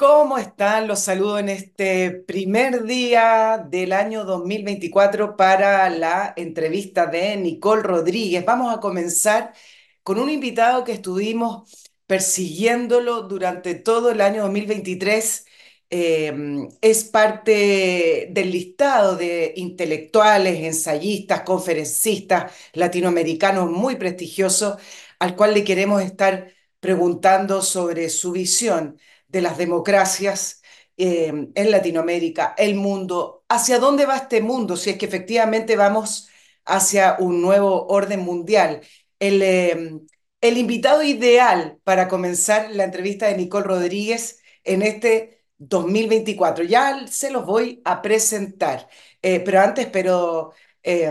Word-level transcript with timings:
¿Cómo 0.00 0.36
están? 0.36 0.88
Los 0.88 0.98
saludo 0.98 1.38
en 1.38 1.48
este 1.48 2.10
primer 2.10 2.82
día 2.82 3.64
del 3.70 3.92
año 3.92 4.24
2024 4.24 5.36
para 5.36 5.88
la 5.90 6.34
entrevista 6.36 7.06
de 7.06 7.36
Nicole 7.36 7.82
Rodríguez. 7.82 8.44
Vamos 8.44 8.74
a 8.74 8.80
comenzar 8.80 9.52
con 10.02 10.18
un 10.18 10.28
invitado 10.28 10.82
que 10.82 10.92
estuvimos 10.92 11.72
persiguiéndolo 12.06 13.22
durante 13.22 13.76
todo 13.76 14.10
el 14.10 14.20
año 14.20 14.42
2023. 14.42 15.46
Eh, 15.88 16.34
es 16.80 17.04
parte 17.04 18.28
del 18.30 18.50
listado 18.50 19.16
de 19.16 19.52
intelectuales, 19.56 20.60
ensayistas, 20.64 21.42
conferencistas 21.42 22.52
latinoamericanos 22.72 23.70
muy 23.70 23.96
prestigiosos, 23.96 24.78
al 25.18 25.36
cual 25.36 25.54
le 25.54 25.64
queremos 25.64 26.02
estar 26.02 26.52
preguntando 26.80 27.62
sobre 27.62 28.10
su 28.10 28.32
visión 28.32 28.98
de 29.28 29.42
las 29.42 29.58
democracias 29.58 30.62
eh, 30.96 31.32
en 31.54 31.70
Latinoamérica, 31.70 32.54
el 32.58 32.74
mundo, 32.74 33.44
hacia 33.48 33.78
dónde 33.78 34.06
va 34.06 34.16
este 34.16 34.40
mundo, 34.40 34.76
si 34.76 34.90
es 34.90 34.98
que 34.98 35.06
efectivamente 35.06 35.76
vamos 35.76 36.28
hacia 36.64 37.16
un 37.18 37.40
nuevo 37.42 37.86
orden 37.88 38.20
mundial. 38.20 38.80
El, 39.18 39.42
eh, 39.42 40.00
el 40.40 40.58
invitado 40.58 41.02
ideal 41.02 41.78
para 41.84 42.08
comenzar 42.08 42.70
la 42.72 42.84
entrevista 42.84 43.26
de 43.28 43.36
Nicole 43.36 43.66
Rodríguez 43.66 44.40
en 44.64 44.82
este 44.82 45.35
2024. 45.58 46.64
Ya 46.64 47.06
se 47.08 47.30
los 47.30 47.44
voy 47.46 47.80
a 47.84 48.02
presentar, 48.02 48.88
eh, 49.22 49.40
pero 49.40 49.60
antes 49.60 49.86
espero 49.86 50.52
eh, 50.82 51.10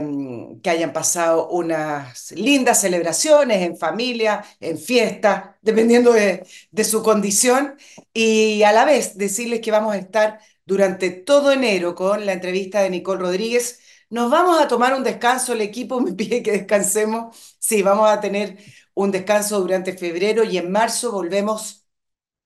que 0.64 0.70
hayan 0.70 0.94
pasado 0.94 1.50
unas 1.50 2.32
lindas 2.32 2.82
celebraciones 2.82 3.62
en 3.62 3.78
familia, 3.78 4.44
en 4.60 4.78
fiesta, 4.78 5.58
dependiendo 5.62 6.14
de, 6.14 6.46
de 6.72 6.84
su 6.84 7.04
condición, 7.04 7.78
y 8.14 8.64
a 8.64 8.72
la 8.72 8.86
vez 8.86 9.18
decirles 9.18 9.62
que 9.62 9.72
vamos 9.72 9.94
a 9.94 9.98
estar 9.98 10.40
durante 10.66 11.10
todo 11.12 11.52
enero 11.52 11.96
con 11.96 12.26
la 12.26 12.34
entrevista 12.34 12.82
de 12.82 12.90
Nicole 12.90 13.22
Rodríguez. 13.22 13.80
Nos 14.10 14.32
vamos 14.32 14.60
a 14.62 14.68
tomar 14.68 14.94
un 14.96 15.04
descanso, 15.04 15.54
el 15.54 15.62
equipo 15.62 16.00
me 16.02 16.14
pide 16.14 16.42
que 16.44 16.52
descansemos. 16.52 17.56
Sí, 17.60 17.82
vamos 17.82 18.10
a 18.10 18.20
tener 18.22 18.58
un 18.94 19.12
descanso 19.12 19.60
durante 19.60 19.98
febrero 19.98 20.44
y 20.44 20.58
en 20.58 20.72
marzo 20.72 21.12
volvemos 21.12 21.86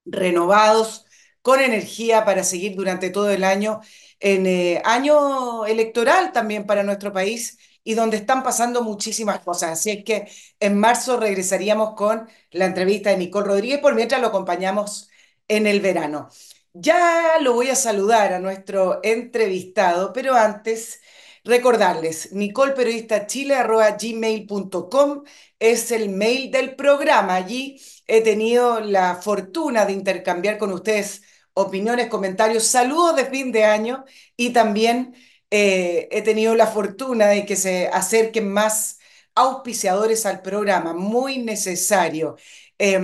renovados, 0.06 1.06
con 1.42 1.60
energía 1.62 2.26
para 2.26 2.44
seguir 2.44 2.76
durante 2.76 3.10
todo 3.10 3.30
el 3.30 3.44
año, 3.44 3.82
en 4.20 4.46
eh, 4.46 4.82
año 4.86 5.66
electoral 5.66 6.32
también 6.32 6.66
para 6.66 6.84
nuestro 6.84 7.12
país 7.14 7.58
y 7.84 7.94
donde 7.96 8.18
están 8.18 8.44
pasando 8.44 8.84
muchísimas 8.84 9.40
cosas. 9.40 9.72
Así 9.72 9.90
es 9.92 10.04
que 10.04 10.28
en 10.60 10.78
marzo 10.78 11.18
regresaríamos 11.18 11.96
con 11.96 12.28
la 12.52 12.66
entrevista 12.66 13.10
de 13.10 13.18
Nicole 13.18 13.48
Rodríguez, 13.48 13.80
por 13.80 13.96
mientras 13.96 14.22
lo 14.22 14.28
acompañamos 14.28 15.10
en 15.48 15.66
el 15.68 15.80
verano. 15.82 16.30
Ya 16.74 17.38
lo 17.42 17.54
voy 17.54 17.70
a 17.70 17.76
saludar 17.76 18.34
a 18.34 18.40
nuestro 18.40 19.00
entrevistado, 19.04 20.14
pero 20.14 20.36
antes 20.36 21.02
recordarles, 21.44 22.32
nicolperiodistachile.gmail.com 22.34 25.24
es 25.60 25.92
el 25.92 26.10
mail 26.10 26.52
del 26.52 26.76
programa. 26.76 27.36
Allí 27.36 27.82
he 28.08 28.22
tenido 28.22 28.80
la 28.82 29.16
fortuna 29.16 29.86
de 29.86 29.94
intercambiar 29.94 30.58
con 30.58 30.72
ustedes 30.74 31.22
opiniones, 31.60 32.08
comentarios, 32.08 32.64
saludos 32.64 33.16
de 33.16 33.26
fin 33.26 33.52
de 33.52 33.66
año 33.66 34.06
y 34.38 34.52
también 34.52 35.16
eh, 35.52 36.08
he 36.12 36.22
tenido 36.22 36.56
la 36.56 36.68
fortuna 36.68 37.28
de 37.28 37.46
que 37.46 37.56
se 37.56 37.88
acerquen 37.88 38.52
más 38.52 39.00
auspiciadores 39.36 40.26
al 40.26 40.42
programa, 40.42 40.94
muy 40.94 41.40
necesario. 41.40 42.38
Eh, 42.78 43.00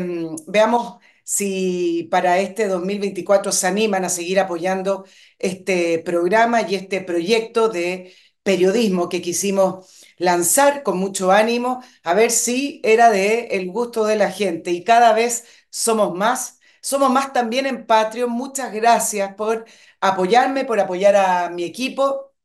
veamos 0.48 1.00
si 1.24 2.08
para 2.12 2.40
este 2.40 2.68
2024 2.68 3.52
se 3.52 3.68
animan 3.68 4.06
a 4.06 4.10
seguir 4.10 4.40
apoyando 4.40 5.06
este 5.40 6.00
programa 6.00 6.62
y 6.62 6.76
este 6.76 7.02
proyecto 7.02 7.70
de 7.70 8.14
periodismo 8.44 9.10
que 9.10 9.22
quisimos 9.22 10.06
lanzar 10.18 10.84
con 10.84 10.98
mucho 10.98 11.32
ánimo, 11.32 11.84
a 12.04 12.14
ver 12.14 12.32
si 12.32 12.80
era 12.84 13.10
de 13.10 13.48
el 13.52 13.72
gusto 13.72 14.06
de 14.06 14.16
la 14.18 14.32
gente 14.32 14.72
y 14.72 14.84
cada 14.84 15.14
vez 15.14 15.46
somos 15.70 16.16
más, 16.16 16.55
somos 16.86 17.10
más 17.10 17.34
también 17.34 17.66
en 17.66 17.86
Patreon. 17.88 18.30
Muchas 18.30 18.72
gracias 18.72 19.34
por 19.36 19.66
apoyarme, 20.02 20.66
por 20.66 20.80
apoyar 20.80 21.16
a 21.16 21.50
mi 21.50 21.64
equipo 21.64 22.36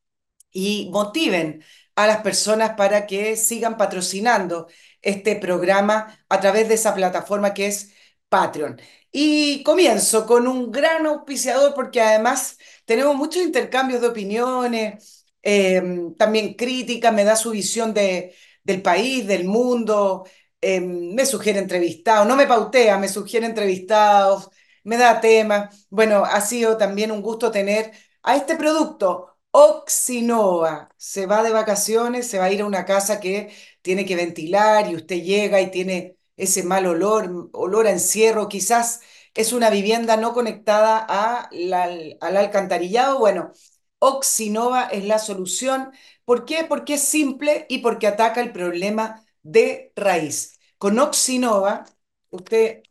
y 0.52 0.88
motiven 0.92 1.64
a 1.96 2.06
las 2.06 2.22
personas 2.22 2.72
para 2.76 3.06
que 3.06 3.36
sigan 3.36 3.76
patrocinando 3.76 4.68
este 5.02 5.36
programa 5.36 6.18
a 6.28 6.40
través 6.40 6.68
de 6.68 6.74
esa 6.74 6.94
plataforma 6.94 7.54
que 7.54 7.66
es 7.68 7.92
Patreon. 8.30 8.80
Y 9.12 9.62
comienzo 9.64 10.26
con 10.26 10.46
un 10.48 10.70
gran 10.72 11.06
auspiciador 11.06 11.74
porque 11.74 12.00
además 12.00 12.58
tenemos 12.86 13.16
muchos 13.16 13.42
intercambios 13.42 14.00
de 14.00 14.08
opiniones, 14.08 15.26
eh, 15.42 15.82
también 16.18 16.54
críticas, 16.54 17.12
me 17.12 17.24
da 17.24 17.36
su 17.36 17.50
visión 17.50 17.92
de, 17.94 18.34
del 18.64 18.82
país, 18.82 19.26
del 19.26 19.44
mundo, 19.44 20.24
eh, 20.60 20.80
me 20.80 21.26
sugiere 21.26 21.58
entrevistados, 21.58 22.26
no 22.26 22.36
me 22.36 22.46
pautea, 22.46 22.98
me 22.98 23.08
sugiere 23.08 23.46
entrevistados, 23.46 24.50
me 24.84 24.96
da 24.96 25.20
temas. 25.20 25.86
Bueno, 25.90 26.24
ha 26.24 26.40
sido 26.40 26.76
también 26.76 27.10
un 27.10 27.22
gusto 27.22 27.50
tener 27.50 27.92
a 28.22 28.36
este 28.36 28.56
producto, 28.56 29.36
Oxinova. 29.50 30.90
Se 30.96 31.26
va 31.26 31.42
de 31.42 31.50
vacaciones, 31.50 32.26
se 32.28 32.38
va 32.38 32.44
a 32.46 32.52
ir 32.52 32.62
a 32.62 32.66
una 32.66 32.84
casa 32.84 33.20
que 33.20 33.52
tiene 33.82 34.04
que 34.06 34.16
ventilar 34.16 34.90
y 34.90 34.96
usted 34.96 35.16
llega 35.22 35.60
y 35.60 35.70
tiene 35.70 36.16
ese 36.36 36.62
mal 36.62 36.86
olor, 36.86 37.50
olor 37.52 37.86
a 37.86 37.90
encierro, 37.90 38.48
quizás 38.48 39.00
es 39.34 39.52
una 39.52 39.70
vivienda 39.70 40.16
no 40.16 40.32
conectada 40.32 41.04
a 41.08 41.48
la, 41.52 41.84
al 42.20 42.36
alcantarillado. 42.36 43.18
Bueno, 43.18 43.52
Oxinova 43.98 44.84
es 44.88 45.04
la 45.04 45.18
solución. 45.18 45.92
¿Por 46.24 46.44
qué? 46.44 46.64
Porque 46.68 46.94
es 46.94 47.02
simple 47.02 47.66
y 47.68 47.78
porque 47.78 48.06
ataca 48.06 48.40
el 48.40 48.52
problema 48.52 49.24
de 49.42 49.92
raíz. 49.96 50.58
Con 50.78 50.98
Oxinova, 50.98 51.84
usted 52.30 52.82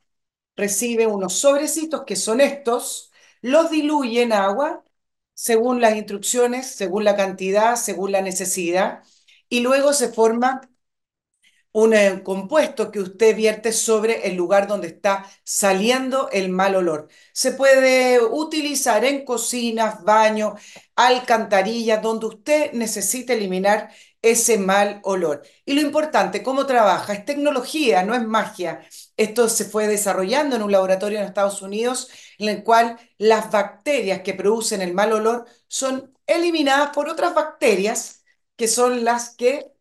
recibe 0.56 1.08
unos 1.08 1.34
sobrecitos 1.40 2.04
que 2.06 2.16
son 2.16 2.42
estos, 2.42 3.12
los 3.42 3.72
diluye 3.72 4.24
en 4.24 4.34
agua 4.34 4.84
según 5.34 5.82
las 5.82 5.96
instrucciones, 5.96 6.68
según 6.76 7.04
la 7.06 7.16
cantidad, 7.16 7.76
según 7.78 8.12
la 8.12 8.22
necesidad, 8.22 9.04
y 9.50 9.62
luego 9.62 9.94
se 9.94 10.10
forma 10.10 10.62
un 11.72 11.94
eh, 11.94 12.24
compuesto 12.24 12.92
que 12.92 13.00
usted 13.00 13.36
vierte 13.36 13.72
sobre 13.72 14.28
el 14.28 14.36
lugar 14.36 14.68
donde 14.68 14.88
está 14.88 15.26
saliendo 15.44 16.30
el 16.32 16.50
mal 16.50 16.76
olor. 16.76 17.10
Se 17.34 17.52
puede 17.52 18.20
utilizar 18.24 19.06
en 19.06 19.24
cocinas, 19.26 20.04
baños, 20.04 20.60
alcantarillas, 20.96 22.02
donde 22.02 22.26
usted 22.28 22.72
necesite 22.74 23.34
eliminar 23.34 23.92
ese 24.22 24.58
mal 24.58 25.00
olor. 25.04 25.44
Y 25.66 25.74
lo 25.74 25.82
importante, 25.82 26.44
¿cómo 26.44 26.66
trabaja? 26.66 27.14
Es 27.14 27.26
tecnología, 27.26 28.04
no 28.04 28.14
es 28.16 28.24
magia. 28.26 28.82
Esto 29.18 29.48
se 29.50 29.66
fue 29.66 29.88
desarrollando 29.88 30.56
en 30.56 30.64
un 30.64 30.72
laboratorio 30.72 31.20
en 31.20 31.26
Estados 31.26 31.62
Unidos 31.62 32.10
en 32.38 32.50
el 32.50 32.64
cual 32.64 32.98
las 33.18 33.52
bacterias 33.52 34.22
que 34.22 34.34
producen 34.34 34.82
el 34.82 34.94
mal 34.94 35.14
olor 35.14 35.46
son 35.68 36.14
eliminadas 36.28 36.90
por 36.94 37.10
otras 37.10 37.34
bacterias 37.34 38.24
que 38.56 38.68
son 38.68 39.04
las 39.06 39.36
que 39.36 39.72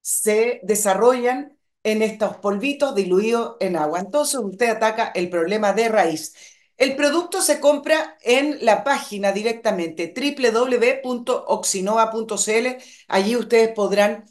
se 0.00 0.60
desarrollan 0.62 1.58
en 1.82 2.02
estos 2.02 2.36
polvitos 2.38 2.94
diluidos 2.94 3.56
en 3.60 3.76
agua. 3.76 4.00
Entonces 4.00 4.40
usted 4.40 4.68
ataca 4.70 5.12
el 5.14 5.30
problema 5.30 5.72
de 5.72 5.88
raíz. 5.88 6.34
El 6.78 6.96
producto 6.96 7.42
se 7.42 7.60
compra 7.60 8.16
en 8.22 8.64
la 8.64 8.84
página 8.84 9.32
directamente 9.32 10.14
www.oxinova.cl. 10.16 12.66
Allí 13.08 13.36
ustedes 13.36 13.70
podrán 13.74 14.24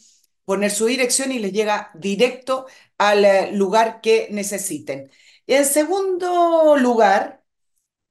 poner 0.45 0.71
su 0.71 0.85
dirección 0.85 1.31
y 1.33 1.39
les 1.39 1.51
llega 1.51 1.91
directo 1.95 2.67
al 2.97 3.25
eh, 3.25 3.51
lugar 3.51 3.99
que 4.01 4.29
necesiten. 4.31 5.11
En 5.45 5.65
segundo 5.65 6.77
lugar, 6.77 7.43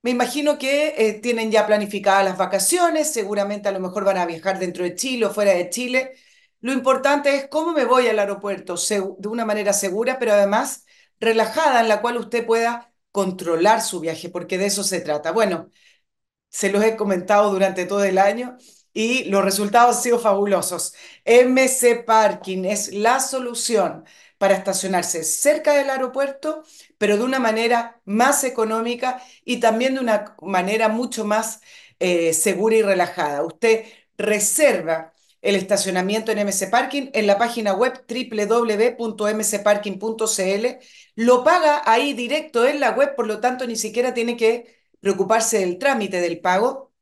me 0.03 0.11
imagino 0.11 0.59
que 0.59 0.95
eh, 0.99 1.15
tienen 1.15 1.51
ya 1.51 1.67
planificadas 1.67 2.25
las 2.25 2.37
vacaciones, 2.39 3.13
seguramente 3.13 3.69
a 3.69 3.73
lo 3.73 3.81
mejor 3.81 4.05
van 4.05 4.19
a 4.19 4.27
viajar 4.27 4.59
dentro 4.59 4.85
de 4.85 4.95
Chile 4.95 5.27
o 5.27 5.35
fuera 5.35 5.53
de 5.53 5.71
Chile. 5.71 6.13
Lo 6.61 6.73
importante 6.73 7.35
es 7.37 7.49
cómo 7.49 7.73
me 7.73 7.85
voy 7.87 8.09
al 8.09 8.19
aeropuerto 8.19 8.77
de 8.77 9.29
una 9.29 9.45
manera 9.45 9.73
segura, 9.73 10.19
pero 10.19 10.33
además 10.33 10.85
relajada, 11.21 11.81
en 11.81 11.89
la 11.89 12.01
cual 12.03 12.19
usted 12.19 12.47
pueda 12.47 12.93
controlar 13.17 13.81
su 13.81 14.01
viaje, 14.01 14.29
porque 14.29 14.59
de 14.59 14.67
eso 14.67 14.85
se 14.85 15.01
trata. 15.01 15.33
Bueno, 15.33 15.71
se 16.51 16.71
los 16.71 16.85
he 16.85 16.97
comentado 16.97 17.51
durante 17.53 17.87
todo 17.87 18.05
el 18.05 18.19
año 18.19 18.57
y 18.93 19.25
los 19.25 19.45
resultados 19.45 19.97
han 19.97 20.03
sido 20.03 20.19
fabulosos. 20.19 20.95
MC 21.25 21.97
Parking 22.07 22.65
es 22.67 22.93
la 22.95 23.21
solución 23.21 24.05
para 24.39 24.55
estacionarse 24.55 25.25
cerca 25.25 25.75
del 25.75 25.91
aeropuerto, 25.91 26.65
pero 26.99 27.17
de 27.19 27.25
una 27.25 27.41
manera 27.41 28.01
más 28.05 28.45
económica 28.45 29.23
y 29.45 29.61
también 29.61 29.95
de 29.95 30.01
una 30.01 30.37
manera 30.43 30.89
mucho 30.89 31.25
más 31.25 31.61
eh, 32.01 32.35
segura 32.35 32.77
y 32.77 32.83
relajada. 32.83 33.45
Usted 33.45 33.87
reserva 34.19 35.13
el 35.47 35.55
estacionamiento 35.55 36.33
en 36.33 36.41
MC 36.41 36.69
Parking 36.71 37.11
en 37.13 37.27
la 37.29 37.39
página 37.39 37.73
web 37.73 38.05
www.mcparking.cl. 38.09 40.67
Lo 41.15 41.45
paga 41.45 41.83
ahí 41.87 42.15
directo 42.15 42.67
en 42.67 42.81
la 42.81 42.91
web, 42.91 43.15
por 43.15 43.29
lo 43.29 43.39
tanto 43.41 43.65
ni 43.67 43.77
siquiera 43.77 44.13
tiene 44.13 44.37
que 44.37 44.77
preocuparse 45.01 45.61
del 45.61 45.79
trámite 45.79 46.21
del 46.21 46.41
pago. 46.41 46.93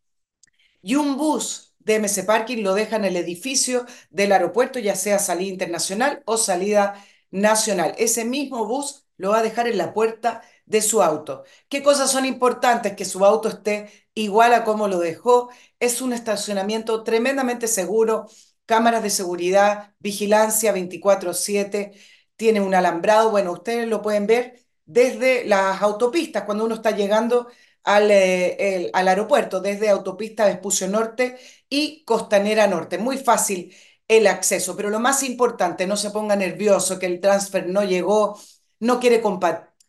Y 0.82 0.96
un 0.96 1.16
bus 1.16 1.74
de 1.78 1.94
MC 1.96 2.26
Parking 2.26 2.62
lo 2.62 2.74
deja 2.74 2.96
en 2.96 3.06
el 3.06 3.16
edificio 3.16 3.86
del 4.10 4.32
aeropuerto, 4.32 4.78
ya 4.78 4.94
sea 4.94 5.18
salida 5.18 5.50
internacional 5.50 6.22
o 6.26 6.36
salida 6.36 7.02
nacional. 7.30 7.94
Ese 7.98 8.26
mismo 8.26 8.66
bus 8.66 9.06
lo 9.16 9.30
va 9.30 9.38
a 9.38 9.42
dejar 9.42 9.68
en 9.68 9.78
la 9.78 9.94
puerta 9.94 10.42
de 10.66 10.82
su 10.82 11.02
auto. 11.02 11.44
¿Qué 11.70 11.82
cosas 11.82 12.10
son 12.10 12.26
importantes? 12.26 12.94
Que 12.94 13.06
su 13.06 13.24
auto 13.24 13.48
esté 13.48 14.03
igual 14.14 14.54
a 14.54 14.64
como 14.64 14.88
lo 14.88 14.98
dejó. 14.98 15.50
Es 15.80 16.00
un 16.00 16.12
estacionamiento 16.12 17.02
tremendamente 17.04 17.68
seguro, 17.68 18.26
cámaras 18.66 19.02
de 19.02 19.10
seguridad, 19.10 19.94
vigilancia 19.98 20.72
24/7, 20.72 21.92
tiene 22.36 22.60
un 22.60 22.74
alambrado. 22.74 23.30
Bueno, 23.30 23.52
ustedes 23.52 23.88
lo 23.88 24.02
pueden 24.02 24.26
ver 24.26 24.64
desde 24.86 25.44
las 25.44 25.80
autopistas 25.82 26.44
cuando 26.44 26.64
uno 26.64 26.74
está 26.76 26.90
llegando 26.92 27.48
al, 27.84 28.10
eh, 28.10 28.90
al 28.94 29.08
aeropuerto, 29.08 29.60
desde 29.60 29.88
autopista 29.90 30.46
Vespucio 30.46 30.88
Norte 30.88 31.36
y 31.68 32.04
Costanera 32.04 32.66
Norte. 32.66 32.98
Muy 32.98 33.18
fácil 33.18 33.74
el 34.08 34.26
acceso, 34.26 34.76
pero 34.76 34.90
lo 34.90 35.00
más 35.00 35.22
importante, 35.22 35.86
no 35.86 35.96
se 35.96 36.10
ponga 36.10 36.36
nervioso 36.36 36.98
que 36.98 37.06
el 37.06 37.20
transfer 37.20 37.66
no 37.68 37.84
llegó, 37.84 38.38
no 38.80 39.00
quiere 39.00 39.22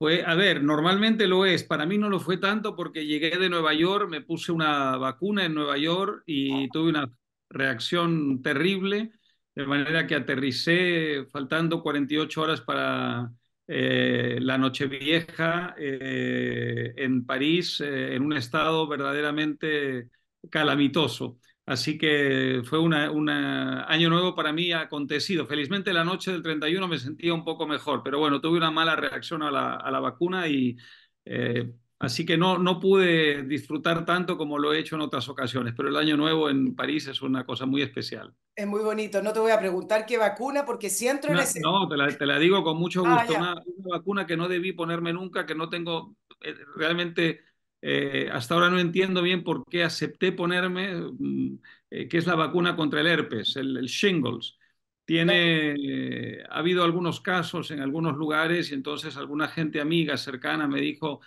Pues, 0.03 0.25
a 0.27 0.35
ver, 0.35 0.65
normalmente 0.65 1.29
lo 1.29 1.47
es. 1.47 1.63
Para 1.63 1.87
mí 1.87 1.97
no 1.97 2.09
lo 2.09 2.19
fue 2.19 2.37
tanto 2.37 2.75
porque 2.75 3.07
llegué 3.07 3.39
de 3.39 3.49
Nueva 3.49 3.73
York, 3.73 4.11
me 4.11 4.21
puse 4.21 4.51
una 4.51 4.97
vacuna 4.97 5.45
en 5.45 5.55
Nueva 5.55 5.79
York 5.79 6.25
y 6.27 6.69
tuve 6.71 6.89
una 6.91 7.09
reacción 7.49 8.43
terrible, 8.43 9.13
de 9.55 9.65
manera 9.65 10.05
que 10.09 10.17
aterricé 10.17 11.25
faltando 11.31 11.85
48 11.85 12.43
horas 12.43 12.61
para 12.63 13.31
eh, 13.69 14.39
la 14.41 14.59
Nochevieja 14.59 15.77
eh, 15.79 16.95
en 16.97 17.25
París, 17.25 17.81
eh, 17.81 18.17
en 18.17 18.25
un 18.25 18.33
estado 18.33 18.89
verdaderamente 18.89 20.09
calamitoso. 20.51 21.39
Así 21.65 21.97
que 21.97 22.63
fue 22.65 22.81
un 22.81 22.93
año 22.93 24.11
nuevo 24.11 24.35
para 24.35 24.53
mí 24.53 24.73
acontecido. 24.73 25.47
Felizmente 25.47 25.93
la 25.93 26.05
noche 26.05 26.33
del 26.33 26.43
31 26.43 26.89
me 26.89 26.99
sentía 26.99 27.33
un 27.33 27.45
poco 27.45 27.67
mejor, 27.67 28.03
pero 28.03 28.19
bueno, 28.19 28.41
tuve 28.41 28.59
una 28.59 28.73
mala 28.73 28.97
reacción 28.97 29.43
a 29.43 29.51
la, 29.51 29.77
a 29.77 29.91
la 29.93 30.01
vacuna 30.01 30.49
y 30.49 30.77
eh, 31.25 31.73
así 32.01 32.27
que 32.27 32.37
no, 32.37 32.59
no 32.59 32.81
pude 32.81 33.45
disfrutar 33.45 34.05
tanto 34.05 34.37
como 34.37 34.59
lo 34.59 34.73
he 34.73 34.81
hecho 34.81 34.97
en 34.97 35.03
otras 35.03 35.29
ocasiones, 35.29 35.73
pero 35.77 35.89
el 35.89 35.97
año 35.97 36.17
nuevo 36.17 36.51
en 36.51 36.75
París 36.75 37.07
es 37.07 37.23
una 37.23 37.47
cosa 37.47 37.65
muy 37.65 37.83
especial. 37.83 38.35
Es 38.57 38.67
muy 38.67 38.83
bonito, 38.83 39.23
no 39.23 39.33
te 39.33 39.39
voy 39.39 39.53
a 39.53 39.59
preguntar 39.61 40.05
qué 40.05 40.19
vacuna 40.19 40.65
porque 40.65 40.91
si 40.91 41.07
entro 41.07 41.31
en 41.31 41.37
no, 41.37 41.43
ese... 41.43 41.61
No, 41.61 41.89
te 41.89 41.97
la, 41.97 42.09
te 42.09 42.27
la 42.27 42.41
digo 42.41 42.65
con 42.65 42.77
mucho 42.77 43.05
ah, 43.07 43.21
gusto, 43.21 43.35
ah, 43.37 43.41
una, 43.41 43.63
una, 43.77 43.99
vacuna 43.99 44.27
que 44.27 44.37
no 44.37 44.49
debí 44.49 44.73
ponerme 44.73 45.13
nunca, 45.13 45.47
que 45.47 45.55
no 45.55 45.69
tengo 45.69 46.17
eh, 46.41 46.57
realmente 46.75 47.41
eh, 47.83 48.29
hasta 48.33 48.55
ahora 48.55 48.71
no 48.71 48.79
entiendo 48.81 49.23
bien 49.23 49.45
por 49.45 49.65
qué 49.69 49.85
acepté 49.85 50.33
ponerme, 50.33 50.95
mm, 50.97 51.59
eh, 51.91 52.09
que 52.09 52.19
es 52.19 52.27
la 52.27 52.35
vacuna 52.37 52.77
contra 52.77 53.01
el 53.01 53.07
herpes, 53.09 53.57
el, 53.57 53.77
el 53.77 53.87
shingles. 53.87 54.59
Tiene, 55.05 55.75
eh, 55.79 56.45
ha 56.49 56.59
habido 56.59 56.85
algunos 56.85 57.21
casos 57.21 57.71
en 57.73 57.81
algunos 57.81 58.17
lugares 58.17 58.71
y 58.71 58.75
entonces 58.75 59.17
alguna 59.17 59.49
gente 59.49 59.81
amiga 59.81 60.17
cercana 60.17 60.69
me 60.69 60.81
dijo, 60.81 61.21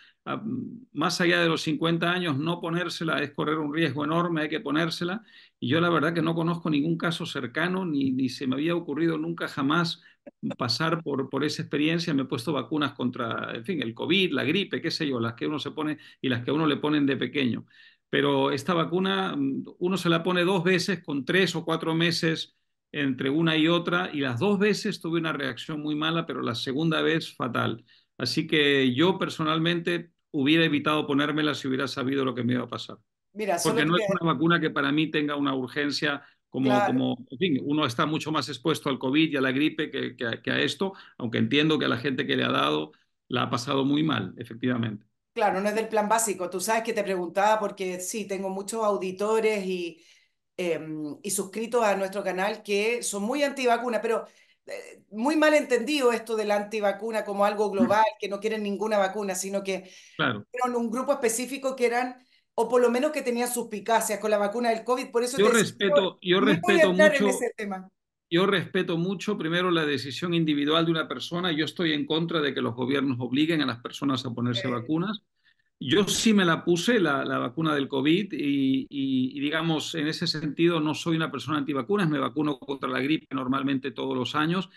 más 0.93 1.21
allá 1.21 1.39
de 1.41 1.47
los 1.49 1.61
50 1.61 2.11
años, 2.11 2.37
no 2.37 2.59
ponérsela 2.59 3.21
es 3.21 3.31
correr 3.31 3.59
un 3.59 3.73
riesgo 3.73 4.03
enorme, 4.05 4.41
hay 4.41 4.49
que 4.49 4.59
ponérsela. 4.59 5.23
Y 5.59 5.69
yo 5.69 5.79
la 5.81 5.89
verdad 5.89 6.13
que 6.13 6.21
no 6.21 6.33
conozco 6.35 6.69
ningún 6.69 6.97
caso 6.97 7.25
cercano, 7.25 7.85
ni, 7.85 8.11
ni 8.11 8.29
se 8.29 8.47
me 8.47 8.55
había 8.55 8.75
ocurrido 8.75 9.17
nunca 9.17 9.47
jamás 9.47 10.01
pasar 10.57 11.03
por, 11.03 11.29
por 11.29 11.43
esa 11.43 11.61
experiencia, 11.61 12.13
me 12.13 12.23
he 12.23 12.25
puesto 12.25 12.53
vacunas 12.53 12.93
contra, 12.93 13.53
en 13.55 13.63
fin, 13.65 13.81
el 13.81 13.93
COVID, 13.93 14.31
la 14.31 14.43
gripe, 14.43 14.81
qué 14.81 14.89
sé 14.91 15.07
yo, 15.07 15.19
las 15.19 15.33
que 15.35 15.47
uno 15.47 15.59
se 15.59 15.71
pone 15.71 15.97
y 16.21 16.29
las 16.29 16.43
que 16.43 16.51
uno 16.51 16.65
le 16.67 16.77
ponen 16.77 17.05
de 17.05 17.17
pequeño. 17.17 17.65
Pero 18.09 18.51
esta 18.51 18.73
vacuna, 18.73 19.35
mm, 19.35 19.65
uno 19.79 19.97
se 19.97 20.09
la 20.09 20.23
pone 20.23 20.43
dos 20.43 20.63
veces 20.63 21.03
con 21.03 21.25
tres 21.25 21.55
o 21.55 21.63
cuatro 21.65 21.93
meses 21.95 22.55
entre 22.91 23.29
una 23.29 23.57
y 23.57 23.67
otra, 23.67 24.09
y 24.13 24.19
las 24.21 24.39
dos 24.39 24.57
veces 24.59 25.01
tuve 25.01 25.19
una 25.19 25.33
reacción 25.33 25.81
muy 25.81 25.95
mala, 25.95 26.25
pero 26.25 26.41
la 26.41 26.55
segunda 26.55 27.01
vez 27.01 27.35
fatal. 27.35 27.83
Así 28.17 28.47
que 28.47 28.93
yo 28.95 29.19
personalmente 29.19 30.11
hubiera 30.35 30.65
evitado 30.65 31.07
ponérmela 31.07 31.55
si 31.55 31.67
hubiera 31.67 31.87
sabido 31.87 32.25
lo 32.25 32.35
que 32.35 32.43
me 32.43 32.53
iba 32.53 32.63
a 32.63 32.67
pasar. 32.67 32.97
Mira, 33.33 33.57
Porque 33.63 33.85
no 33.85 33.97
es 33.97 34.03
una 34.09 34.33
vacuna 34.33 34.59
que 34.59 34.69
para 34.69 34.91
mí 34.91 35.11
tenga 35.11 35.35
una 35.35 35.53
urgencia 35.53 36.23
como, 36.49 36.65
claro. 36.65 36.87
como 36.87 37.17
en 37.31 37.37
fin, 37.37 37.59
uno 37.63 37.85
está 37.85 38.05
mucho 38.05 38.31
más 38.31 38.47
expuesto 38.47 38.89
al 38.89 38.99
COVID 38.99 39.31
y 39.31 39.35
a 39.35 39.41
la 39.41 39.51
gripe 39.51 39.91
que, 39.91 40.15
que, 40.15 40.41
que, 40.41 40.51
a 40.51 40.59
esto, 40.59 40.93
aunque 41.17 41.37
entiendo 41.37 41.77
que 41.77 41.85
a 41.85 41.89
la 41.89 41.97
gente 41.97 42.25
que 42.25 42.37
le 42.37 42.45
ha 42.45 42.51
dado 42.51 42.91
la 43.27 43.43
ha 43.43 43.49
pasado 43.49 43.83
muy 43.83 44.03
mal, 44.03 44.33
efectivamente. 44.37 45.05
Claro, 45.33 45.59
no 45.59 45.67
es 45.67 45.75
del 45.75 45.89
plan 45.89 46.07
básico. 46.07 46.49
Tú 46.49 46.61
sabes 46.61 46.83
que 46.83 46.93
te 46.93 47.03
preguntaba 47.03 47.59
porque 47.59 47.99
sí, 47.99 48.25
tengo 48.25 48.49
muchos 48.49 48.85
auditores 48.85 49.65
y, 49.65 50.01
eh, 50.55 50.79
y 51.23 51.31
suscritos 51.31 51.83
a 51.83 51.97
nuestro 51.97 52.23
canal 52.23 52.63
que 52.63 53.03
son 53.03 53.23
muy 53.23 53.43
antivacunas, 53.43 53.99
pero 54.01 54.25
eh, 54.67 55.03
muy 55.11 55.35
mal 55.35 55.53
entendido 55.53 56.11
esto 56.11 56.35
de 56.35 56.45
la 56.45 56.55
antivacuna 56.55 57.23
como 57.23 57.45
algo 57.45 57.69
global, 57.69 58.03
que 58.19 58.27
no 58.27 58.39
quieren 58.39 58.63
ninguna 58.63 58.97
vacuna, 58.97 59.35
sino 59.35 59.63
que 59.63 59.89
claro. 60.17 60.45
eran 60.51 60.75
un 60.75 60.89
grupo 60.89 61.13
específico 61.13 61.75
que 61.75 61.85
eran 61.85 62.17
o 62.55 62.69
por 62.69 62.81
lo 62.81 62.89
menos 62.89 63.11
que 63.11 63.21
tenía 63.21 63.47
suspicacias 63.47 64.19
con 64.19 64.31
la 64.31 64.37
vacuna 64.37 64.69
del 64.69 64.83
COVID. 64.83 65.11
Por 65.11 65.23
eso 65.23 65.37
yo 65.37 65.49
respeto, 65.49 66.17
yo 66.21 66.39
respeto 66.39 66.93
mucho. 66.93 67.29
Yo 68.29 68.47
respeto 68.47 68.97
mucho, 68.97 69.37
primero, 69.37 69.69
la 69.69 69.85
decisión 69.85 70.33
individual 70.33 70.85
de 70.85 70.91
una 70.91 71.07
persona. 71.07 71.51
Yo 71.51 71.65
estoy 71.65 71.93
en 71.93 72.05
contra 72.05 72.41
de 72.41 72.53
que 72.53 72.61
los 72.61 72.73
gobiernos 72.73 73.17
obliguen 73.19 73.61
a 73.61 73.65
las 73.65 73.79
personas 73.81 74.25
a 74.25 74.31
ponerse 74.31 74.67
eh. 74.67 74.71
vacunas. 74.71 75.21
Yo 75.79 76.07
sí 76.07 76.33
me 76.33 76.45
la 76.45 76.63
puse, 76.63 76.99
la, 76.99 77.25
la 77.25 77.37
vacuna 77.37 77.75
del 77.75 77.87
COVID, 77.89 78.29
y, 78.31 79.39
digamos, 79.39 79.93
en 79.95 80.07
ese 80.07 80.25
sentido 80.25 80.79
no 80.79 80.95
soy 80.95 81.17
una 81.17 81.31
persona 81.31 81.57
antivacunas, 81.57 82.09
me 82.09 82.17
vacuno 82.17 82.57
contra 82.57 82.89
la 82.89 83.01
gripe 83.01 83.27
normalmente 83.35 83.91
todos 83.91 84.15
los 84.15 84.35
años, 84.35 84.69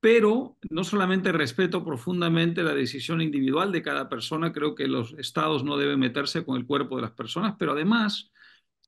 pero 0.00 0.56
no 0.70 0.84
solamente 0.84 1.32
respeto 1.32 1.84
profundamente 1.84 2.62
la 2.62 2.74
decisión 2.74 3.20
individual 3.20 3.72
de 3.72 3.82
cada 3.82 4.08
persona, 4.08 4.52
creo 4.52 4.74
que 4.74 4.88
los 4.88 5.12
estados 5.18 5.64
no 5.64 5.76
deben 5.76 6.00
meterse 6.00 6.44
con 6.44 6.56
el 6.56 6.66
cuerpo 6.66 6.96
de 6.96 7.02
las 7.02 7.12
personas, 7.12 7.54
pero 7.58 7.72
además 7.72 8.32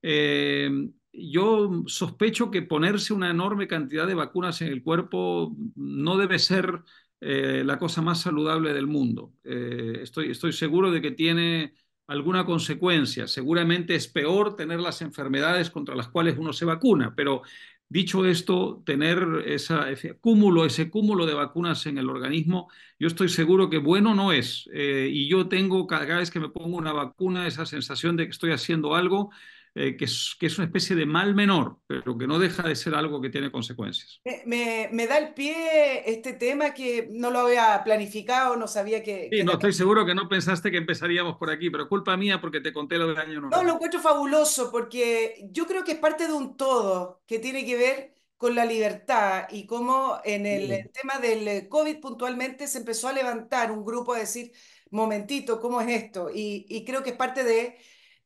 eh, 0.01 0.71
yo 1.13 1.83
sospecho 1.87 2.49
que 2.51 2.61
ponerse 2.63 3.13
una 3.13 3.29
enorme 3.29 3.67
cantidad 3.67 4.07
de 4.07 4.15
vacunas 4.15 4.61
en 4.61 4.69
el 4.69 4.83
cuerpo 4.83 5.55
no 5.75 6.17
debe 6.17 6.39
ser 6.39 6.81
eh, 7.21 7.63
la 7.65 7.77
cosa 7.77 8.01
más 8.01 8.21
saludable 8.21 8.73
del 8.73 8.87
mundo. 8.87 9.33
Eh, 9.43 9.99
estoy, 10.01 10.31
estoy 10.31 10.53
seguro 10.53 10.91
de 10.91 11.01
que 11.01 11.11
tiene 11.11 11.75
alguna 12.07 12.45
consecuencia. 12.45 13.27
Seguramente 13.27 13.95
es 13.95 14.07
peor 14.07 14.55
tener 14.55 14.79
las 14.79 15.01
enfermedades 15.01 15.69
contra 15.69 15.95
las 15.95 16.09
cuales 16.09 16.37
uno 16.37 16.51
se 16.51 16.65
vacuna, 16.65 17.13
pero 17.15 17.43
dicho 17.87 18.25
esto, 18.25 18.81
tener 18.85 19.43
ese, 19.45 20.17
cúmulo, 20.19 20.65
ese 20.65 20.89
cúmulo 20.89 21.25
de 21.25 21.33
vacunas 21.33 21.85
en 21.85 21.97
el 21.97 22.09
organismo, 22.09 22.69
yo 22.97 23.07
estoy 23.07 23.29
seguro 23.29 23.69
que 23.69 23.77
bueno 23.77 24.15
no 24.15 24.31
es. 24.31 24.69
Eh, 24.73 25.09
y 25.11 25.29
yo 25.29 25.47
tengo 25.47 25.85
cada 25.87 26.17
vez 26.17 26.31
que 26.31 26.39
me 26.39 26.49
pongo 26.49 26.77
una 26.77 26.93
vacuna 26.93 27.47
esa 27.47 27.65
sensación 27.65 28.17
de 28.17 28.25
que 28.25 28.31
estoy 28.31 28.51
haciendo 28.51 28.95
algo 28.95 29.29
eh, 29.73 29.95
que, 29.95 30.03
es, 30.03 30.35
que, 30.37 30.47
es, 30.47 30.57
una 30.57 30.65
especie 30.65 30.97
de 30.97 31.05
mal 31.05 31.33
menor, 31.33 31.77
pero 31.87 32.17
que 32.17 32.27
no 32.27 32.39
deja 32.39 32.63
de 32.63 32.75
ser 32.75 32.93
algo 32.93 33.21
que 33.21 33.29
tiene 33.29 33.51
consecuencias. 33.51 34.19
Me, 34.25 34.43
me, 34.45 34.89
me 34.91 35.07
da 35.07 35.17
el 35.17 35.33
pie 35.33 36.09
este 36.11 36.33
tema 36.33 36.73
que 36.73 37.07
no 37.11 37.31
lo 37.31 37.39
había 37.39 37.81
planificado, 37.85 38.57
no 38.57 38.67
sabía 38.67 39.01
que... 39.01 39.29
Sí, 39.31 39.37
que 39.37 39.43
no, 39.45 39.53
estoy 39.53 39.71
seguro 39.71 40.05
que 40.05 40.13
no 40.13 40.27
pensaste 40.27 40.71
que 40.71 40.77
empezaríamos 40.77 41.37
por 41.37 41.49
aquí, 41.49 41.69
pero 41.69 41.87
culpa 41.87 42.17
mía 42.17 42.41
porque 42.41 42.59
te 42.59 42.73
conté 42.73 42.97
lo 42.97 43.07
del 43.07 43.17
año 43.17 43.39
nuevo. 43.39 43.55
No, 43.55 43.63
lo 43.63 43.75
encuentro 43.75 44.01
fabuloso 44.01 44.69
porque 44.71 45.47
yo 45.51 45.65
creo 45.65 45.85
que 45.85 45.93
es 45.93 45.99
parte 45.99 46.27
de 46.27 46.33
un 46.33 46.57
todo 46.57 47.21
que 47.25 47.39
tiene 47.39 47.65
que 47.65 47.77
ver 47.77 48.15
con 48.35 48.55
la 48.55 48.65
libertad 48.65 49.47
y 49.51 49.65
cómo 49.65 50.19
en 50.25 50.47
el 50.47 50.67
sí. 50.67 50.89
tema 50.91 51.19
del 51.19 51.69
COVID 51.69 52.01
puntualmente 52.01 52.67
se 52.67 52.79
empezó 52.79 53.07
a 53.07 53.13
levantar 53.13 53.71
un 53.71 53.85
grupo 53.85 54.13
a 54.13 54.19
decir, 54.19 54.51
momentito, 54.89 55.61
¿cómo 55.61 55.79
es 55.79 56.03
esto? 56.03 56.29
Y, 56.29 56.65
y 56.67 56.83
creo 56.83 57.03
que 57.03 57.11
es 57.11 57.15
parte 57.15 57.45
de 57.45 57.77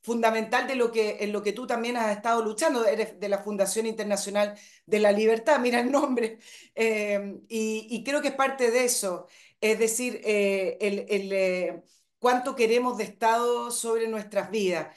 fundamental 0.05 0.67
de 0.67 0.75
lo 0.75 0.91
que, 0.91 1.17
en 1.21 1.33
lo 1.33 1.41
que 1.41 1.51
tú 1.53 1.65
también 1.67 1.97
has 1.97 2.15
estado 2.15 2.43
luchando, 2.43 2.85
eres 2.85 3.19
de 3.19 3.29
la 3.29 3.39
Fundación 3.39 3.87
Internacional 3.87 4.55
de 4.85 4.99
la 4.99 5.11
Libertad, 5.11 5.59
mira 5.59 5.79
el 5.79 5.91
nombre, 5.91 6.39
eh, 6.75 7.39
y, 7.49 8.03
creo 8.03 8.21
que 8.21 8.29
es 8.29 8.35
parte 8.35 8.71
de 8.71 8.85
eso, 8.85 9.27
es 9.61 9.79
decir, 9.79 10.21
eh, 10.23 10.77
el, 10.81 11.05
el 11.09 11.33
eh, 11.33 11.83
cuánto 12.19 12.55
queremos 12.55 12.97
de 12.97 13.05
Estado 13.05 13.71
sobre 13.71 14.07
nuestras 14.07 14.51
vidas. 14.51 14.95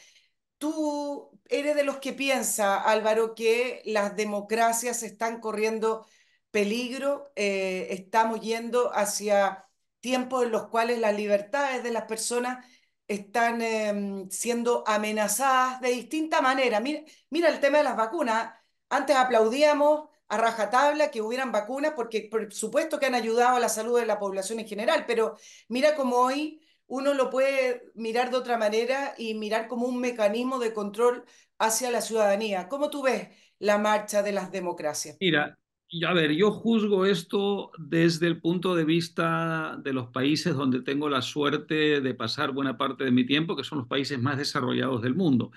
Tú 0.59 1.31
eres 1.49 1.77
de 1.77 1.85
los 1.85 1.99
que 1.99 2.13
piensa, 2.13 2.77
Álvaro, 2.83 3.35
que 3.35 3.83
las 3.87 4.17
democracias 4.17 5.03
están 5.03 5.41
corriendo 5.41 6.07
peligro, 6.51 7.33
estamos 7.37 8.41
yendo 8.41 8.93
hacia 8.95 9.69
tiempos 10.01 10.45
en 10.45 10.53
los 10.53 10.69
cuales 10.69 10.99
las 10.99 11.17
libertades 11.17 11.83
de 11.83 11.93
las 11.93 12.05
personas 12.05 12.65
están 13.09 13.63
eh, 13.63 14.27
siendo 14.31 14.85
amenazadas 14.87 15.81
de 15.81 15.89
distinta 15.91 16.41
manera. 16.41 16.81
Mira, 16.81 17.03
mira, 17.31 17.49
el 17.49 17.61
tema 17.61 17.79
de 17.79 17.85
las 17.85 17.97
vacunas. 17.97 18.55
Antes 18.91 19.17
aplaudíamos 19.17 20.09
a 20.29 20.37
rajatabla 20.37 21.11
que 21.11 21.23
hubieran 21.23 21.53
vacunas 21.53 21.95
porque 21.97 22.29
por 22.31 22.53
supuesto 22.53 22.99
que 22.99 23.07
han 23.07 23.15
ayudado 23.15 23.57
a 23.57 23.61
la 23.61 23.69
salud 23.69 23.99
de 23.99 24.07
la 24.07 24.19
población 24.19 24.61
en 24.61 24.69
general, 24.69 25.05
pero 25.07 25.37
mira 25.69 25.95
cómo 25.97 26.17
hoy 26.17 26.61
uno 26.87 27.15
lo 27.15 27.31
puede 27.31 27.91
mirar 27.95 28.31
de 28.31 28.37
otra 28.37 28.57
manera 28.59 29.15
y 29.19 29.35
mirar 29.35 29.69
como 29.69 29.87
un 29.87 30.01
mecanismo 30.01 30.59
de 30.59 30.73
control 30.73 31.25
hacia 31.59 31.91
la 31.91 32.01
ciudadanía. 32.01 32.69
¿Cómo 32.69 32.91
tú 32.91 33.03
ves 33.03 33.29
la 33.59 33.79
marcha 33.79 34.23
de 34.23 34.33
las 34.33 34.51
democracias? 34.51 35.17
Mira, 35.21 35.59
a 36.07 36.13
ver, 36.13 36.33
yo 36.33 36.51
juzgo 36.51 37.07
esto 37.07 37.71
desde 37.79 38.27
el 38.27 38.41
punto 38.41 38.75
de 38.75 38.85
vista 38.85 39.79
de 39.83 39.93
los 39.95 40.09
países 40.09 40.55
donde 40.55 40.83
tengo 40.83 41.09
la 41.09 41.23
suerte 41.23 42.01
de 42.01 42.15
pasar 42.15 42.53
buena 42.53 42.77
parte 42.77 43.05
de 43.05 43.11
mi 43.11 43.25
tiempo, 43.25 43.57
que 43.57 43.65
son 43.65 43.79
los 43.79 43.89
países 43.89 44.21
más 44.21 44.37
desarrollados 44.37 45.01
del 45.03 45.15
mundo. 45.15 45.51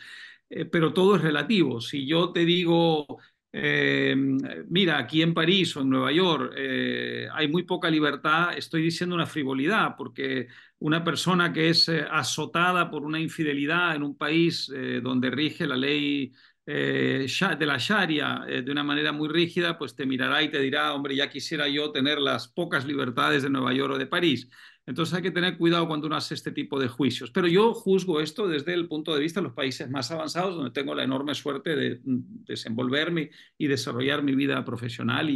Eh, 0.49 0.65
pero 0.65 0.93
todo 0.93 1.15
es 1.15 1.21
relativo. 1.21 1.81
Si 1.81 2.07
yo 2.07 2.31
te 2.31 2.45
digo, 2.45 3.19
eh, 3.53 4.15
mira, 4.69 4.97
aquí 4.97 5.21
en 5.21 5.33
París 5.33 5.75
o 5.75 5.81
en 5.81 5.89
Nueva 5.89 6.11
York 6.13 6.53
eh, 6.55 7.27
hay 7.33 7.47
muy 7.49 7.63
poca 7.63 7.89
libertad, 7.89 8.57
estoy 8.57 8.81
diciendo 8.83 9.13
una 9.15 9.25
frivolidad, 9.25 9.95
porque 9.97 10.47
una 10.79 11.03
persona 11.03 11.51
que 11.51 11.69
es 11.69 11.89
eh, 11.89 12.05
azotada 12.09 12.89
por 12.89 13.03
una 13.03 13.19
infidelidad 13.19 13.95
en 13.95 14.03
un 14.03 14.17
país 14.17 14.71
donde 15.03 15.29
rige 15.29 15.67
la 15.67 15.75
ley 15.77 16.31
eh, 16.73 17.55
de 17.59 17.65
la 17.65 17.77
Sharia 17.77 18.45
eh, 18.47 18.61
de 18.61 18.71
una 18.71 18.83
manera 18.83 19.11
muy 19.11 19.27
rígida, 19.27 19.77
pues 19.77 19.95
te 19.95 20.05
mirará 20.05 20.41
y 20.41 20.49
te 20.49 20.59
dirá, 20.59 20.93
hombre, 20.93 21.15
ya 21.15 21.29
quisiera 21.29 21.67
yo 21.67 21.91
tener 21.91 22.19
las 22.19 22.47
pocas 22.47 22.85
libertades 22.85 23.43
de 23.43 23.49
Nueva 23.49 23.73
York 23.73 23.93
o 23.95 23.97
de 23.97 24.07
París. 24.07 24.47
Entonces 24.85 25.13
hay 25.13 25.21
que 25.21 25.31
tener 25.31 25.57
cuidado 25.57 25.87
cuando 25.87 26.07
uno 26.07 26.15
hace 26.15 26.33
este 26.33 26.51
tipo 26.51 26.79
de 26.79 26.87
juicios. 26.87 27.29
Pero 27.31 27.47
yo 27.47 27.73
juzgo 27.73 28.21
esto 28.21 28.47
desde 28.47 28.73
el 28.73 28.87
punto 28.87 29.13
de 29.13 29.21
vista 29.21 29.39
de 29.39 29.45
los 29.45 29.53
países 29.53 29.89
más 29.89 30.11
avanzados, 30.11 30.55
donde 30.55 30.71
tengo 30.71 30.95
la 30.95 31.03
enorme 31.03 31.35
suerte 31.35 31.75
de 31.75 31.99
desenvolverme 32.03 33.31
y 33.57 33.67
desarrollar 33.67 34.23
mi 34.23 34.33
vida 34.33 34.63
profesional 34.65 35.29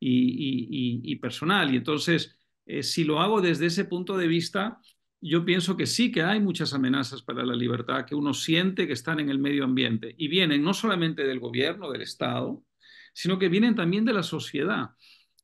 y 0.00 1.16
personal. 1.16 1.72
Y 1.72 1.76
entonces, 1.76 2.38
eh, 2.66 2.82
si 2.82 3.04
lo 3.04 3.20
hago 3.20 3.40
desde 3.40 3.66
ese 3.66 3.84
punto 3.84 4.16
de 4.16 4.26
vista, 4.26 4.80
yo 5.20 5.44
pienso 5.44 5.76
que 5.76 5.86
sí 5.86 6.12
que 6.12 6.22
hay 6.22 6.40
muchas 6.40 6.74
amenazas 6.74 7.22
para 7.22 7.44
la 7.44 7.54
libertad 7.54 8.04
que 8.04 8.14
uno 8.14 8.34
siente 8.34 8.86
que 8.86 8.92
están 8.92 9.20
en 9.20 9.30
el 9.30 9.38
medio 9.38 9.64
ambiente 9.64 10.14
y 10.16 10.28
vienen 10.28 10.62
no 10.62 10.74
solamente 10.74 11.24
del 11.24 11.40
gobierno, 11.40 11.90
del 11.90 12.02
Estado, 12.02 12.62
sino 13.12 13.38
que 13.38 13.48
vienen 13.48 13.74
también 13.74 14.04
de 14.04 14.12
la 14.12 14.22
sociedad. 14.22 14.90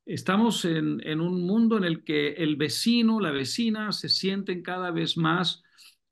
Estamos 0.07 0.65
en, 0.65 1.01
en 1.05 1.21
un 1.21 1.47
mundo 1.47 1.77
en 1.77 1.85
el 1.85 2.05
que 2.05 2.35
el 2.35 2.57
vecino, 2.57 3.21
la 3.21 3.31
vecina 3.31 3.91
se 3.91 4.09
sienten 4.09 4.63
cada 4.63 4.91
vez 4.91 5.17
más 5.17 5.63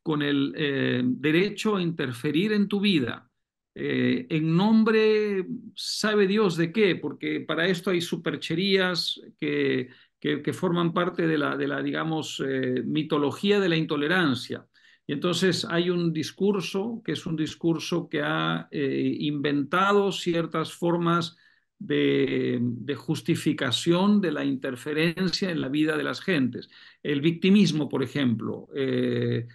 con 0.02 0.22
el 0.22 0.52
eh, 0.56 1.02
derecho 1.04 1.76
a 1.76 1.82
interferir 1.82 2.52
en 2.52 2.68
tu 2.68 2.80
vida. 2.80 3.30
Eh, 3.74 4.26
en 4.28 4.56
nombre, 4.56 5.46
sabe 5.74 6.26
Dios 6.26 6.56
de 6.56 6.72
qué, 6.72 6.96
porque 6.96 7.40
para 7.40 7.68
esto 7.68 7.90
hay 7.90 8.00
supercherías 8.00 9.20
que 9.40 9.88
que, 10.22 10.52
forman 10.52 10.92
parte 10.92 11.26
de 11.26 11.36
la, 11.36 11.56
de 11.56 11.66
la 11.66 11.82
digamos, 11.82 12.40
eh, 12.46 12.82
mitología 12.84 13.58
de 13.58 13.68
la 13.68 13.76
intolerancia. 13.76 14.64
Y 15.04 15.14
entonces 15.14 15.66
hay 15.68 15.90
un 15.90 16.12
discurso 16.12 17.02
que 17.04 17.12
es 17.12 17.26
un 17.26 17.34
discurso 17.34 18.08
que 18.08 18.22
ha 18.22 18.68
eh, 18.70 19.16
inventado 19.18 20.12
ciertas 20.12 20.72
formas 20.72 21.36
de, 21.76 22.62
justificación 22.96 24.20
de 24.20 24.30
la 24.30 24.44
interferencia 24.44 25.50
en 25.50 25.60
la 25.60 25.68
vida 25.68 25.96
de 25.96 26.04
las 26.04 26.20
gentes. 26.20 26.70
El 27.02 27.20
victimismo, 27.20 27.88
por 27.88 28.04
ejemplo. 28.04 28.68
Eh, 28.76 29.48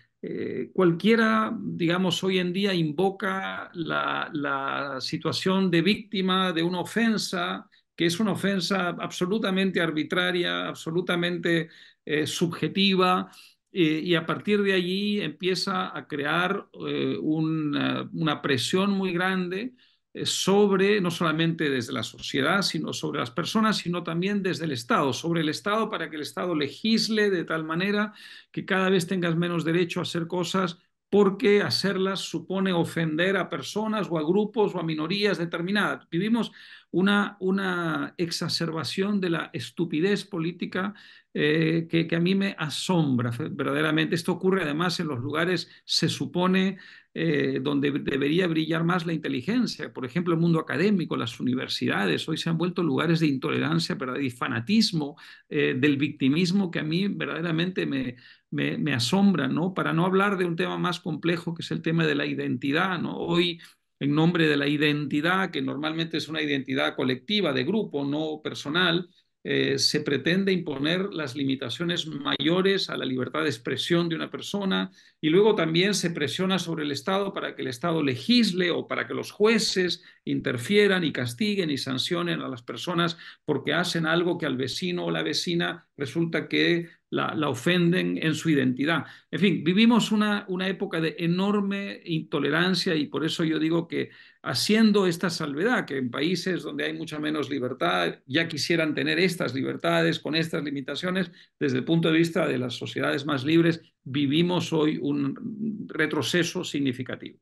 cualquiera, 0.74 1.58
digamos, 1.58 2.22
hoy 2.26 2.40
en 2.40 2.52
día 2.52 2.74
invoca 2.74 3.72
la 3.74 4.98
situación 5.00 5.72
de 5.72 5.82
víctima 5.82 6.52
de 6.52 6.64
una 6.64 6.82
ofensa 6.82 7.70
que 7.98 8.06
es 8.06 8.20
una 8.22 8.34
ofensa 8.34 8.90
absolutamente 8.90 9.82
arbitraria, 9.82 10.68
absolutamente 10.68 11.70
eh, 12.06 12.28
subjetiva, 12.28 13.32
eh, 13.72 14.02
y 14.04 14.16
a 14.16 14.26
partir 14.26 14.64
de 14.64 14.74
allí 14.74 15.22
empieza 15.22 15.96
a 15.96 16.08
crear 16.08 16.68
eh, 16.88 17.18
una, 17.22 18.10
una, 18.14 18.42
presión 18.42 18.92
muy 18.92 19.12
grande 19.14 19.76
eh, 20.14 20.26
sobre, 20.26 21.02
no 21.02 21.12
solamente 21.12 21.70
desde 21.70 21.94
la 21.94 22.04
sociedad, 22.04 22.62
sino 22.64 22.94
sobre 22.94 23.20
las 23.20 23.30
personas, 23.32 23.78
sino 23.78 24.04
también 24.04 24.42
desde 24.42 24.66
el 24.66 24.72
Estado, 24.72 25.14
sobre 25.14 25.42
el 25.42 25.50
Estado 25.50 25.90
para 25.90 26.10
que 26.10 26.16
el 26.16 26.24
Estado 26.24 26.56
legisle 26.56 27.30
de 27.30 27.44
tal 27.44 27.66
manera 27.66 28.14
que 28.52 28.66
cada 28.66 28.90
vez 28.90 29.06
tengas 29.06 29.36
menos 29.36 29.64
derecho 29.66 30.00
a 30.00 30.04
hacer 30.04 30.28
cosas 30.28 30.80
porque 31.10 31.62
hacerlas 31.62 32.20
supone 32.20 32.74
ofender 32.74 33.38
a 33.38 33.50
personas 33.50 34.08
o 34.10 34.18
a 34.18 34.24
grupos 34.24 34.76
o 34.76 34.80
a 34.80 34.84
minorías 34.84 35.38
determinadas. 35.38 36.08
Vivimos 36.10 36.52
una, 36.92 37.38
una 37.40 38.14
exacerbación 38.18 39.22
de 39.22 39.30
la 39.30 39.50
estupidez 39.54 40.26
política 40.26 40.94
eh, 41.34 41.88
que, 41.90 42.08
que, 42.08 42.16
a 42.16 42.20
mí 42.20 42.36
me 42.36 42.56
asombra 42.58 43.32
verdaderamente. 43.52 44.16
Esto 44.16 44.34
ocurre 44.34 44.64
además 44.64 45.00
en 45.00 45.08
los 45.08 45.20
lugares, 45.20 45.70
se 45.86 46.10
supone, 46.10 46.78
eh, 47.20 47.60
donde 47.64 47.90
debería 47.90 48.46
brillar 48.46 48.84
más 48.84 49.08
la 49.08 49.12
inteligencia. 49.12 49.92
Por 49.92 50.06
ejemplo, 50.06 50.36
el 50.36 50.40
mundo 50.40 50.60
académico, 50.60 51.18
las 51.18 51.40
universidades, 51.40 52.30
hoy 52.30 52.38
se 52.38 52.48
han 52.52 52.60
vuelto 52.60 52.84
lugares 52.84 53.20
de 53.20 53.26
intolerancia 53.26 53.96
¿verdad? 53.96 54.20
y 54.20 54.30
fanatismo, 54.30 55.18
eh, 55.50 55.76
del 55.76 55.98
victimismo 55.98 56.70
que 56.70 56.78
a 56.78 56.84
mí 56.84 57.08
verdaderamente 57.08 57.88
me, 57.88 58.18
me, 58.52 58.94
asombra, 58.94 59.48
¿no? 59.48 59.74
Para 59.74 59.94
no 59.94 60.06
hablar 60.06 60.38
de 60.38 60.46
un 60.46 60.56
tema 60.56 60.78
más 60.78 61.00
complejo 61.00 61.56
que 61.56 61.64
es 61.64 61.72
el 61.72 61.82
tema 61.82 62.06
de 62.06 62.14
la 62.14 62.28
identidad, 62.28 63.02
¿no? 63.02 63.18
Hoy 63.18 63.60
en 64.00 64.14
nombre 64.14 64.48
de 64.48 64.58
la 64.58 64.68
identidad, 64.68 65.50
que 65.50 65.64
normalmente 65.64 66.18
es 66.18 66.28
una 66.28 66.44
identidad 66.44 66.96
colectiva, 66.96 67.52
de 67.52 67.64
grupo, 67.64 68.06
no 68.06 68.42
personal, 68.44 69.10
eh, 69.50 69.80
se 69.80 70.02
pretende 70.02 70.52
imponer 70.52 71.14
las 71.14 71.38
limitaciones 71.38 72.06
mayores 72.06 72.90
a 72.90 72.98
la 72.98 73.06
libertad 73.06 73.44
de 73.44 73.50
expresión 73.50 74.10
de 74.10 74.18
una 74.18 74.30
persona 74.30 74.92
y 75.22 75.30
luego 75.30 75.56
también 75.56 75.94
se 75.94 76.10
presiona 76.10 76.60
sobre 76.60 76.84
el 76.84 76.92
Estado 76.92 77.32
para 77.32 77.56
que 77.56 77.62
el 77.62 77.70
Estado 77.70 78.04
legisle 78.04 78.72
o 78.72 78.88
para 78.90 79.08
que 79.08 79.14
los 79.14 79.32
jueces 79.32 80.04
interfieran 80.26 81.06
y 81.06 81.14
castiguen 81.14 81.70
y 81.70 81.78
sancionen 81.78 82.42
a 82.42 82.50
las 82.50 82.62
personas 82.62 83.18
porque 83.46 83.74
hacen 83.74 84.06
algo 84.06 84.38
que 84.38 84.48
al 84.48 84.58
vecino 84.58 85.06
o 85.06 85.12
la 85.12 85.24
vecina 85.24 85.88
resulta 85.96 86.50
que 86.50 86.90
la, 87.10 87.50
ofenden 87.50 88.20
en 88.22 88.36
su 88.36 88.50
identidad. 88.50 89.06
En 89.32 89.40
fin, 89.40 89.64
vivimos 89.64 90.12
una, 90.12 90.46
una 90.50 90.68
época 90.68 91.00
de 91.00 91.16
enorme 91.20 92.02
intolerancia 92.06 92.96
y 92.96 93.08
por 93.08 93.26
eso 93.26 93.44
yo 93.44 93.60
digo 93.60 93.88
que 93.88 94.10
haciendo 94.44 95.08
esta 95.08 95.30
salvedad, 95.30 95.86
que 95.86 95.98
en 95.98 96.12
países 96.12 96.64
donde 96.64 96.86
hay 96.86 96.94
mucha 96.94 97.20
menos 97.20 97.50
libertad 97.50 98.20
ya 98.26 98.48
quisieran 98.48 98.94
tener 98.94 99.20
estas 99.20 99.54
libertades 99.54 100.20
con 100.20 100.36
estas 100.36 100.64
limitaciones, 100.64 101.32
desde 101.60 101.78
el 101.78 101.86
punto 101.86 102.10
de 102.10 102.18
vista 102.18 102.46
de 102.46 102.58
las 102.58 102.76
sociedades 102.76 103.26
más 103.26 103.44
libres, 103.44 103.82
vivimos 104.04 104.74
hoy 104.74 104.98
un 105.02 105.88
retroceso 105.88 106.64
significativo. 106.64 107.40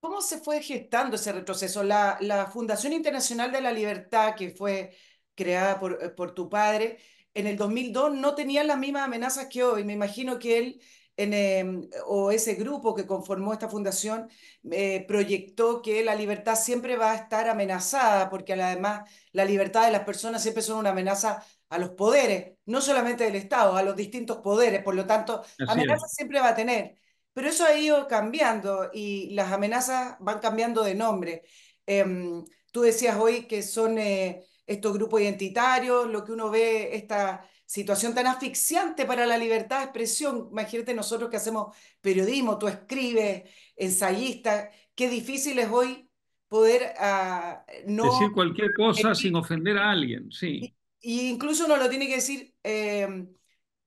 ¿Cómo 0.00 0.20
se 0.20 0.38
fue 0.38 0.60
gestando 0.60 1.16
ese 1.16 1.32
retroceso? 1.32 1.82
La, 1.84 2.50
Fundación 2.52 2.92
Internacional 2.92 3.52
de 3.52 3.60
la 3.60 3.72
Libertad, 3.72 4.34
que 4.34 4.50
fue 4.50 4.96
creada 5.34 5.78
por 5.78 6.34
tu 6.34 6.48
padre, 6.48 6.98
en 7.34 7.46
el 7.46 7.56
2002 7.56 8.14
no 8.14 8.34
tenía 8.34 8.64
las 8.64 8.78
mismas 8.78 9.04
amenazas 9.04 9.46
que 9.46 9.64
hoy. 9.64 9.84
Me 9.84 9.92
imagino 9.92 10.38
que 10.38 10.58
él 10.58 10.80
en, 11.16 11.34
em, 11.34 11.88
o 12.06 12.30
ese 12.30 12.54
grupo 12.54 12.94
que 12.94 13.06
conformó 13.06 13.52
esta 13.52 13.68
fundación 13.68 14.28
eh, 14.70 15.04
proyectó 15.06 15.82
que 15.82 16.02
la 16.04 16.14
libertad 16.14 16.56
siempre 16.56 16.96
va 16.96 17.12
a 17.12 17.16
estar 17.16 17.48
amenazada, 17.48 18.30
porque 18.30 18.54
además 18.54 19.08
la 19.32 19.44
libertad 19.44 19.84
de 19.84 19.92
las 19.92 20.04
personas 20.04 20.42
siempre 20.42 20.62
son 20.62 20.78
una 20.78 20.90
amenaza 20.90 21.44
a 21.68 21.78
los 21.78 21.90
poderes, 21.90 22.56
no 22.66 22.80
solamente 22.80 23.24
del 23.24 23.36
Estado, 23.36 23.76
a 23.76 23.82
los 23.82 23.96
distintos 23.96 24.38
poderes, 24.38 24.82
por 24.82 24.94
lo 24.94 25.06
tanto, 25.06 25.42
amenazas 25.68 26.12
siempre 26.14 26.40
va 26.40 26.50
a 26.50 26.54
tener. 26.54 26.96
Pero 27.32 27.48
eso 27.48 27.64
ha 27.64 27.74
ido 27.78 28.06
cambiando 28.08 28.90
y 28.92 29.30
las 29.34 29.52
amenazas 29.52 30.16
van 30.20 30.38
cambiando 30.38 30.82
de 30.82 30.94
nombre. 30.94 31.42
Em, 31.86 32.44
tú 32.72 32.82
decías 32.82 33.16
hoy 33.16 33.46
que 33.46 33.62
son 33.62 33.98
eh, 33.98 34.44
estos 34.66 34.92
grupos 34.92 35.20
identitarios, 35.20 36.08
lo 36.08 36.24
que 36.24 36.32
uno 36.32 36.50
ve, 36.50 36.94
esta 36.94 37.46
situación 37.66 38.14
tan 38.14 38.26
asfixiante 38.26 39.06
para 39.06 39.26
la 39.26 39.38
libertad 39.38 39.78
de 39.78 39.84
expresión. 39.84 40.48
Imagínate 40.50 40.94
nosotros 40.94 41.30
que 41.30 41.36
hacemos 41.36 41.74
periodismo, 42.00 42.58
tú 42.58 42.68
escribes, 42.68 43.44
ensayista, 43.76 44.70
qué 44.94 45.08
difícil 45.08 45.58
es 45.58 45.70
hoy 45.70 46.08
poder 46.48 46.94
uh, 47.00 47.90
no... 47.90 48.04
Decir 48.04 48.32
cualquier 48.32 48.74
cosa 48.74 49.14
sin 49.14 49.36
ofender 49.36 49.78
a 49.78 49.90
alguien, 49.90 50.30
sí. 50.30 50.74
Y, 51.00 51.30
incluso 51.30 51.64
uno 51.64 51.78
lo 51.78 51.88
tiene 51.88 52.06
que 52.06 52.16
decir 52.16 52.54
eh, 52.62 53.26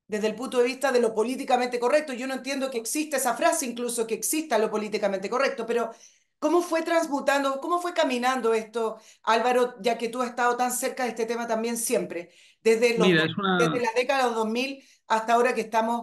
desde 0.08 0.26
el 0.26 0.34
punto 0.34 0.58
de 0.58 0.64
vista 0.64 0.90
de 0.90 1.00
lo 1.00 1.14
políticamente 1.14 1.78
correcto. 1.78 2.12
Yo 2.12 2.26
no 2.26 2.34
entiendo 2.34 2.70
que 2.70 2.78
exista 2.78 3.16
esa 3.16 3.34
frase, 3.34 3.66
incluso 3.66 4.06
que 4.06 4.14
exista 4.14 4.58
lo 4.58 4.70
políticamente 4.70 5.30
correcto, 5.30 5.64
pero 5.64 5.90
¿Cómo 6.38 6.60
fue 6.60 6.82
transmutando, 6.82 7.60
cómo 7.60 7.80
fue 7.80 7.94
caminando 7.94 8.52
esto, 8.52 8.98
Álvaro, 9.22 9.74
ya 9.80 9.96
que 9.96 10.08
tú 10.08 10.20
has 10.20 10.30
estado 10.30 10.56
tan 10.56 10.70
cerca 10.70 11.04
de 11.04 11.10
este 11.10 11.26
tema 11.26 11.46
también 11.46 11.76
siempre, 11.76 12.30
desde, 12.62 12.98
los, 12.98 13.08
desde 13.08 13.80
la 13.80 13.92
década 13.96 14.22
de 14.22 14.28
los 14.28 14.34
2000 14.34 14.82
hasta 15.08 15.32
ahora 15.32 15.54
que 15.54 15.62
estamos 15.62 16.02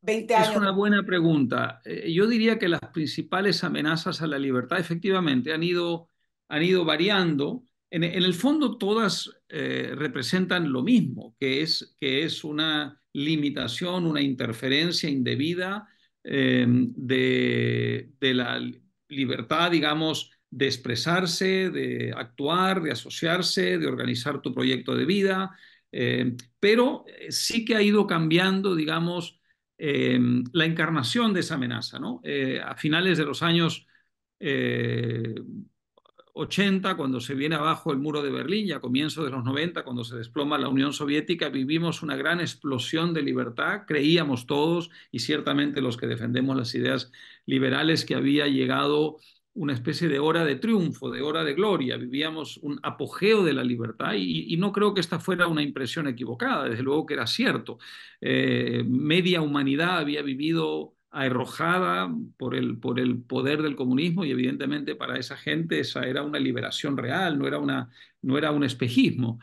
20 0.00 0.34
años? 0.34 0.50
Es 0.50 0.56
una 0.56 0.72
buena 0.72 1.04
pregunta. 1.04 1.80
Eh, 1.84 2.12
yo 2.12 2.26
diría 2.26 2.58
que 2.58 2.68
las 2.68 2.80
principales 2.92 3.64
amenazas 3.64 4.22
a 4.22 4.26
la 4.26 4.38
libertad 4.38 4.78
efectivamente 4.78 5.52
han 5.52 5.62
ido, 5.62 6.10
han 6.48 6.62
ido 6.62 6.84
variando. 6.84 7.64
En, 7.90 8.04
en 8.04 8.22
el 8.22 8.34
fondo 8.34 8.78
todas 8.78 9.30
eh, 9.48 9.92
representan 9.96 10.72
lo 10.72 10.82
mismo, 10.82 11.36
que 11.38 11.62
es, 11.62 11.94
que 11.98 12.24
es 12.24 12.44
una 12.44 13.00
limitación, 13.12 14.06
una 14.06 14.20
interferencia 14.20 15.08
indebida 15.08 15.88
eh, 16.24 16.64
de, 16.68 18.12
de 18.18 18.34
la 18.34 18.60
libertad, 19.12 19.70
digamos, 19.70 20.32
de 20.50 20.66
expresarse, 20.66 21.70
de 21.70 22.12
actuar, 22.14 22.82
de 22.82 22.92
asociarse, 22.92 23.78
de 23.78 23.86
organizar 23.86 24.42
tu 24.42 24.52
proyecto 24.52 24.94
de 24.94 25.06
vida, 25.06 25.56
eh, 25.90 26.36
pero 26.60 27.04
eh, 27.06 27.32
sí 27.32 27.64
que 27.64 27.74
ha 27.74 27.82
ido 27.82 28.06
cambiando, 28.06 28.74
digamos, 28.74 29.40
eh, 29.78 30.18
la 30.52 30.64
encarnación 30.66 31.32
de 31.32 31.40
esa 31.40 31.54
amenaza. 31.54 31.98
¿no? 31.98 32.20
a 32.64 32.76
finales 32.76 33.18
de 33.18 33.24
los 33.24 33.42
años 33.42 33.86
80, 36.34 36.96
cuando 36.96 37.20
se 37.20 37.34
viene 37.34 37.56
abajo 37.56 37.92
el 37.92 37.98
muro 37.98 38.22
de 38.22 38.30
Berlín, 38.30 38.66
y 38.66 38.72
a 38.72 38.80
comienzos 38.80 39.24
de 39.24 39.30
los 39.30 39.44
90, 39.44 39.84
cuando 39.84 40.04
se 40.04 40.16
desploma 40.16 40.58
la 40.58 40.68
Unión 40.68 40.92
Soviética, 40.92 41.50
vivimos 41.50 42.02
una 42.02 42.16
gran 42.16 42.40
explosión 42.40 43.12
de 43.12 43.22
libertad. 43.22 43.82
Creíamos 43.86 44.46
todos, 44.46 44.90
y 45.10 45.18
ciertamente 45.20 45.82
los 45.82 45.96
que 45.96 46.06
defendemos 46.06 46.56
las 46.56 46.74
ideas 46.74 47.12
liberales, 47.44 48.04
que 48.04 48.14
había 48.14 48.46
llegado 48.46 49.18
una 49.54 49.74
especie 49.74 50.08
de 50.08 50.18
hora 50.18 50.44
de 50.44 50.56
triunfo, 50.56 51.10
de 51.10 51.20
hora 51.20 51.44
de 51.44 51.54
gloria. 51.54 51.96
Vivíamos 51.96 52.56
un 52.58 52.80
apogeo 52.82 53.44
de 53.44 53.52
la 53.52 53.64
libertad 53.64 54.14
y, 54.16 54.56
no 54.56 54.72
creo 54.72 54.94
que 54.94 55.00
esta 55.00 55.18
fuera 55.20 55.46
una 55.46 55.62
impresión 55.62 56.06
equivocada, 56.08 56.68
desde 56.68 56.82
luego 56.82 57.04
que 57.04 57.14
era 57.14 57.26
cierto. 57.26 57.78
Eh, 58.20 58.84
media 58.86 59.42
humanidad 59.42 59.98
había 59.98 60.22
vivido 60.22 60.94
arrojada 61.12 62.10
por 62.38 62.54
el, 62.54 62.78
por 62.78 62.98
el 62.98 63.22
poder 63.22 63.62
del 63.62 63.76
comunismo 63.76 64.24
y 64.24 64.30
evidentemente 64.30 64.96
para 64.96 65.18
esa 65.18 65.36
gente 65.36 65.80
esa 65.80 66.06
era 66.06 66.22
una 66.22 66.38
liberación 66.38 66.96
real, 66.96 67.38
no 67.38 67.46
era, 67.46 67.58
una, 67.58 67.90
no 68.22 68.38
era 68.38 68.50
un 68.50 68.64
espejismo. 68.64 69.38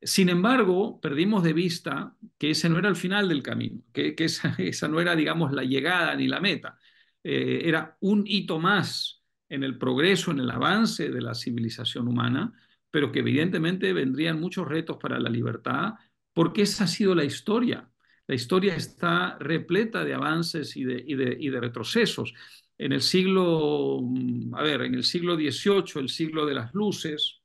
Sin 0.00 0.28
embargo, 0.28 1.00
perdimos 1.00 1.42
de 1.42 1.52
vista 1.52 2.14
que 2.38 2.50
ese 2.50 2.68
no 2.68 2.78
era 2.78 2.88
el 2.88 2.96
final 2.96 3.28
del 3.28 3.42
camino, 3.42 3.82
que, 3.92 4.14
que 4.14 4.24
esa, 4.26 4.54
esa, 4.58 4.86
no 4.88 5.00
era, 5.00 5.16
digamos, 5.16 5.52
la 5.52 5.64
llegada 5.64 6.14
ni 6.14 6.28
la 6.28 6.40
meta. 6.40 6.78
Eh, 7.24 7.62
era 7.64 7.96
un 8.00 8.24
hito 8.26 8.60
más 8.60 9.24
en 9.48 9.64
el 9.64 9.76
progreso, 9.76 10.30
en 10.30 10.38
el 10.38 10.50
avance 10.50 11.10
de 11.10 11.20
la 11.20 11.34
civilización 11.34 12.06
humana, 12.06 12.52
pero 12.90 13.10
que 13.10 13.20
evidentemente 13.20 13.92
vendrían 13.92 14.40
muchos 14.40 14.68
retos 14.68 14.98
para 14.98 15.18
la 15.18 15.30
libertad, 15.30 15.94
porque 16.32 16.62
esa 16.62 16.84
ha 16.84 16.86
sido 16.86 17.14
la 17.16 17.24
historia 17.24 17.88
la 18.28 18.34
historia 18.34 18.76
está 18.76 19.38
repleta 19.40 20.04
de 20.04 20.14
avances 20.14 20.76
y 20.76 20.84
de, 20.84 21.02
y 21.06 21.48
de, 21.48 21.60
retrocesos. 21.60 22.34
En 22.76 22.92
el 22.92 23.00
siglo, 23.00 24.00
mm, 24.02 24.54
a 24.54 24.62
ver, 24.62 24.82
en 24.82 24.94
el 24.94 25.02
siglo 25.02 25.34
XVIII, 25.34 26.00
el 26.02 26.10
siglo 26.10 26.44
de 26.44 26.54
las 26.54 26.74
luces, 26.74 27.40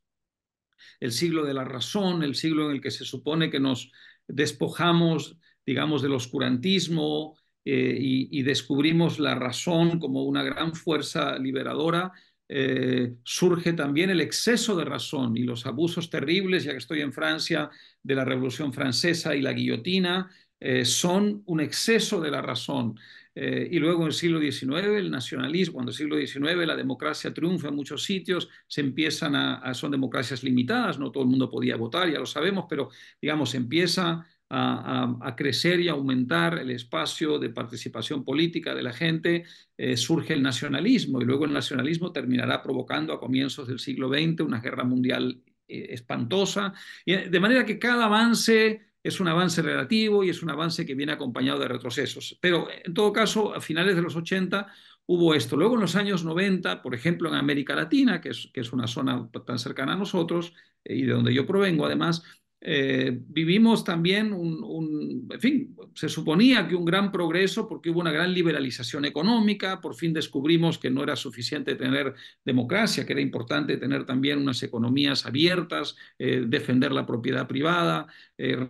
el 0.99 1.13
siglo 1.13 1.45
de 1.45 1.53
la 1.53 1.63
razón, 1.63 2.21
el 2.21 2.35
siglo 2.35 2.65
en 2.65 2.75
el 2.75 2.81
que 2.81 2.91
se 2.91 3.05
supone 3.05 3.49
que 3.49 3.61
nos 3.61 3.91
despojamos, 4.27 5.37
digamos, 5.65 6.01
del 6.01 6.13
oscurantismo 6.13 7.37
eh, 7.65 7.97
y, 7.97 8.43
descubrimos 8.43 9.19
la 9.19 9.35
razón 9.35 9.99
como 9.99 10.23
una 10.23 10.43
gran 10.43 10.75
fuerza 10.75 11.39
liberadora, 11.39 12.11
eh, 12.49 13.15
surge 13.23 13.71
también 13.71 14.09
el 14.09 14.19
exceso 14.19 14.75
de 14.75 14.83
razón 14.83 15.37
y 15.37 15.43
los 15.43 15.65
abusos 15.65 16.09
terribles, 16.09 16.65
ya 16.65 16.71
que 16.71 16.77
estoy 16.77 17.01
en 17.01 17.13
Francia, 17.13 17.69
de 18.03 18.15
la 18.15 18.25
Revolución 18.25 18.73
Francesa 18.73 19.33
y 19.33 19.41
la 19.41 19.53
guillotina, 19.53 20.29
eh, 20.65 20.85
son 20.85 21.43
un 21.47 21.59
exceso 21.59 22.21
de 22.21 22.31
la 22.31 22.41
razón. 22.41 22.97
Eh, 23.35 23.67
y 23.69 23.79
luego 23.79 24.03
en 24.03 24.07
el 24.07 24.13
siglo 24.13 24.39
XIX, 24.39 24.95
el 24.95 25.11
nacionalismo, 25.11 25.73
cuando 25.73 25.91
el 25.91 25.97
siglo 25.97 26.15
XIX 26.15 26.65
la 26.65 26.77
democracia 26.77 27.33
triunfa 27.33 27.67
en 27.67 27.75
muchos 27.75 28.03
sitios, 28.03 28.47
se 28.65 28.79
empiezan 28.79 29.35
a, 29.35 29.73
son 29.73 29.91
democracias 29.91 30.41
limitadas, 30.41 30.97
no 30.97 31.11
todo 31.11 31.23
el 31.23 31.29
mundo 31.29 31.49
podía 31.49 31.75
votar, 31.75 32.09
ya 32.09 32.17
lo 32.17 32.25
sabemos, 32.25 32.65
pero 32.69 32.89
digamos, 33.21 33.55
empieza 33.55 34.25
a, 34.49 35.33
crecer 35.35 35.81
y 35.81 35.89
aumentar 35.89 36.59
el 36.59 36.69
espacio 36.69 37.39
de 37.39 37.49
participación 37.49 38.23
política 38.23 38.73
de 38.73 38.83
la 38.83 38.93
gente, 38.93 39.43
eh, 39.75 39.97
surge 39.97 40.33
el 40.33 40.43
nacionalismo 40.43 41.21
y 41.21 41.25
luego 41.25 41.43
el 41.43 41.51
nacionalismo 41.51 42.13
terminará 42.13 42.61
provocando 42.63 43.11
a 43.11 43.19
comienzos 43.19 43.67
del 43.67 43.79
siglo 43.79 44.07
XX 44.07 44.41
una 44.41 44.61
guerra 44.61 44.85
mundial 44.85 45.41
espantosa, 45.67 46.73
y 47.03 47.15
de 47.15 47.39
manera 47.39 47.65
que 47.65 47.79
cada 47.79 48.05
avance 48.05 48.92
es 49.03 49.19
un 49.19 49.27
avance 49.27 49.61
relativo 49.61 50.23
y 50.23 50.29
es 50.29 50.41
un 50.41 50.49
avance 50.49 50.85
que 50.85 50.95
viene 50.95 51.11
acompañado 51.11 51.59
de 51.59 51.67
retrocesos. 51.67 52.37
Pero 52.41 52.67
en 52.83 52.93
todo 52.93 53.11
caso, 53.11 53.53
a 53.53 53.59
finales 53.59 53.95
de 53.95 54.01
los 54.01 54.15
80 54.15 54.67
hubo 55.05 55.35
esto. 55.35 55.57
Luego 55.57 55.75
en 55.75 55.81
los 55.81 55.95
años 55.95 56.23
90, 56.23 56.81
por 56.81 56.95
ejemplo, 56.95 57.29
en 57.29 57.35
América 57.35 57.75
Latina, 57.75 58.21
que 58.21 58.29
es, 58.29 58.73
una 58.73 58.87
zona 58.87 59.29
tan 59.45 59.59
cercana 59.59 59.93
a 59.93 59.97
nosotros 59.97 60.53
eh, 60.83 60.95
y 60.95 61.01
de 61.03 61.13
donde 61.13 61.33
yo 61.33 61.45
provengo 61.45 61.85
además, 61.85 62.23
eh, 62.61 63.19
vivimos 63.27 63.83
también 63.83 64.31
un, 64.31 65.12
en 65.29 65.39
fin, 65.39 65.75
se 65.93 66.09
suponía 66.09 66.67
que 66.67 66.75
un 66.75 66.85
gran 66.85 67.11
progreso 67.11 67.67
porque 67.67 67.89
hubo 67.89 67.99
una 67.99 68.11
gran 68.11 68.33
liberalización 68.33 69.05
económica, 69.05 69.81
por 69.81 69.95
fin 69.95 70.13
descubrimos 70.13 70.77
que 70.77 70.89
no 70.89 71.03
era 71.03 71.15
suficiente 71.15 71.75
tener 71.75 72.13
democracia, 72.43 73.05
que 73.05 73.13
era 73.13 73.21
importante 73.21 73.77
tener 73.77 74.05
también 74.05 74.39
unas 74.39 74.61
economías 74.63 75.25
abiertas, 75.25 75.95
eh, 76.17 76.43
defender 76.47 76.91
la 76.91 77.05
propiedad 77.05 77.47
privada, 77.47 78.07
eh, 78.37 78.67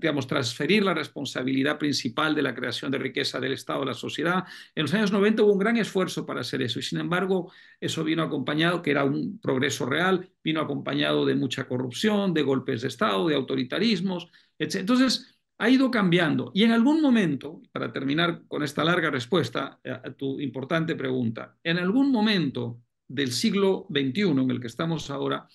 digamos, 0.00 0.26
transferir 0.26 0.84
la 0.84 0.94
responsabilidad 0.94 1.78
principal 1.78 2.34
de 2.34 2.42
la 2.42 2.54
creación 2.54 2.90
de 2.90 2.98
riqueza 2.98 3.40
del 3.40 3.52
Estado 3.52 3.82
a 3.82 3.86
la 3.86 3.94
sociedad. 3.94 4.44
En 4.74 4.82
los 4.82 4.94
años 4.94 5.12
90 5.12 5.42
hubo 5.42 5.52
un 5.52 5.58
gran 5.58 5.76
esfuerzo 5.76 6.24
para 6.26 6.40
hacer 6.40 6.62
eso 6.62 6.78
y 6.78 6.82
sin 6.82 7.00
embargo 7.00 7.52
eso 7.80 8.04
vino 8.04 8.22
acompañado, 8.22 8.82
que 8.82 8.90
era 8.90 9.04
un 9.04 9.38
progreso 9.40 9.86
real, 9.86 10.30
vino 10.42 10.60
acompañado 10.60 11.24
de 11.26 11.34
mucha 11.34 11.66
corrupción, 11.66 12.34
de 12.34 12.42
golpes 12.42 12.82
de 12.82 12.88
Estado, 12.88 13.26
de 13.28 13.34
autoritarismos, 13.34 14.30
etc. 14.58 14.76
Entonces, 14.76 15.39
ha 15.60 15.68
ido 15.68 15.90
cambiando. 15.90 16.50
Y 16.54 16.64
en 16.64 16.72
algún 16.72 17.02
momento, 17.02 17.60
para 17.70 17.92
terminar 17.92 18.42
con 18.48 18.62
esta 18.62 18.82
larga 18.82 19.10
respuesta 19.10 19.78
a 19.84 20.10
tu 20.12 20.40
importante 20.40 20.96
pregunta, 20.96 21.54
en 21.62 21.78
algún 21.78 22.10
momento 22.10 22.80
del 23.06 23.30
siglo 23.30 23.86
XXI 23.90 24.22
en 24.22 24.50
el 24.50 24.60
que 24.60 24.68
estamos 24.68 25.10
ahora, 25.10 25.46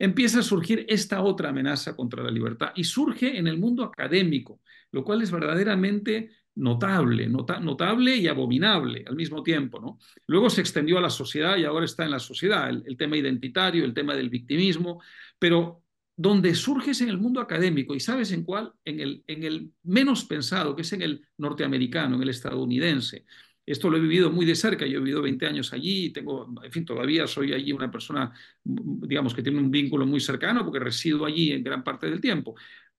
empieza 0.00 0.40
a 0.40 0.42
surgir 0.42 0.84
esta 0.88 1.22
otra 1.22 1.50
amenaza 1.50 1.94
contra 1.94 2.24
la 2.24 2.30
libertad 2.32 2.72
y 2.74 2.82
surge 2.82 3.38
en 3.38 3.46
el 3.46 3.56
mundo 3.56 3.84
académico. 3.84 4.60
lo 4.90 5.04
cual 5.04 5.22
es 5.22 5.30
verdaderamente 5.30 6.30
notable, 6.56 7.28
notable 7.28 8.16
y 8.16 8.26
abominable 8.26 9.04
al 9.06 9.14
mismo 9.14 9.42
tiempo. 9.42 9.80
¿no? 9.80 9.98
Luego 10.26 10.50
se 10.50 10.60
extendió 10.60 10.98
a 10.98 11.00
la 11.00 11.08
sociedad 11.08 11.56
y 11.56 11.64
ahora 11.64 11.86
está 11.86 12.04
en 12.04 12.10
la 12.10 12.18
sociedad 12.18 12.68
el, 12.68 12.82
el 12.84 12.96
tema 12.96 13.16
identitario, 13.16 13.84
el 13.84 13.94
tema 13.94 14.14
del 14.14 14.28
victimismo, 14.28 15.00
pero 15.38 15.81
donde 16.16 16.54
surges 16.54 17.00
en 17.00 17.08
el 17.08 17.18
mundo 17.18 17.40
académico, 17.40 17.94
y 17.94 18.00
sabes 18.00 18.32
en 18.32 18.44
cuál, 18.44 18.72
en 18.84 19.00
el, 19.00 19.24
en 19.26 19.42
el 19.44 19.72
menos 19.82 20.24
pensado, 20.24 20.76
que 20.76 20.82
es 20.82 20.92
en 20.92 21.02
el 21.02 21.26
norteamericano, 21.38 22.16
en 22.16 22.22
el 22.22 22.28
estadounidense. 22.28 23.24
Esto 23.64 23.88
lo 23.88 23.96
he 23.96 24.00
vivido 24.00 24.30
muy 24.30 24.44
de 24.44 24.56
cerca, 24.56 24.86
yo 24.86 24.98
he 24.98 25.00
vivido 25.00 25.22
20 25.22 25.46
años 25.46 25.72
allí, 25.72 26.10
tengo, 26.10 26.52
en 26.62 26.72
fin, 26.72 26.84
todavía 26.84 27.26
soy 27.26 27.52
allí 27.52 27.72
una 27.72 27.90
persona, 27.90 28.32
digamos, 28.64 29.34
que 29.34 29.42
tiene 29.42 29.58
un 29.58 29.70
vínculo 29.70 30.04
muy 30.04 30.20
cercano 30.20 30.64
porque 30.64 30.80
resido 30.80 31.24
allí 31.24 31.52
en 31.52 31.62
gran 31.62 31.84
parte 31.84 32.10
del 32.10 32.20
tiempo. 32.20 32.56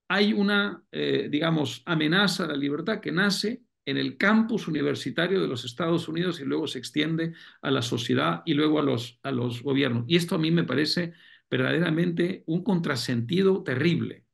Hay 0.07 0.31
una, 0.33 0.81
eh, 0.91 1.27
digamos, 1.29 1.81
amenaza 1.85 2.45
a 2.45 2.47
la 2.47 2.55
libertad 2.55 3.01
que 3.01 3.11
nace 3.11 3.61
en 3.85 3.97
el 3.97 4.17
campus 4.17 4.67
universitario 4.67 5.41
de 5.41 5.47
los 5.47 5.65
Estados 5.65 6.07
Unidos 6.07 6.39
y 6.39 6.45
luego 6.45 6.67
se 6.67 6.79
extiende 6.79 7.33
a 7.61 7.69
la 7.69 7.81
sociedad 7.81 8.41
y 8.45 8.53
luego 8.53 8.79
a 8.79 8.83
los, 8.83 9.19
a 9.23 9.31
los 9.31 9.61
gobiernos. 9.61 10.05
Y 10.07 10.15
esto 10.15 10.35
a 10.35 10.39
mí 10.39 10.51
me 10.51 10.63
parece 10.63 11.13
verdaderamente 11.53 12.43
un 12.47 12.63
contrasentido 12.63 13.61
terrible. 13.63 14.25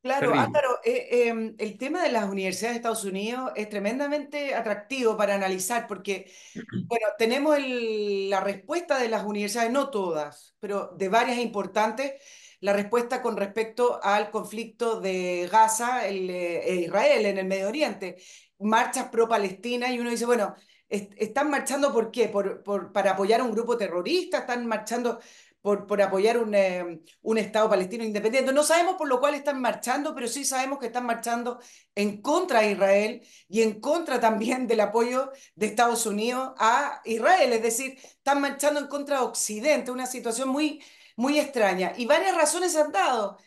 Claro, 0.00 0.32
Álvaro, 0.32 0.78
eh, 0.84 1.26
em, 1.26 1.56
el 1.58 1.76
tema 1.76 2.04
de 2.04 2.12
las 2.12 2.30
universidades 2.30 2.74
de 2.74 2.78
Estados 2.78 3.04
Unidos 3.04 3.50
es 3.56 3.68
tremendamente 3.68 4.54
atractivo 4.54 5.16
para 5.16 5.34
analizar 5.34 5.88
porque, 5.88 6.30
bueno, 6.86 7.06
tenemos 7.18 7.58
la 7.58 8.40
respuesta 8.40 9.00
de 9.00 9.08
las 9.08 9.24
universidades, 9.24 9.72
no 9.72 9.90
todas, 9.90 10.54
pero 10.60 10.94
de 10.96 11.08
varias 11.08 11.38
importantes, 11.38 12.12
la 12.60 12.72
respuesta 12.72 13.22
con 13.22 13.36
respecto 13.36 13.98
al 14.00 14.30
conflicto 14.30 15.00
de 15.00 15.48
Gaza 15.50 16.06
el, 16.06 16.30
e 16.30 16.76
Israel 16.86 17.26
en 17.26 17.38
el 17.38 17.46
Medio 17.46 17.66
Oriente, 17.66 18.18
marchas 18.60 19.08
pro-Palestina 19.08 19.92
y 19.92 19.98
uno 19.98 20.10
dice, 20.10 20.26
bueno, 20.26 20.54
¿están 20.88 21.50
marchando 21.50 21.92
por 21.92 22.12
qué? 22.12 22.28
¿Por, 22.28 22.62
por, 22.62 22.92
para 22.92 23.12
apoyar 23.12 23.40
a 23.40 23.44
un 23.44 23.52
grupo 23.52 23.76
terrorista? 23.76 24.38
¿Están 24.38 24.66
marchando 24.66 25.18
por, 25.60 25.86
por 25.86 26.00
apoyar 26.00 26.38
un, 26.38 26.54
eh, 26.54 27.00
un, 27.22 27.38
Estado 27.38 27.68
palestino 27.68 28.04
independiente. 28.04 28.52
No 28.52 28.62
sabemos 28.62 28.96
por 28.96 29.08
lo 29.08 29.20
cual 29.20 29.34
están 29.34 29.60
marchando, 29.60 30.14
pero 30.14 30.28
sí 30.28 30.44
sabemos 30.44 30.78
que 30.78 30.86
están 30.86 31.06
marchando 31.06 31.60
en 31.94 32.22
contra 32.22 32.60
de 32.60 32.72
Israel 32.72 33.26
y 33.48 33.62
en 33.62 33.80
contra 33.80 34.20
también 34.20 34.66
del 34.66 34.80
apoyo 34.80 35.32
de 35.54 35.66
Estados 35.66 36.06
Unidos 36.06 36.52
a 36.58 37.00
Israel. 37.04 37.52
Es 37.52 37.62
decir, 37.62 37.98
están 37.98 38.40
marchando 38.40 38.80
en 38.80 38.86
contra 38.86 39.18
de 39.18 39.24
Occidente, 39.26 39.90
una 39.90 40.06
situación 40.06 40.48
muy, 40.48 40.82
muy 41.16 41.38
extraña. 41.38 41.92
Y 41.96 42.06
varias 42.06 42.36
razones 42.36 42.76
han 42.76 42.92
dado, 42.92 43.38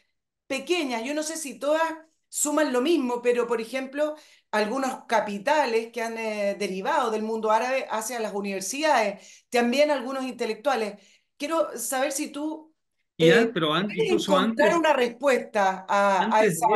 pequeñas, 0.48 1.04
yo 1.04 1.14
no 1.14 1.24
sé 1.24 1.38
si 1.38 1.58
todas 1.60 1.82
suman 2.30 2.74
lo 2.74 2.82
mismo, 2.82 3.22
pero 3.22 3.48
por 3.48 3.62
ejemplo, 3.62 4.16
algunos 4.52 5.06
capitales 5.06 5.92
que 5.92 6.02
han 6.02 6.18
eh, 6.18 6.56
derivado 6.58 7.12
del 7.12 7.24
mundo 7.24 7.52
árabe 7.52 7.88
hacia 7.90 8.20
las 8.20 8.34
universidades, 8.34 9.46
también 9.50 9.92
algunos 9.92 10.24
intelectuales 10.26 11.00
quiero 11.42 11.76
saber 11.76 12.12
si 12.12 12.32
tú 12.32 12.72
eh, 13.18 13.50
pero 13.52 13.74
antes, 13.74 13.98
incluso 13.98 14.40
encontrar 14.40 14.78
una 14.78 14.94
respuesta 14.94 15.86
a, 15.90 16.46
esa 16.46 16.68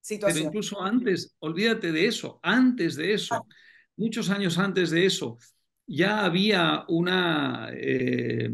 situación. 0.00 0.34
Pero 0.34 0.46
incluso 0.46 0.82
antes, 0.82 1.34
olvídate 1.40 1.92
de 1.92 2.06
eso, 2.06 2.40
antes 2.42 2.96
de 2.96 3.12
eso, 3.12 3.34
ah. 3.34 3.44
muchos 3.96 4.30
años 4.30 4.58
antes 4.58 4.90
de 4.90 5.04
eso, 5.04 5.36
ya 5.86 6.24
había 6.24 6.84
una 6.88 7.68
eh, 7.72 8.50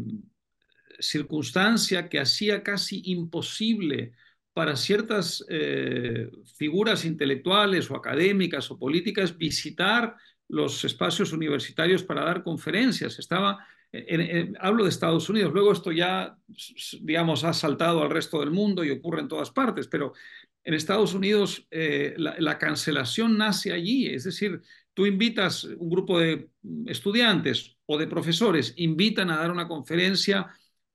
circunstancia 0.99 2.09
que 2.09 2.19
hacía 2.19 2.61
casi 2.61 3.01
imposible 3.05 4.11
para 4.53 4.75
ciertas 4.75 5.45
eh, 5.49 6.29
figuras 6.57 7.05
intelectuales 7.05 7.89
o 7.91 7.95
académicas 7.95 8.71
o 8.71 8.79
políticas 8.79 9.37
visitar 9.37 10.15
los 10.49 10.83
espacios 10.83 11.31
universitarios 11.31 12.03
para 12.03 12.25
dar 12.25 12.43
conferencias. 12.43 13.19
Estaba 13.19 13.65
hablo 14.59 14.83
de 14.83 14.89
Estados 14.89 15.29
Unidos, 15.29 15.53
luego 15.53 15.71
esto 15.71 15.91
ya, 15.91 16.37
digamos, 17.01 17.43
ha 17.43 17.53
saltado 17.53 18.01
al 18.01 18.09
resto 18.09 18.39
del 18.39 18.51
mundo 18.51 18.83
y 18.83 18.91
ocurre 18.91 19.21
en 19.21 19.27
todas 19.27 19.51
partes, 19.51 19.87
pero 19.87 20.13
en 20.63 20.73
Estados 20.73 21.13
Unidos 21.13 21.67
eh, 21.69 22.15
la, 22.17 22.57
cancelación 22.57 23.37
nace 23.37 23.71
allí, 23.71 24.07
es 24.07 24.23
decir, 24.23 24.61
tú 24.93 25.05
invitas 25.05 25.63
un 25.63 25.89
grupo 25.89 26.19
de 26.19 26.49
estudiantes 26.87 27.77
o 27.85 27.97
de 27.97 28.07
profesores, 28.07 28.73
invitan 28.77 29.29
a 29.29 29.37
dar 29.37 29.51
una 29.51 29.67
conferencia 29.67 30.47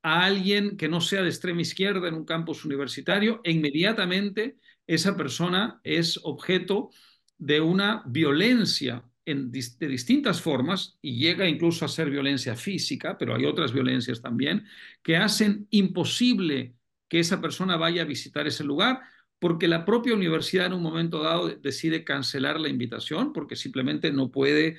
a 0.03 0.25
alguien 0.25 0.77
que 0.77 0.89
no 0.89 1.01
sea 1.01 1.23
de 1.23 1.29
extrema 1.29 1.61
izquierda 1.61 2.09
en 2.09 2.15
un 2.15 2.25
campus 2.25 2.65
universitario 2.65 3.41
e 3.45 3.53
inmediatamente 3.53 4.57
esa 4.87 5.17
persona 5.17 5.81
es 5.85 6.19
objeto 6.25 6.91
de 7.39 7.61
una 7.61 8.03
violencia 8.07 9.05
de 9.24 9.88
distintas 9.88 10.40
formas 10.40 10.98
y 11.02 11.18
llega 11.18 11.48
incluso 11.48 11.85
a 11.85 11.88
ser 11.88 12.11
violencia 12.11 12.56
física, 12.56 13.16
pero 13.18 13.35
hay 13.35 13.44
otras 13.44 13.72
violencias 13.72 14.20
también, 14.20 14.66
que 15.02 15.16
hacen 15.16 15.66
imposible 15.70 16.74
que 17.09 17.20
esa 17.20 17.40
persona 17.40 17.76
vaya 17.76 18.02
a 18.02 18.06
visitar 18.06 18.46
ese 18.46 18.64
lugar 18.64 19.00
porque 19.40 19.68
la 19.68 19.87
propia 19.87 20.14
universidad 20.14 20.66
en 20.66 20.74
un 20.74 20.83
momento 20.83 21.22
dado 21.22 21.48
decide 21.48 22.04
cancelar 22.04 22.61
la 22.61 22.68
invitación 22.68 23.33
porque 23.33 23.56
simplemente 23.56 24.12
no 24.12 24.30
puede, 24.30 24.76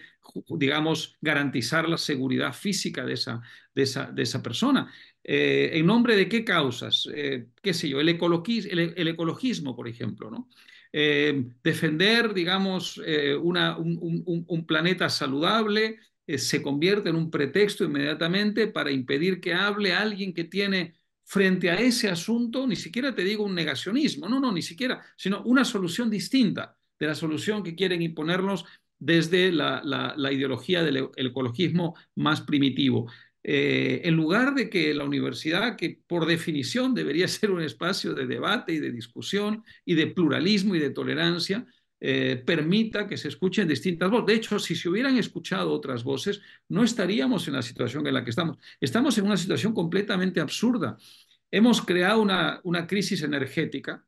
digamos, 0.49 1.17
garantizar 1.19 1.89
la 1.89 1.97
seguridad 1.97 2.53
física 2.53 3.03
de 3.03 3.13
esa, 3.13 3.41
de 3.73 3.83
esa, 3.83 4.11
de 4.11 4.21
esa 4.21 4.43
persona. 4.43 4.93
Eh, 5.23 5.71
¿En 5.73 5.85
nombre 5.87 6.15
de 6.15 6.29
qué 6.29 6.45
causas? 6.45 7.09
Eh, 7.13 7.47
¿Qué 7.61 7.73
sé 7.73 7.89
yo? 7.89 7.99
El, 7.99 8.09
el, 8.09 9.07
ecologismo, 9.07 9.75
por 9.75 9.87
ejemplo, 9.87 10.29
¿no? 10.29 10.47
Eh, 10.93 11.45
defender, 11.63 12.33
digamos, 12.33 13.01
eh, 13.05 13.35
un, 13.35 14.65
planeta 14.67 15.09
saludable 15.09 15.99
eh, 16.27 16.37
se 16.37 16.61
convierte 16.61 17.09
en 17.09 17.15
un 17.15 17.31
pretexto 17.31 17.85
inmediatamente 17.85 18.67
para 18.67 18.91
impedir 18.91 19.39
que 19.39 19.53
hable 19.53 19.93
alguien 19.93 20.33
que 20.33 20.43
tiene 20.43 20.95
frente 21.23 21.69
a 21.69 21.75
ese 21.75 22.09
asunto, 22.09 22.67
ni 22.67 22.75
siquiera 22.75 23.15
te 23.15 23.23
digo 23.23 23.45
un 23.45 23.55
negacionismo, 23.55 24.27
no, 24.27 24.39
no, 24.39 24.51
ni 24.51 24.61
siquiera, 24.61 25.01
sino 25.15 25.41
una 25.43 25.63
solución 25.63 26.09
distinta 26.09 26.77
de 26.99 27.07
la 27.07 27.15
solución 27.15 27.63
que 27.63 27.73
quieren 27.73 28.01
imponernos 28.01 28.65
desde 28.99 29.51
la 29.51 30.31
ideología 30.31 30.83
del 30.83 31.09
ecologismo 31.15 31.95
más 32.15 32.41
primitivo. 32.41 33.09
Eh, 33.43 34.01
en 34.03 34.15
lugar 34.15 34.53
de 34.53 34.69
que 34.69 34.93
la 34.93 35.03
universidad, 35.03 35.75
que 35.75 35.99
por 36.07 36.25
definición 36.25 36.93
debería 36.93 37.27
ser 37.27 37.51
un 37.51 37.61
espacio 37.61 38.13
de 38.13 38.27
debate 38.27 38.73
y 38.73 38.79
de 38.79 38.91
discusión 38.91 39.63
y 39.85 39.95
de 39.95 40.07
pluralismo 40.07 40.75
y 40.75 40.79
de 40.79 40.91
tolerancia, 40.91 41.65
eh, 42.03 42.41
permita 42.43 43.07
que 43.07 43.17
se 43.17 43.27
escuchen 43.27 43.67
distintas 43.67 44.09
voces. 44.09 44.25
De 44.25 44.33
hecho, 44.33 44.59
si 44.59 44.75
se 44.75 44.89
hubieran 44.89 45.17
escuchado 45.17 45.71
otras 45.71 46.03
voces, 46.03 46.41
no 46.67 46.83
estaríamos 46.83 47.47
en 47.47 47.53
la 47.53 47.61
situación 47.61 48.07
en 48.07 48.15
la 48.15 48.23
que 48.23 48.31
estamos. 48.31 48.57
Estamos 48.79 49.17
en 49.17 49.25
una 49.25 49.37
situación 49.37 49.73
completamente 49.73 50.39
absurda. 50.39 50.97
Hemos 51.51 51.81
creado 51.81 52.21
una, 52.21 52.59
una 52.63 52.87
crisis 52.87 53.21
energética 53.21 54.03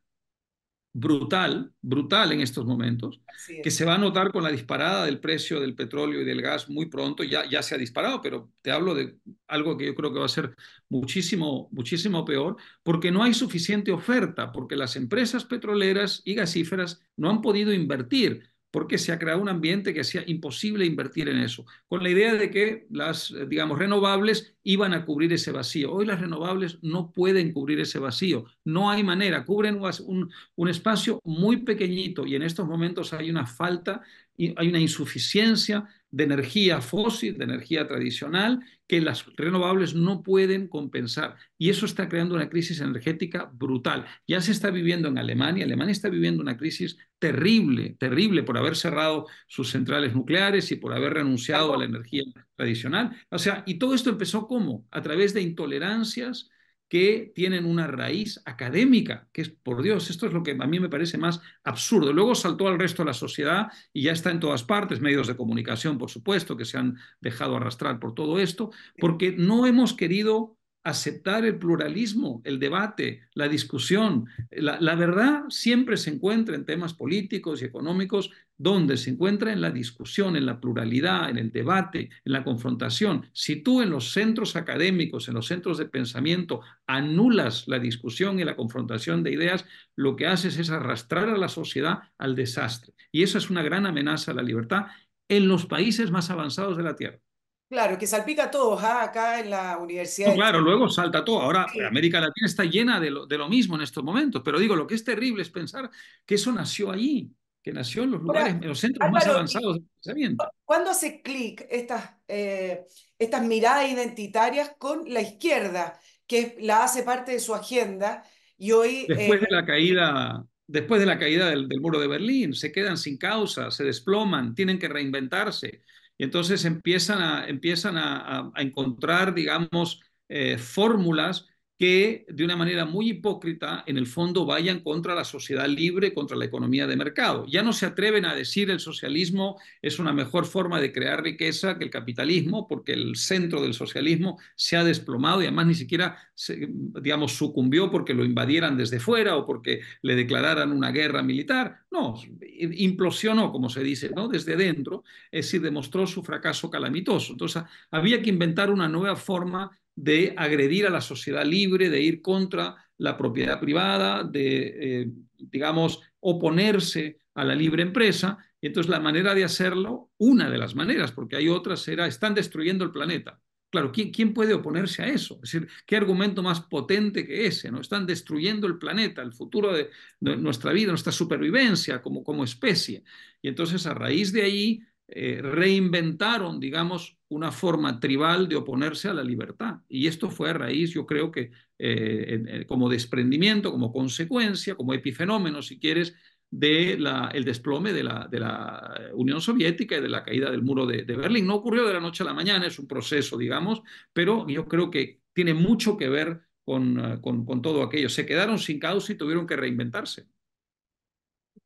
brutal, 0.96 1.72
brutal 1.82 2.30
en 2.32 2.40
estos 2.40 2.64
momentos, 2.64 3.20
que 3.62 3.70
se 3.72 3.84
va 3.84 3.96
a 3.96 3.98
notar 3.98 4.30
con 4.30 4.44
la 4.44 4.50
disparada 4.50 5.04
del 5.04 5.18
precio 5.18 5.60
del 5.60 5.74
petróleo 5.74 6.22
y 6.22 6.24
del 6.24 6.40
gas 6.40 6.70
muy 6.70 6.86
pronto, 6.86 7.24
ya, 7.24 7.44
ya 7.50 7.62
se 7.62 7.74
ha 7.74 7.78
disparado, 7.78 8.22
pero 8.22 8.52
te 8.62 8.70
hablo 8.70 8.94
de 8.94 9.18
algo 9.48 9.76
que 9.76 9.86
yo 9.86 9.94
creo 9.96 10.12
que 10.12 10.20
va 10.20 10.26
a 10.26 10.28
ser 10.28 10.54
muchísimo, 10.88 11.68
muchísimo 11.72 12.24
peor, 12.24 12.56
porque 12.84 13.10
no 13.10 13.24
hay 13.24 13.34
suficiente 13.34 13.90
oferta, 13.90 14.52
porque 14.52 14.76
las 14.76 14.94
empresas 14.94 15.44
petroleras 15.44 16.22
y 16.24 16.34
gasíferas 16.34 17.02
no 17.16 17.28
han 17.28 17.42
podido 17.42 17.72
invertir 17.72 18.53
porque 18.74 18.98
se 18.98 19.12
ha 19.12 19.20
creado 19.20 19.40
un 19.40 19.48
ambiente 19.48 19.94
que 19.94 20.00
hacía 20.00 20.24
imposible 20.26 20.84
invertir 20.84 21.28
en 21.28 21.38
eso, 21.38 21.64
con 21.86 22.02
la 22.02 22.10
idea 22.10 22.34
de 22.34 22.50
que 22.50 22.88
las, 22.90 23.30
eh, 23.30 23.46
digamos, 23.46 23.78
renovables 23.78 24.56
iban 24.64 24.92
a 24.94 25.04
cubrir 25.04 25.32
ese 25.32 25.52
vacío. 25.52 25.92
Hoy 25.92 26.06
las 26.06 26.20
renovables 26.20 26.80
no 26.82 27.12
pueden 27.12 27.52
cubrir 27.52 27.78
ese 27.78 28.00
vacío, 28.00 28.46
no 28.64 28.90
hay 28.90 29.04
manera, 29.04 29.44
cubren 29.44 29.80
un, 29.80 30.28
un 30.56 30.68
espacio 30.68 31.20
muy 31.22 31.58
pequeñito 31.58 32.26
y 32.26 32.34
en 32.34 32.42
estos 32.42 32.66
momentos 32.66 33.12
hay 33.12 33.30
una 33.30 33.46
falta, 33.46 34.02
hay 34.36 34.68
una 34.68 34.80
insuficiencia 34.80 35.84
de 36.14 36.24
energía 36.24 36.80
fósil, 36.80 37.36
de 37.36 37.44
energía 37.44 37.88
tradicional, 37.88 38.60
que 38.86 39.00
las 39.00 39.26
renovables 39.36 39.96
no 39.96 40.22
pueden 40.22 40.68
compensar. 40.68 41.34
Y 41.58 41.70
eso 41.70 41.86
está 41.86 42.08
creando 42.08 42.36
una 42.36 42.48
crisis 42.48 42.80
energética 42.80 43.50
brutal. 43.52 44.06
Ya 44.28 44.40
se 44.40 44.52
está 44.52 44.70
viviendo 44.70 45.08
en 45.08 45.18
Alemania. 45.18 45.64
Alemania 45.64 45.90
está 45.90 46.08
viviendo 46.08 46.40
una 46.40 46.56
crisis 46.56 46.96
terrible, 47.18 47.96
terrible 47.98 48.44
por 48.44 48.56
haber 48.56 48.76
cerrado 48.76 49.26
sus 49.48 49.70
centrales 49.70 50.14
nucleares 50.14 50.70
y 50.70 50.76
por 50.76 50.94
haber 50.94 51.14
renunciado 51.14 51.74
a 51.74 51.78
la 51.78 51.86
energía 51.86 52.22
tradicional. 52.54 53.16
O 53.30 53.38
sea, 53.38 53.64
y 53.66 53.74
todo 53.74 53.92
esto 53.92 54.10
empezó 54.10 54.46
¿cómo? 54.46 54.86
A 54.92 55.02
través 55.02 55.34
de 55.34 55.42
intolerancias 55.42 56.48
que 56.94 57.32
tienen 57.34 57.64
una 57.64 57.88
raíz 57.88 58.40
académica, 58.44 59.26
que 59.32 59.42
es, 59.42 59.48
por 59.48 59.82
Dios, 59.82 60.10
esto 60.10 60.28
es 60.28 60.32
lo 60.32 60.44
que 60.44 60.52
a 60.52 60.66
mí 60.68 60.78
me 60.78 60.88
parece 60.88 61.18
más 61.18 61.40
absurdo. 61.64 62.12
Luego 62.12 62.36
saltó 62.36 62.68
al 62.68 62.78
resto 62.78 63.02
de 63.02 63.08
la 63.08 63.14
sociedad 63.14 63.66
y 63.92 64.02
ya 64.02 64.12
está 64.12 64.30
en 64.30 64.38
todas 64.38 64.62
partes, 64.62 65.00
medios 65.00 65.26
de 65.26 65.36
comunicación, 65.36 65.98
por 65.98 66.08
supuesto, 66.08 66.56
que 66.56 66.64
se 66.64 66.78
han 66.78 66.96
dejado 67.20 67.56
arrastrar 67.56 67.98
por 67.98 68.14
todo 68.14 68.38
esto, 68.38 68.70
porque 69.00 69.34
no 69.36 69.66
hemos 69.66 69.92
querido 69.94 70.56
aceptar 70.84 71.46
el 71.46 71.58
pluralismo, 71.58 72.42
el 72.44 72.58
debate, 72.58 73.22
la 73.32 73.48
discusión. 73.48 74.26
La, 74.50 74.94
verdad 74.94 75.44
siempre 75.48 75.96
se 75.96 76.10
encuentra 76.10 76.54
en 76.54 76.66
temas 76.66 76.92
políticos 76.92 77.62
y 77.62 77.64
económicos, 77.64 78.30
donde 78.56 78.98
se 78.98 79.10
encuentra 79.10 79.52
en 79.52 79.62
la 79.62 79.70
discusión, 79.70 80.36
en 80.36 80.46
la 80.46 80.60
pluralidad, 80.60 81.30
en 81.30 81.38
el 81.38 81.50
debate, 81.50 82.10
en 82.24 82.32
la 82.32 82.44
confrontación. 82.44 83.26
Si 83.32 83.56
tú 83.56 83.80
en 83.80 83.90
los 83.90 84.12
centros 84.12 84.56
académicos, 84.56 85.26
en 85.26 85.34
los 85.34 85.46
centros 85.46 85.78
de 85.78 85.86
pensamiento, 85.86 86.60
anulas 86.86 87.66
la 87.66 87.78
discusión 87.78 88.38
y 88.38 88.44
la 88.44 88.54
confrontación 88.54 89.22
de 89.22 89.32
ideas, 89.32 89.64
lo 89.96 90.16
que 90.16 90.26
haces 90.26 90.58
es 90.58 90.68
arrastrar 90.68 91.30
a 91.30 91.38
la 91.38 91.48
sociedad 91.48 92.00
al 92.18 92.36
desastre. 92.36 92.92
Y 93.10 93.22
eso 93.22 93.38
es 93.38 93.48
una 93.48 93.62
gran 93.62 93.86
amenaza 93.86 94.32
a 94.32 94.34
la 94.34 94.42
libertad 94.42 94.86
en 95.28 95.48
los 95.48 95.64
países 95.64 96.10
más 96.10 96.28
avanzados 96.30 96.76
de 96.76 96.82
la 96.82 96.94
Tierra. 96.94 97.23
Claro, 97.68 97.98
que 97.98 98.06
salpica 98.06 98.44
a 98.44 98.50
todos 98.50 98.82
¿ah? 98.82 99.02
acá 99.02 99.40
en 99.40 99.50
la 99.50 99.78
universidad. 99.78 100.28
No, 100.28 100.34
claro, 100.34 100.60
luego 100.60 100.88
salta 100.88 101.24
todo. 101.24 101.40
Ahora 101.40 101.66
sí. 101.72 101.80
América 101.80 102.20
Latina 102.20 102.46
está 102.46 102.64
llena 102.64 103.00
de 103.00 103.10
lo, 103.10 103.26
de 103.26 103.38
lo, 103.38 103.48
mismo 103.48 103.74
en 103.76 103.82
estos 103.82 104.04
momentos, 104.04 104.42
pero 104.44 104.58
digo, 104.58 104.76
lo 104.76 104.86
que 104.86 104.94
es 104.94 105.04
terrible 105.04 105.42
es 105.42 105.50
pensar 105.50 105.90
que 106.26 106.34
eso 106.34 106.52
nació 106.52 106.90
allí, 106.90 107.32
que 107.62 107.72
nació 107.72 108.02
en 108.02 108.12
los 108.12 108.22
lugares, 108.22 108.54
Ahora, 108.54 108.62
en 108.62 108.68
los 108.68 108.78
centros 108.78 109.06
Álvaro, 109.06 109.26
más 109.26 109.34
avanzados 109.34 109.74
del 109.74 109.84
pensamiento. 109.94 110.50
¿Cuándo 110.64 110.90
hace 110.90 111.22
clic 111.22 111.66
estas, 111.70 112.10
eh, 112.28 112.84
estas 113.18 113.42
miradas 113.44 113.90
identitarias 113.90 114.72
con 114.78 115.02
la 115.06 115.22
izquierda, 115.22 115.98
que 116.26 116.56
la 116.60 116.84
hace 116.84 117.02
parte 117.02 117.32
de 117.32 117.40
su 117.40 117.54
agenda? 117.54 118.22
Y 118.58 118.72
hoy... 118.72 119.06
Después 119.08 119.40
eh, 119.40 119.46
de 119.48 119.56
la 119.56 119.64
caída 119.64 120.44
después 120.66 120.98
de 120.98 121.06
la 121.06 121.18
caída 121.18 121.50
del, 121.50 121.68
del, 121.68 121.80
muro 121.80 122.00
de 122.00 122.06
Berlín, 122.06 122.54
se 122.54 122.72
quedan 122.72 122.96
sin 122.96 123.18
causa, 123.18 123.70
se 123.70 123.84
desploman, 123.84 124.54
tienen 124.54 124.78
que 124.78 124.88
reinventarse. 124.88 125.82
Y 126.18 126.24
entonces 126.24 126.64
empiezan 126.64 127.20
a, 127.22 127.46
empiezan 127.46 127.96
a, 127.98 128.52
a 128.54 128.62
encontrar, 128.62 129.34
digamos, 129.34 130.00
eh, 130.28 130.58
fórmulas 130.58 131.46
que 131.78 132.24
de 132.28 132.44
una 132.44 132.56
manera 132.56 132.84
muy 132.84 133.10
hipócrita 133.10 133.82
en 133.86 133.98
el 133.98 134.06
fondo 134.06 134.46
vayan 134.46 134.80
contra 134.80 135.14
la 135.14 135.24
sociedad 135.24 135.66
libre, 135.66 136.14
contra 136.14 136.36
la 136.36 136.44
economía 136.44 136.86
de 136.86 136.96
mercado. 136.96 137.46
Ya 137.46 137.62
no 137.62 137.72
se 137.72 137.86
atreven 137.86 138.24
a 138.26 138.34
decir 138.34 138.70
el 138.70 138.78
socialismo 138.78 139.58
es 139.82 139.98
una 139.98 140.12
mejor 140.12 140.46
forma 140.46 140.80
de 140.80 140.92
crear 140.92 141.22
riqueza 141.22 141.76
que 141.76 141.84
el 141.84 141.90
capitalismo, 141.90 142.68
porque 142.68 142.92
el 142.92 143.16
centro 143.16 143.60
del 143.60 143.74
socialismo 143.74 144.38
se 144.54 144.76
ha 144.76 144.84
desplomado 144.84 145.42
y 145.42 145.46
además 145.46 145.66
ni 145.66 145.74
siquiera, 145.74 146.16
se, 146.34 146.68
digamos, 146.68 147.32
sucumbió 147.32 147.90
porque 147.90 148.14
lo 148.14 148.24
invadieran 148.24 148.76
desde 148.76 149.00
fuera 149.00 149.36
o 149.36 149.44
porque 149.44 149.80
le 150.02 150.14
declararan 150.14 150.70
una 150.70 150.92
guerra 150.92 151.22
militar. 151.24 151.80
No, 151.90 152.14
implosionó, 152.50 153.50
como 153.50 153.68
se 153.68 153.82
dice, 153.82 154.10
¿no? 154.14 154.28
desde 154.28 154.56
dentro, 154.56 155.02
es 155.30 155.46
decir, 155.46 155.60
demostró 155.60 156.06
su 156.06 156.22
fracaso 156.22 156.70
calamitoso. 156.70 157.32
Entonces, 157.32 157.64
había 157.90 158.22
que 158.22 158.30
inventar 158.30 158.70
una 158.70 158.88
nueva 158.88 159.16
forma 159.16 159.76
de 159.96 160.34
agredir 160.36 160.86
a 160.86 160.90
la 160.90 161.00
sociedad 161.00 161.44
libre, 161.44 161.88
de 161.88 162.00
ir 162.00 162.22
contra 162.22 162.76
la 162.98 163.16
propiedad 163.16 163.60
privada, 163.60 164.24
de, 164.24 165.02
eh, 165.02 165.10
digamos, 165.36 166.00
oponerse 166.20 167.18
a 167.34 167.44
la 167.44 167.54
libre 167.54 167.82
empresa. 167.82 168.38
Y 168.60 168.68
entonces 168.68 168.90
la 168.90 169.00
manera 169.00 169.34
de 169.34 169.44
hacerlo, 169.44 170.10
una 170.18 170.50
de 170.50 170.58
las 170.58 170.74
maneras, 170.74 171.12
porque 171.12 171.36
hay 171.36 171.48
otras, 171.48 171.86
era, 171.88 172.06
están 172.06 172.34
destruyendo 172.34 172.84
el 172.84 172.90
planeta. 172.90 173.40
Claro, 173.70 173.90
¿quién, 173.90 174.12
¿quién, 174.12 174.32
puede 174.32 174.54
oponerse 174.54 175.02
a 175.02 175.08
eso? 175.08 175.34
Es 175.42 175.50
decir, 175.50 175.68
¿qué 175.84 175.96
argumento 175.96 176.44
más 176.44 176.60
potente 176.60 177.26
que 177.26 177.46
ese? 177.46 177.72
¿no? 177.72 177.80
Están 177.80 178.06
destruyendo 178.06 178.68
el 178.68 178.78
planeta, 178.78 179.20
el 179.20 179.32
futuro 179.32 179.72
de, 179.72 179.90
nuestra 180.20 180.72
vida, 180.72 180.90
nuestra 180.90 181.10
supervivencia 181.10 182.00
como, 182.00 182.22
como 182.22 182.44
especie. 182.44 183.02
Y 183.42 183.48
entonces 183.48 183.84
a 183.86 183.94
raíz 183.94 184.32
de 184.32 184.42
ahí 184.42 184.80
eh, 185.06 185.40
reinventaron, 185.42 186.58
digamos, 186.58 187.18
una 187.28 187.52
forma 187.52 188.00
tribal 188.00 188.48
de 188.48 188.56
oponerse 188.56 189.08
a 189.08 189.14
la 189.14 189.22
libertad. 189.22 189.76
Y 189.88 190.06
esto 190.06 190.30
fue 190.30 190.50
a 190.50 190.54
raíz, 190.54 190.92
yo 190.92 191.04
creo 191.04 191.30
que 191.30 191.50
eh, 191.78 192.64
como 192.66 192.88
desprendimiento, 192.88 193.70
como 193.70 193.92
consecuencia, 193.92 194.76
como 194.76 194.94
epifenómeno, 194.94 195.60
si 195.62 195.78
quieres, 195.78 196.14
del 196.50 197.04
de 197.04 197.42
desplome 197.44 197.92
de 197.92 198.04
la, 198.04 199.10
Unión 199.14 199.40
Soviética 199.40 199.96
y 199.96 200.00
de 200.00 200.08
la 200.08 200.22
caída 200.22 200.50
del 200.50 200.62
muro 200.62 200.86
de, 200.86 201.02
Berlín. 201.02 201.46
No 201.46 201.56
ocurrió 201.56 201.86
de 201.86 201.94
la 201.94 202.00
noche 202.00 202.22
a 202.22 202.26
la 202.26 202.34
mañana, 202.34 202.66
es 202.66 202.78
un 202.78 202.86
proceso, 202.86 203.36
digamos, 203.36 203.82
pero 204.12 204.46
yo 204.48 204.66
creo 204.66 204.90
que 204.90 205.20
tiene 205.32 205.52
mucho 205.52 205.96
que 205.96 206.08
ver 206.08 206.42
con, 206.64 207.20
con, 207.20 207.44
con 207.44 207.60
todo 207.60 207.82
aquello. 207.82 208.08
Se 208.08 208.24
quedaron 208.24 208.58
sin 208.58 208.78
causa 208.78 209.12
y 209.12 209.16
tuvieron 209.16 209.46
que 209.46 209.56
reinventarse. 209.56 210.28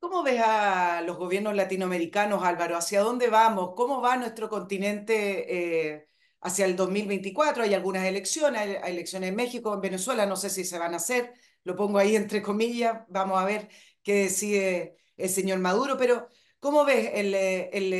¿Cómo 0.00 0.22
ves 0.22 0.40
a 0.44 1.02
los 1.02 1.16
gobiernos 1.16 1.54
latinoamericanos, 1.56 2.42
Álvaro? 2.44 2.76
¿Hacia 2.76 3.00
dónde 3.00 3.28
vamos? 3.28 3.72
¿Cómo 3.74 4.00
va 4.00 4.16
nuestro 4.16 4.48
continente 4.48 5.92
eh, 5.94 6.08
hacia 6.40 6.66
el 6.66 6.76
2024? 6.76 7.64
Hay 7.64 7.74
algunas 7.74 8.04
elecciones, 8.04 8.60
hay, 8.62 8.92
elecciones 8.92 9.30
en 9.30 9.36
México, 9.36 9.74
en 9.74 9.80
Venezuela, 9.80 10.24
no 10.24 10.36
sé 10.36 10.50
si 10.50 10.64
se 10.64 10.78
van 10.78 10.94
a 10.94 10.98
hacer, 10.98 11.32
lo 11.64 11.74
pongo 11.74 11.98
ahí 11.98 12.14
entre 12.14 12.42
comillas, 12.42 13.00
vamos 13.08 13.38
a 13.40 13.44
ver 13.44 13.68
qué 14.02 14.14
decide 14.24 14.98
el 15.16 15.28
señor 15.30 15.58
Maduro, 15.58 15.96
pero 15.98 16.28
¿cómo 16.60 16.84
ves 16.84 17.10
el, 17.14 17.34
el, 17.34 17.92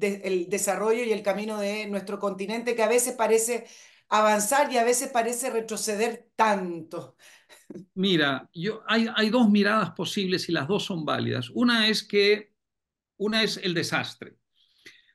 el 0.00 0.48
desarrollo 0.50 1.02
y 1.04 1.12
el 1.12 1.22
camino 1.22 1.58
de 1.58 1.86
nuestro 1.86 2.18
continente 2.18 2.74
que 2.76 2.82
a 2.82 2.88
veces 2.88 3.14
parece 3.14 3.66
avanzar 4.10 4.70
y 4.72 4.76
a 4.78 4.84
veces 4.84 5.08
parece 5.08 5.48
retroceder 5.50 6.28
tanto? 6.36 7.16
Mira, 7.94 8.48
yo, 8.54 8.82
hay, 8.86 9.06
hay, 9.14 9.30
dos 9.30 9.50
miradas 9.50 9.90
posibles 9.90 10.48
y 10.48 10.52
las 10.52 10.68
dos 10.68 10.84
son 10.84 11.04
válidas. 11.04 11.50
Una 11.50 11.88
es 11.88 12.02
que, 12.02 12.52
una 13.16 13.42
es 13.42 13.58
el 13.58 13.74
desastre. 13.74 14.36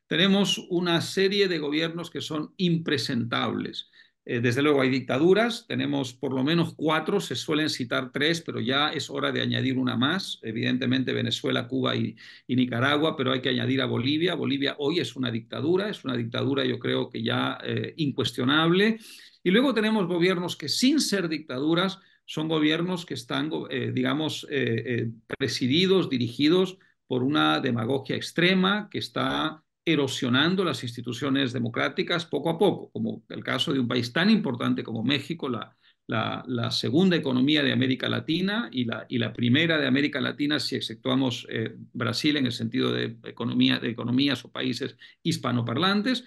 Tenemos 0.07 0.59
una 0.69 1.01
serie 1.01 1.47
de 1.47 1.59
gobiernos 1.59 2.09
que 2.09 2.21
son 2.21 2.53
impresentables. 2.57 3.89
Eh, 4.27 4.39
desde 4.39 4.63
luego 4.63 4.81
hay 4.81 4.89
dictaduras, 4.89 5.67
tenemos 5.67 6.13
por 6.13 6.33
lo 6.33 6.43
menos 6.43 6.73
cuatro, 6.75 7.19
se 7.19 7.35
suelen 7.35 7.69
citar 7.69 8.11
tres, 8.11 8.41
pero 8.41 8.59
ya 8.59 8.89
es 8.89 9.11
hora 9.11 9.31
de 9.31 9.41
añadir 9.41 9.77
una 9.77 9.95
más. 9.97 10.39
Evidentemente 10.41 11.13
Venezuela, 11.13 11.67
Cuba 11.67 11.95
y, 11.95 12.15
Nicaragua, 12.47 13.15
pero 13.15 13.31
hay 13.31 13.41
que 13.41 13.49
añadir 13.49 13.81
a 13.81 13.85
Bolivia. 13.85 14.33
Bolivia 14.33 14.75
hoy 14.79 14.99
es 14.99 15.15
una 15.15 15.29
dictadura, 15.29 15.89
es 15.89 16.03
una 16.03 16.17
dictadura 16.17 16.65
yo 16.65 16.79
creo 16.79 17.09
que 17.09 17.21
ya 17.21 17.59
eh, 17.63 17.93
incuestionable. 17.97 18.97
Y 19.43 19.51
luego 19.51 19.75
tenemos 19.75 20.07
gobiernos 20.07 20.55
que 20.55 20.69
sin 20.69 20.99
ser 20.99 21.29
dictaduras 21.29 21.99
son 22.25 22.47
gobiernos 22.47 23.05
que 23.05 23.13
están, 23.13 23.51
eh, 23.69 23.91
digamos, 23.93 24.45
eh, 24.49 24.83
eh, 24.85 25.11
presididos, 25.37 26.09
dirigidos 26.09 26.77
por 27.07 27.23
una 27.23 27.59
demagogia 27.59 28.15
extrema 28.15 28.89
que 28.89 28.99
está 28.99 29.63
erosionando 29.85 30.63
las 30.63 30.83
instituciones 30.83 31.53
democráticas 31.53 32.25
poco 32.25 32.49
a 32.49 32.57
poco, 32.57 32.89
como 32.91 33.23
el 33.29 33.43
caso 33.43 33.71
de 33.71 33.79
un 33.79 33.87
país 33.87 34.11
tan 34.11 34.31
importante 34.31 34.83
como 34.83 35.03
México, 35.03 35.47
la, 35.47 35.75
la, 36.07 36.43
la 36.47 36.71
segunda 36.71 37.15
economía 37.15 37.63
de 37.63 37.71
América 37.71 38.07
Latina 38.07 38.69
y 38.71 38.85
la, 38.85 39.05
y 39.09 39.17
la, 39.17 39.33
primera 39.33 39.77
de 39.77 39.87
América 39.87 40.21
Latina 40.21 40.59
si 40.59 40.75
exceptuamos 40.75 41.47
eh, 41.49 41.75
Brasil 41.93 42.37
en 42.37 42.45
el 42.45 42.51
sentido 42.51 42.91
de, 42.91 43.17
economía, 43.23 43.79
de 43.79 43.89
economías 43.89 44.43
o 44.45 44.51
países 44.51 44.97
hispanoparlantes. 45.23 46.23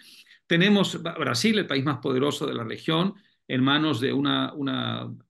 Tenemos 0.47 1.01
Brasil, 1.03 1.59
el 1.59 1.67
país 1.67 1.85
más 1.85 1.99
poderoso 1.99 2.47
de 2.47 2.55
la 2.55 2.65
región, 2.65 3.15
en 3.49 3.63
manos 3.65 4.01
de 4.01 4.13
una, 4.13 4.53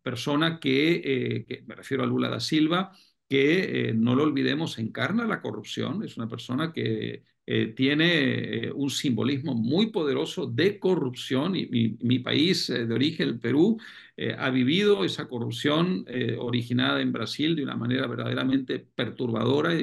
persona 0.03 0.59
que, 0.59 1.03
eh, 1.05 1.45
que, 1.47 1.63
me 1.67 1.77
refiero 1.77 2.03
a 2.03 2.07
Lula 2.07 2.29
da 2.29 2.41
Silva, 2.41 2.93
que 3.29 3.91
eh, 3.91 3.95
no 3.95 4.15
lo 4.15 4.25
olvidemos, 4.25 4.79
encarna 4.79 5.27
la 5.27 5.41
corrupción, 5.41 6.03
es 6.03 6.17
una 6.17 6.29
persona 6.29 6.73
que 6.73 7.23
eh, 7.47 7.67
tiene 7.77 8.73
un 8.75 8.91
simbolismo 8.91 9.55
muy 9.55 9.91
poderoso 9.91 10.47
de 10.47 10.79
corrupción 10.79 11.55
y 11.55 11.97
mi, 12.01 12.19
país 12.19 12.67
de 12.67 12.93
origen, 12.93 13.29
el 13.29 13.39
Perú, 13.39 13.79
ha 14.37 14.51
vivido 14.51 15.05
esa 15.05 15.29
corrupción 15.29 16.05
originada 16.39 17.01
en 17.01 17.13
Brasil 17.13 17.55
de 17.55 17.63
una 17.63 17.77
manera 17.77 18.07
verdaderamente 18.09 18.81
perturbadora 18.81 19.75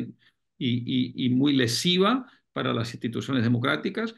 y, 0.58 1.30
muy 1.30 1.54
lesiva 1.54 2.30
para 2.52 2.74
las 2.74 2.93
instituciones 2.93 3.43
democráticas. 3.43 4.13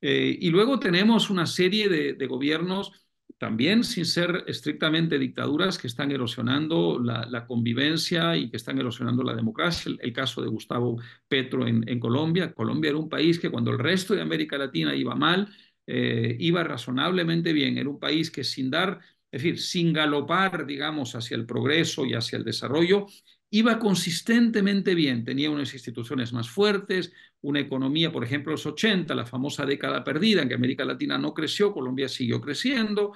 y 0.00 0.50
luego 0.50 0.78
tenemos 0.78 1.30
una 1.30 1.46
serie 1.46 1.88
de 1.88 2.26
gobiernos 2.26 3.01
también 3.42 3.82
sin 3.82 4.04
ser 4.04 4.44
estrictamente 4.46 5.18
dictaduras 5.18 5.76
que 5.76 5.88
están 5.88 6.12
erosionando 6.12 7.00
la, 7.00 7.44
convivencia 7.44 8.36
y 8.36 8.48
que 8.48 8.56
están 8.56 8.78
erosionando 8.78 9.24
la 9.24 9.34
democracia. 9.34 9.90
El, 9.98 10.12
caso 10.12 10.42
de 10.42 10.48
Gustavo 10.48 11.00
Petro 11.26 11.66
en, 11.66 11.82
en, 11.88 11.98
Colombia. 11.98 12.54
Colombia 12.54 12.90
era 12.90 12.98
un 12.98 13.08
país 13.08 13.40
que 13.40 13.50
cuando 13.50 13.72
el 13.72 13.80
resto 13.80 14.14
de 14.14 14.20
América 14.20 14.56
Latina 14.56 14.94
iba 14.94 15.16
mal, 15.16 15.48
eh, 15.88 16.36
iba 16.38 16.62
razonablemente 16.62 17.52
bien. 17.52 17.78
Era 17.78 17.88
un 17.88 17.98
país 17.98 18.30
que 18.30 18.44
sin 18.44 18.70
dar, 18.70 19.00
es 19.32 19.42
decir, 19.42 19.58
sin 19.58 19.92
galopar, 19.92 20.64
digamos, 20.64 21.16
hacia 21.16 21.36
el 21.36 21.44
progreso 21.44 22.06
y 22.06 22.14
hacia 22.14 22.36
el 22.38 22.44
desarrollo, 22.44 23.08
iba 23.52 23.78
consistentemente 23.78 24.94
bien, 24.94 25.24
tenía 25.24 25.50
unas 25.50 25.74
instituciones 25.74 26.32
más 26.32 26.48
fuertes, 26.48 27.12
una 27.42 27.60
economía, 27.60 28.10
por 28.10 28.24
ejemplo, 28.24 28.52
los 28.52 28.64
80, 28.66 29.14
la 29.14 29.26
famosa 29.26 29.66
década 29.66 30.02
perdida, 30.02 30.42
en 30.42 30.48
que 30.48 30.54
América 30.54 30.84
Latina 30.84 31.18
no 31.18 31.34
creció, 31.34 31.72
Colombia 31.72 32.08
siguió 32.08 32.40
creciendo. 32.40 33.12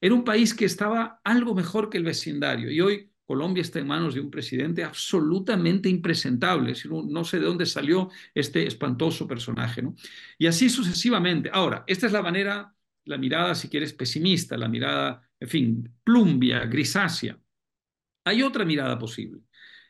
Era 0.00 0.14
un 0.14 0.24
país 0.24 0.54
que 0.54 0.64
estaba 0.64 1.20
algo 1.22 1.54
mejor 1.54 1.90
que 1.90 1.98
el 1.98 2.04
vecindario 2.04 2.70
y 2.70 2.80
hoy 2.80 3.10
Colombia 3.26 3.60
está 3.60 3.78
en 3.78 3.86
manos 3.86 4.14
de 4.14 4.20
un 4.20 4.30
presidente 4.30 4.84
absolutamente 4.84 5.88
impresentable. 5.88 6.74
No 7.08 7.24
sé 7.24 7.38
de 7.38 7.46
dónde 7.46 7.66
salió 7.66 8.10
este 8.34 8.66
espantoso 8.66 9.26
personaje. 9.26 9.82
¿no? 9.82 9.94
Y 10.38 10.46
así 10.46 10.70
sucesivamente. 10.70 11.50
Ahora, 11.52 11.84
esta 11.86 12.06
es 12.06 12.12
la 12.12 12.22
manera, 12.22 12.74
la 13.04 13.18
mirada, 13.18 13.54
si 13.54 13.68
quieres, 13.68 13.92
pesimista, 13.92 14.56
la 14.56 14.68
mirada 14.68 15.28
en 15.40 15.48
fin, 15.48 15.94
plumbia, 16.02 16.64
grisácea. 16.66 17.38
Hay 18.24 18.42
otra 18.42 18.64
mirada 18.64 18.98
posible. 18.98 19.42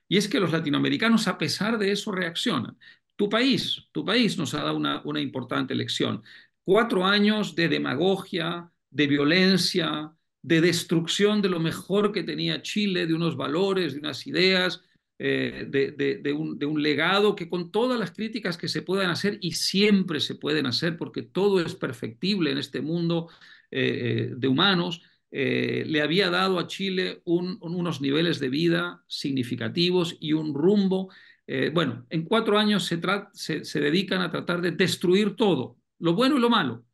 Y 0.08 0.16
es 0.16 0.28
que 0.28 0.40
los 0.40 0.52
latinoamericanos, 0.52 1.28
a 1.28 1.38
pesar 1.38 1.78
de 1.78 1.92
eso, 1.92 2.12
reaccionan. 2.12 2.76
Tu 3.16 3.28
país, 3.28 3.88
tu 3.92 4.04
país 4.04 4.36
nos 4.36 4.54
ha 4.54 4.62
dado 4.62 4.76
una, 4.76 5.20
importante 5.20 5.74
lección. 5.74 6.22
Cuatro 6.64 7.04
años 7.06 7.54
de 7.54 7.68
demagogia, 7.68 8.70
de 8.90 9.06
violencia, 9.06 10.12
de 10.42 10.60
destrucción 10.60 11.40
de 11.40 11.48
lo 11.48 11.60
mejor 11.60 12.12
que 12.12 12.22
tenía 12.22 12.62
Chile, 12.62 13.06
de 13.06 13.14
unos 13.14 13.36
valores, 13.36 13.94
de 13.94 14.00
unas 14.00 14.26
ideas, 14.26 14.82
eh, 15.18 15.66
de, 15.68 16.32
un, 16.32 16.82
legado 16.82 17.36
que 17.36 17.48
con 17.48 17.70
todas 17.70 17.98
las 17.98 18.10
críticas 18.10 18.58
que 18.58 18.68
se 18.68 18.82
puedan 18.82 19.10
hacer, 19.10 19.38
y 19.40 19.52
siempre 19.52 20.20
se 20.20 20.34
pueden 20.34 20.66
hacer 20.66 20.96
porque 20.96 21.22
todo 21.22 21.60
es 21.60 21.74
perfectible 21.74 22.50
en 22.50 22.58
este 22.58 22.80
mundo 22.80 23.28
eh, 23.70 24.32
de 24.36 24.48
humanos, 24.48 25.02
eh, 25.36 25.82
le 25.88 26.00
había 26.00 26.30
dado 26.30 26.60
a 26.60 26.68
Chile 26.68 27.20
un, 27.24 27.58
unos 27.60 28.00
niveles 28.00 28.38
de 28.38 28.48
vida 28.48 29.02
significativos 29.08 30.16
y 30.20 30.32
un 30.32 30.54
rumbo. 30.54 31.10
Eh, 31.44 31.72
bueno, 31.74 32.06
en 32.08 32.22
cuatro 32.22 32.56
años 32.56 32.84
se, 32.84 33.00
se, 33.32 33.64
se, 33.64 33.80
dedican 33.80 34.20
a 34.20 34.30
tratar 34.30 34.60
de 34.60 34.70
destruir 34.70 35.34
todo, 35.34 35.76
lo 35.98 36.14
bueno 36.14 36.36
y 36.36 36.40
lo 36.40 36.50
malo. 36.50 36.84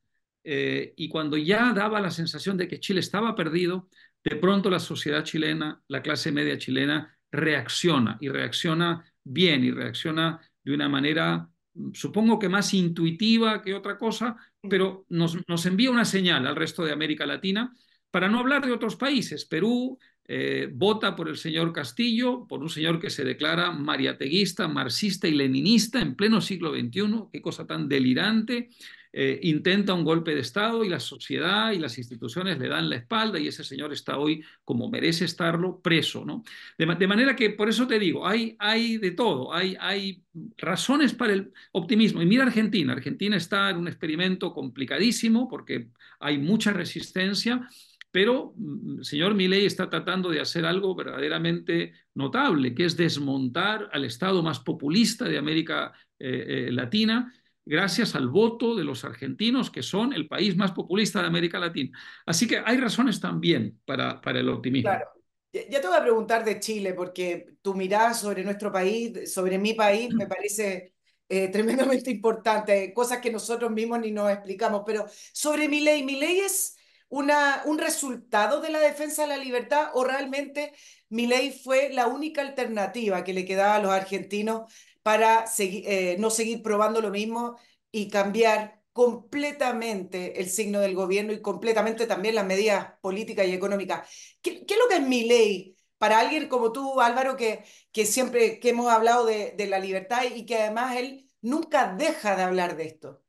Eh, 0.42 0.94
y 0.96 1.10
cuando 1.10 1.36
ya 1.36 1.74
daba 1.74 2.00
la 2.00 2.10
sensación 2.10 2.56
de 2.56 2.66
que 2.66 2.80
Chile 2.80 3.00
estaba 3.00 3.34
perdido, 3.34 3.90
de 4.24 4.36
pronto 4.36 4.70
la 4.70 4.78
sociedad 4.78 5.22
chilena, 5.22 5.82
la 5.88 6.00
clase 6.00 6.32
media 6.32 6.56
chilena, 6.56 7.14
reacciona 7.30 8.16
y 8.22 8.30
reacciona 8.30 9.04
bien 9.22 9.64
y 9.64 9.70
reacciona 9.70 10.40
de 10.64 10.72
una 10.72 10.88
manera, 10.88 11.46
supongo 11.92 12.38
que 12.38 12.48
más 12.48 12.72
intuitiva 12.72 13.60
que 13.60 13.74
otra 13.74 13.98
cosa, 13.98 14.34
pero 14.62 15.04
nos, 15.10 15.36
nos 15.46 15.66
envía 15.66 15.90
una 15.90 16.06
señal 16.06 16.46
al 16.46 16.56
resto 16.56 16.82
de 16.82 16.92
América 16.92 17.26
Latina 17.26 17.70
para 18.10 18.28
no 18.28 18.40
hablar 18.40 18.64
de 18.64 18.72
otros 18.72 18.96
países, 18.96 19.44
Perú 19.44 19.98
eh, 20.26 20.68
vota 20.72 21.16
por 21.16 21.28
el 21.28 21.36
señor 21.36 21.72
Castillo, 21.72 22.46
por 22.46 22.60
un 22.60 22.68
señor 22.68 23.00
que 23.00 23.10
se 23.10 23.24
declara 23.24 23.72
mariateguista, 23.72 24.68
marxista 24.68 25.26
y 25.26 25.32
leninista 25.32 26.00
en 26.00 26.14
pleno 26.14 26.40
siglo 26.40 26.72
XXI, 26.72 27.24
qué 27.32 27.42
cosa 27.42 27.66
tan 27.66 27.88
delirante, 27.88 28.68
eh, 29.12 29.40
intenta 29.42 29.92
un 29.92 30.04
golpe 30.04 30.32
de 30.32 30.40
Estado 30.40 30.84
y 30.84 30.88
la 30.88 31.00
sociedad 31.00 31.72
y 31.72 31.80
las 31.80 31.98
instituciones 31.98 32.60
le 32.60 32.68
dan 32.68 32.88
la 32.88 32.94
espalda 32.94 33.40
y 33.40 33.48
ese 33.48 33.64
señor 33.64 33.92
está 33.92 34.18
hoy, 34.18 34.44
como 34.64 34.88
merece 34.88 35.24
estarlo, 35.24 35.80
preso. 35.80 36.24
¿no? 36.24 36.44
De, 36.78 36.86
de 36.86 37.06
manera 37.08 37.34
que, 37.34 37.50
por 37.50 37.68
eso 37.68 37.88
te 37.88 37.98
digo, 37.98 38.24
hay, 38.24 38.54
hay 38.60 38.98
de 38.98 39.10
todo, 39.10 39.52
hay, 39.52 39.76
hay 39.80 40.22
razones 40.58 41.12
para 41.12 41.32
el 41.32 41.52
optimismo. 41.72 42.22
Y 42.22 42.26
mira 42.26 42.44
Argentina, 42.44 42.92
Argentina 42.92 43.36
está 43.36 43.70
en 43.70 43.78
un 43.78 43.88
experimento 43.88 44.54
complicadísimo 44.54 45.48
porque 45.48 45.88
hay 46.20 46.38
mucha 46.38 46.72
resistencia 46.72 47.68
pero 48.10 48.54
el 48.56 48.98
mm, 48.98 49.02
señor 49.02 49.34
Milei 49.34 49.66
está 49.66 49.88
tratando 49.88 50.30
de 50.30 50.40
hacer 50.40 50.64
algo 50.64 50.94
verdaderamente 50.94 51.92
notable, 52.14 52.74
que 52.74 52.84
es 52.84 52.96
desmontar 52.96 53.88
al 53.92 54.04
Estado 54.04 54.42
más 54.42 54.60
populista 54.60 55.26
de 55.26 55.38
América 55.38 55.92
eh, 56.18 56.66
eh, 56.68 56.72
Latina, 56.72 57.32
gracias 57.64 58.14
al 58.14 58.28
voto 58.28 58.74
de 58.74 58.84
los 58.84 59.04
argentinos, 59.04 59.70
que 59.70 59.82
son 59.82 60.12
el 60.12 60.26
país 60.26 60.56
más 60.56 60.72
populista 60.72 61.20
de 61.20 61.28
América 61.28 61.58
Latina. 61.58 61.96
Así 62.26 62.46
que 62.46 62.62
hay 62.64 62.78
razones 62.78 63.20
también 63.20 63.80
para, 63.84 64.20
para 64.20 64.40
el 64.40 64.48
optimismo. 64.48 64.90
Claro. 64.90 65.06
Ya 65.52 65.80
te 65.80 65.86
voy 65.88 65.96
a 65.96 66.02
preguntar 66.02 66.44
de 66.44 66.60
Chile, 66.60 66.94
porque 66.94 67.54
tu 67.60 67.74
mirada 67.74 68.14
sobre 68.14 68.44
nuestro 68.44 68.70
país, 68.70 69.32
sobre 69.32 69.58
mi 69.58 69.74
país, 69.74 70.12
me 70.14 70.26
parece 70.28 70.94
eh, 71.28 71.48
tremendamente 71.52 72.10
importante, 72.10 72.92
cosas 72.92 73.18
que 73.18 73.32
nosotros 73.32 73.70
mismos 73.70 74.00
ni 74.00 74.10
nos 74.10 74.30
explicamos, 74.30 74.82
pero 74.86 75.06
sobre 75.32 75.68
mi 75.68 75.80
ley, 75.80 76.04
mi 76.04 76.18
ley 76.18 76.40
es 76.40 76.76
una, 77.10 77.62
un 77.66 77.78
resultado 77.78 78.60
de 78.60 78.70
la 78.70 78.80
defensa 78.80 79.22
de 79.22 79.28
la 79.28 79.36
libertad 79.36 79.90
o 79.94 80.04
realmente 80.04 80.72
mi 81.10 81.26
ley 81.26 81.52
fue 81.52 81.90
la 81.90 82.06
única 82.06 82.40
alternativa 82.40 83.24
que 83.24 83.34
le 83.34 83.44
quedaba 83.44 83.74
a 83.76 83.80
los 83.80 83.92
argentinos 83.92 84.72
para 85.02 85.46
seguir, 85.46 85.84
eh, 85.86 86.16
no 86.18 86.30
seguir 86.30 86.62
probando 86.62 87.00
lo 87.00 87.10
mismo 87.10 87.58
y 87.90 88.08
cambiar 88.08 88.80
completamente 88.92 90.40
el 90.40 90.48
signo 90.50 90.80
del 90.80 90.94
gobierno 90.94 91.32
y 91.32 91.42
completamente 91.42 92.06
también 92.06 92.34
las 92.34 92.46
medidas 92.46 92.94
políticas 93.00 93.46
y 93.46 93.52
económicas. 93.52 94.08
¿Qué, 94.42 94.64
es 94.68 94.78
lo 94.78 94.88
que 94.88 94.96
es 94.96 95.02
mi 95.02 95.24
ley? 95.24 95.76
Para 95.98 96.20
alguien 96.20 96.48
como 96.48 96.72
tú, 96.72 97.00
Álvaro, 97.00 97.36
que, 97.36 97.64
que 97.92 98.06
siempre 98.06 98.58
que 98.60 98.70
hemos 98.70 98.90
hablado 98.90 99.26
de, 99.26 99.52
de 99.56 99.66
la 99.66 99.78
libertad 99.78 100.22
y 100.34 100.46
que 100.46 100.56
además 100.56 100.96
él 100.96 101.30
nunca 101.42 101.94
deja 101.94 102.36
de 102.36 102.42
hablar 102.42 102.76
de 102.76 102.84
esto. 102.86 103.22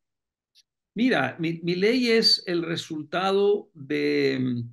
Mira, 0.94 1.38
mi, 1.40 1.54
ley 1.76 2.10
es 2.10 2.44
el 2.48 2.64
resultado 2.64 3.70
de 3.74 4.64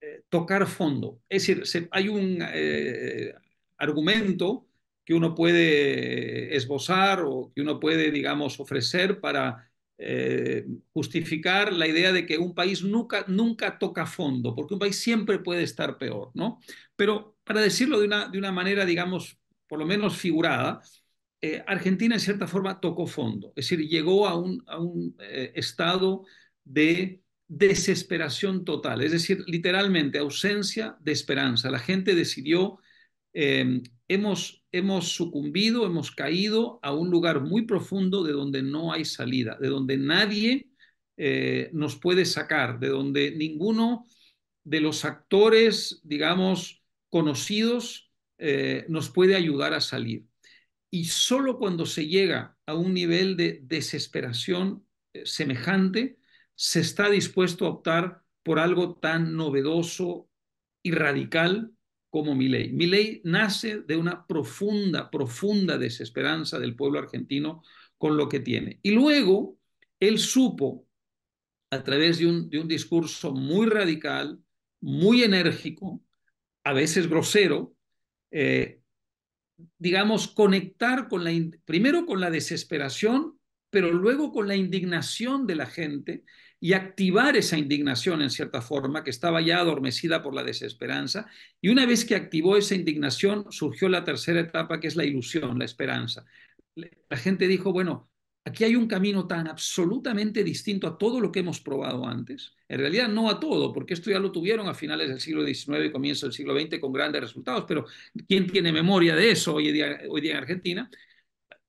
eh, 0.00 0.22
tocar 0.28 0.66
fondo. 0.66 1.20
Es 1.28 1.46
decir, 1.46 1.88
hay 1.92 2.08
un 2.08 2.38
eh, 2.40 3.34
argumento 3.78 4.66
que 5.04 5.14
uno 5.14 5.34
puede 5.34 6.56
esbozar 6.56 7.22
o 7.26 7.52
que 7.54 7.60
uno 7.62 7.78
puede, 7.78 8.10
digamos, 8.10 8.58
ofrecer 8.60 9.20
para 9.20 9.70
eh, 9.98 10.66
justificar 10.92 11.72
la 11.72 11.86
idea 11.86 12.12
de 12.12 12.26
que 12.26 12.38
un 12.38 12.54
país 12.54 12.82
nunca, 12.82 13.24
nunca 13.28 13.78
toca 13.78 14.06
fondo, 14.06 14.54
porque 14.54 14.74
un 14.74 14.80
país 14.80 14.98
siempre 15.00 15.38
puede 15.40 15.62
estar 15.62 15.98
peor, 15.98 16.30
¿no? 16.34 16.58
Pero 16.96 17.36
para 17.44 17.60
decirlo 17.60 18.00
de 18.00 18.06
una, 18.06 18.28
de 18.28 18.38
una 18.38 18.50
manera, 18.52 18.84
digamos, 18.86 19.38
por 19.68 19.78
lo 19.78 19.86
menos 19.86 20.16
figurada, 20.16 20.82
eh, 21.40 21.62
Argentina 21.66 22.14
en 22.14 22.20
cierta 22.20 22.46
forma 22.46 22.80
tocó 22.80 23.06
fondo, 23.06 23.52
es 23.56 23.68
decir, 23.68 23.86
llegó 23.86 24.26
a 24.26 24.38
un, 24.38 24.62
a 24.66 24.78
un 24.78 25.14
eh, 25.20 25.52
estado 25.54 26.24
de 26.64 27.22
desesperación 27.48 28.64
total, 28.64 29.02
es 29.02 29.12
decir, 29.12 29.44
literalmente 29.46 30.18
ausencia 30.18 30.96
de 31.00 31.12
esperanza. 31.12 31.70
La 31.70 31.78
gente 31.78 32.14
decidió, 32.14 32.78
eh, 33.34 33.82
hemos, 34.08 34.64
hemos 34.72 35.08
sucumbido, 35.08 35.84
hemos 35.84 36.10
caído 36.10 36.80
a 36.82 36.92
un 36.94 37.10
lugar 37.10 37.42
muy 37.42 37.66
profundo 37.66 38.24
de 38.24 38.32
donde 38.32 38.62
no 38.62 38.92
hay 38.92 39.04
salida, 39.04 39.58
de 39.60 39.68
donde 39.68 39.98
nadie 39.98 40.70
eh, 41.18 41.68
nos 41.74 41.96
puede 41.96 42.24
sacar, 42.24 42.80
de 42.80 42.88
donde 42.88 43.32
ninguno 43.32 44.06
de 44.64 44.80
los 44.80 45.04
actores, 45.04 46.00
digamos, 46.04 46.82
conocidos 47.10 48.10
nos 48.88 49.08
puede 49.08 49.36
ayudar 49.36 49.72
a 49.72 49.80
salir. 49.80 50.26
Y 50.94 51.06
solo 51.06 51.58
cuando 51.58 51.86
se 51.86 52.06
llega 52.06 52.56
a 52.66 52.76
un 52.76 52.94
nivel 52.94 53.36
de 53.36 53.58
desesperación 53.64 54.86
eh, 55.12 55.26
semejante, 55.26 56.18
se 56.54 56.78
está 56.78 57.10
dispuesto 57.10 57.66
a 57.66 57.70
optar 57.70 58.22
por 58.44 58.60
algo 58.60 58.94
tan 58.94 59.34
novedoso 59.34 60.28
y 60.84 60.92
radical 60.92 61.72
como 62.10 62.36
mi 62.36 62.46
ley. 62.46 62.72
Mi 62.72 62.86
ley 62.86 63.20
nace 63.24 63.80
de 63.80 63.96
una 63.96 64.24
profunda, 64.24 65.10
profunda 65.10 65.78
desesperanza 65.78 66.60
del 66.60 66.76
pueblo 66.76 67.00
argentino 67.00 67.64
con 67.98 68.16
lo 68.16 68.28
que 68.28 68.38
tiene. 68.38 68.78
Y 68.84 68.92
luego 68.92 69.58
él 69.98 70.20
supo, 70.20 70.86
a 71.70 71.82
través 71.82 72.20
de 72.20 72.26
un, 72.28 72.48
de 72.48 72.60
un 72.60 72.68
discurso 72.68 73.32
muy 73.32 73.66
radical, 73.66 74.38
muy 74.80 75.24
enérgico, 75.24 76.04
a 76.62 76.72
veces 76.72 77.10
grosero, 77.10 77.74
eh, 78.30 78.83
digamos, 79.78 80.28
conectar 80.28 81.08
con 81.08 81.24
la, 81.24 81.32
primero 81.64 82.06
con 82.06 82.20
la 82.20 82.30
desesperación, 82.30 83.38
pero 83.70 83.92
luego 83.92 84.32
con 84.32 84.48
la 84.48 84.56
indignación 84.56 85.46
de 85.46 85.56
la 85.56 85.66
gente 85.66 86.24
y 86.60 86.72
activar 86.72 87.36
esa 87.36 87.58
indignación 87.58 88.22
en 88.22 88.30
cierta 88.30 88.62
forma 88.62 89.04
que 89.04 89.10
estaba 89.10 89.40
ya 89.42 89.58
adormecida 89.58 90.22
por 90.22 90.34
la 90.34 90.44
desesperanza. 90.44 91.26
Y 91.60 91.68
una 91.68 91.84
vez 91.84 92.04
que 92.04 92.14
activó 92.14 92.56
esa 92.56 92.74
indignación, 92.74 93.46
surgió 93.50 93.88
la 93.88 94.04
tercera 94.04 94.40
etapa 94.40 94.80
que 94.80 94.86
es 94.86 94.96
la 94.96 95.04
ilusión, 95.04 95.58
la 95.58 95.64
esperanza. 95.66 96.24
La 96.74 97.16
gente 97.16 97.48
dijo, 97.48 97.72
bueno, 97.72 98.08
Aquí 98.46 98.62
hay 98.64 98.76
un 98.76 98.86
camino 98.86 99.26
tan 99.26 99.48
absolutamente 99.48 100.44
distinto 100.44 100.86
a 100.86 100.98
todo 100.98 101.18
lo 101.18 101.32
que 101.32 101.40
hemos 101.40 101.60
probado 101.60 102.06
antes. 102.06 102.52
En 102.68 102.78
realidad 102.78 103.08
no 103.08 103.30
a 103.30 103.40
todo, 103.40 103.72
porque 103.72 103.94
esto 103.94 104.10
ya 104.10 104.18
lo 104.18 104.32
tuvieron 104.32 104.68
a 104.68 104.74
finales 104.74 105.08
del 105.08 105.20
siglo 105.20 105.44
XIX 105.46 105.86
y 105.86 105.90
comienzo 105.92 106.26
del 106.26 106.34
siglo 106.34 106.58
XX 106.58 106.78
con 106.78 106.92
grandes 106.92 107.22
resultados, 107.22 107.64
pero 107.66 107.86
¿quién 108.28 108.46
tiene 108.46 108.70
memoria 108.70 109.16
de 109.16 109.30
eso 109.30 109.54
hoy 109.54 109.72
día, 109.72 109.98
hoy 110.10 110.20
día 110.20 110.32
en 110.32 110.38
Argentina? 110.38 110.90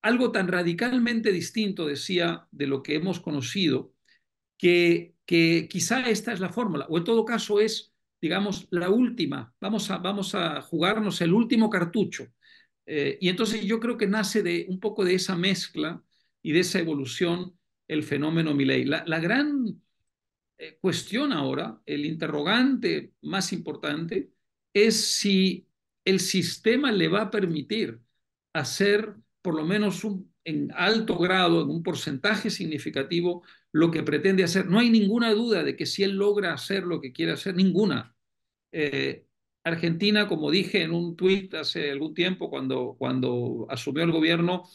Algo 0.02 0.32
tan 0.32 0.48
radicalmente 0.50 1.32
distinto, 1.32 1.86
decía, 1.88 2.48
de 2.52 2.68
lo 2.68 2.84
que 2.84 2.96
hemos 2.96 3.22
conocido, 3.22 3.94
que, 4.58 5.16
que 5.26 5.68
quizá 5.70 6.10
esta 6.10 6.34
es 6.34 6.40
la 6.42 6.50
fórmula, 6.50 6.88
o 6.90 6.98
en 6.98 7.06
todo 7.06 7.26
caso 7.26 7.60
es, 7.62 7.94
digamos, 8.22 8.68
la 8.72 8.90
última. 8.90 9.54
Vamos 9.62 9.90
a, 9.92 9.98
vamos 10.00 10.36
a 10.36 10.62
jugarnos 10.62 11.22
el 11.22 11.34
último 11.34 11.70
cartucho. 11.70 12.28
Eh, 12.86 13.18
y 13.22 13.30
entonces 13.30 13.64
yo 13.66 13.80
creo 13.80 13.98
que 13.98 14.08
nace 14.08 14.44
de 14.44 14.66
un 14.70 14.80
poco 14.80 15.04
de 15.06 15.16
esa 15.16 15.36
mezcla 15.36 16.04
y 16.46 16.52
de 16.52 16.60
esa 16.60 16.78
evolución 16.78 17.58
el 17.88 18.04
fenómeno 18.04 18.54
Milley. 18.54 18.86
La, 18.86 19.04
la 19.08 19.20
gran 19.20 19.82
eh, 20.60 20.78
cuestión 20.80 21.34
ahora, 21.34 21.82
el 21.88 22.06
interrogante 22.06 23.14
más 23.24 23.52
importante, 23.52 24.30
es 24.72 24.96
si 24.96 25.68
el 26.06 26.20
sistema 26.20 26.92
le 26.92 27.08
va 27.08 27.22
a 27.24 27.32
permitir 27.32 28.00
hacer 28.54 29.16
por 29.42 29.56
lo 29.56 29.66
menos 29.66 30.04
un, 30.04 30.32
en 30.44 30.72
alto 30.76 31.18
grado, 31.18 31.64
en 31.64 31.70
un 31.72 31.82
porcentaje 31.82 32.52
significativo, 32.52 33.42
lo 33.72 33.90
que 33.90 34.04
pretende 34.04 34.44
hacer. 34.44 34.68
No 34.68 34.78
hay 34.78 34.92
ninguna 34.92 35.34
duda 35.34 35.64
de 35.64 35.76
que 35.76 35.88
si 35.88 36.04
él 36.04 36.12
logra 36.12 36.54
hacer 36.54 36.84
lo 36.84 37.02
que 37.02 37.12
quiere 37.12 37.32
hacer, 37.32 37.56
ninguna. 37.56 38.16
Eh, 38.72 39.26
Argentina, 39.64 40.28
como 40.28 40.52
dije 40.52 40.84
en 40.84 40.92
un 40.92 41.16
tuit 41.16 41.56
hace 41.56 41.90
algún 41.90 42.14
tiempo, 42.14 42.52
cuando, 42.52 42.96
cuando 43.00 43.66
asumió 43.68 44.04
el 44.04 44.12
gobierno, 44.12 44.70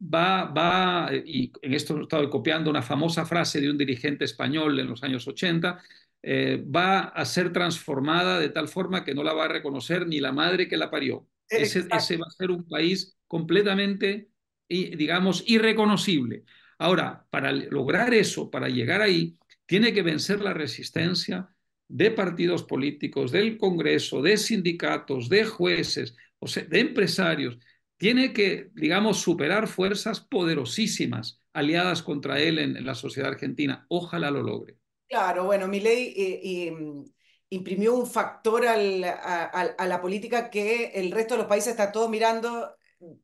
va, 0.00 0.44
va, 0.44 1.10
y 1.14 1.52
en 1.62 1.74
esto 1.74 2.00
estaba 2.02 2.28
copiando 2.28 2.70
una 2.70 2.82
famosa 2.82 3.24
frase 3.24 3.60
de 3.60 3.70
un 3.70 3.78
dirigente 3.78 4.24
español 4.24 4.78
en 4.78 4.88
los 4.88 5.02
años 5.02 5.26
80, 5.26 5.80
eh, 6.22 6.64
va 6.64 7.00
a 7.00 7.24
ser 7.24 7.52
transformada 7.52 8.40
de 8.40 8.48
tal 8.48 8.68
forma 8.68 9.04
que 9.04 9.14
no 9.14 9.22
la 9.22 9.32
va 9.32 9.44
a 9.44 9.48
reconocer 9.48 10.06
ni 10.06 10.20
la 10.20 10.32
madre 10.32 10.68
que 10.68 10.76
la 10.76 10.90
parió. 10.90 11.26
Ese, 11.48 11.86
ese, 11.90 12.16
va 12.16 12.26
a 12.26 12.30
ser 12.30 12.50
un 12.50 12.66
país 12.66 13.16
completamente, 13.26 14.30
digamos, 14.68 15.44
irreconocible. 15.46 16.44
Ahora, 16.78 17.26
para 17.30 17.52
lograr 17.52 18.12
eso, 18.12 18.50
para 18.50 18.68
llegar 18.68 19.00
ahí, 19.00 19.38
tiene 19.66 19.92
que 19.92 20.02
vencer 20.02 20.40
la 20.40 20.52
resistencia 20.52 21.48
de 21.88 22.10
partidos 22.10 22.64
políticos, 22.64 23.30
del 23.32 23.58
Congreso, 23.58 24.22
de 24.22 24.36
sindicatos, 24.36 25.28
de 25.28 25.44
jueces, 25.44 26.16
o 26.38 26.46
sea, 26.46 26.64
de 26.64 26.80
empresarios. 26.80 27.58
Tiene 27.98 28.32
que, 28.32 28.70
digamos, 28.74 29.18
superar 29.18 29.68
fuerzas 29.68 30.20
poderosísimas 30.20 31.40
aliadas 31.52 32.02
contra 32.02 32.38
él 32.40 32.58
en, 32.58 32.84
la 32.84 32.94
sociedad 32.94 33.30
argentina. 33.30 33.86
Ojalá 33.88 34.30
lo 34.30 34.42
logre. 34.42 34.76
Claro, 35.08 35.44
bueno, 35.44 35.66
mi 35.68 35.80
ley 35.80 36.12
eh, 36.16 36.70
mm, 36.72 37.04
imprimió 37.50 37.94
un 37.94 38.06
factor 38.06 38.66
al, 38.66 39.02
a, 39.04 39.44
a, 39.44 39.86
la 39.86 40.00
política 40.00 40.50
que 40.50 40.92
el 40.94 41.10
resto 41.10 41.34
de 41.34 41.38
los 41.38 41.48
países 41.48 41.70
está 41.70 41.90
todo 41.90 42.08
mirando 42.08 42.76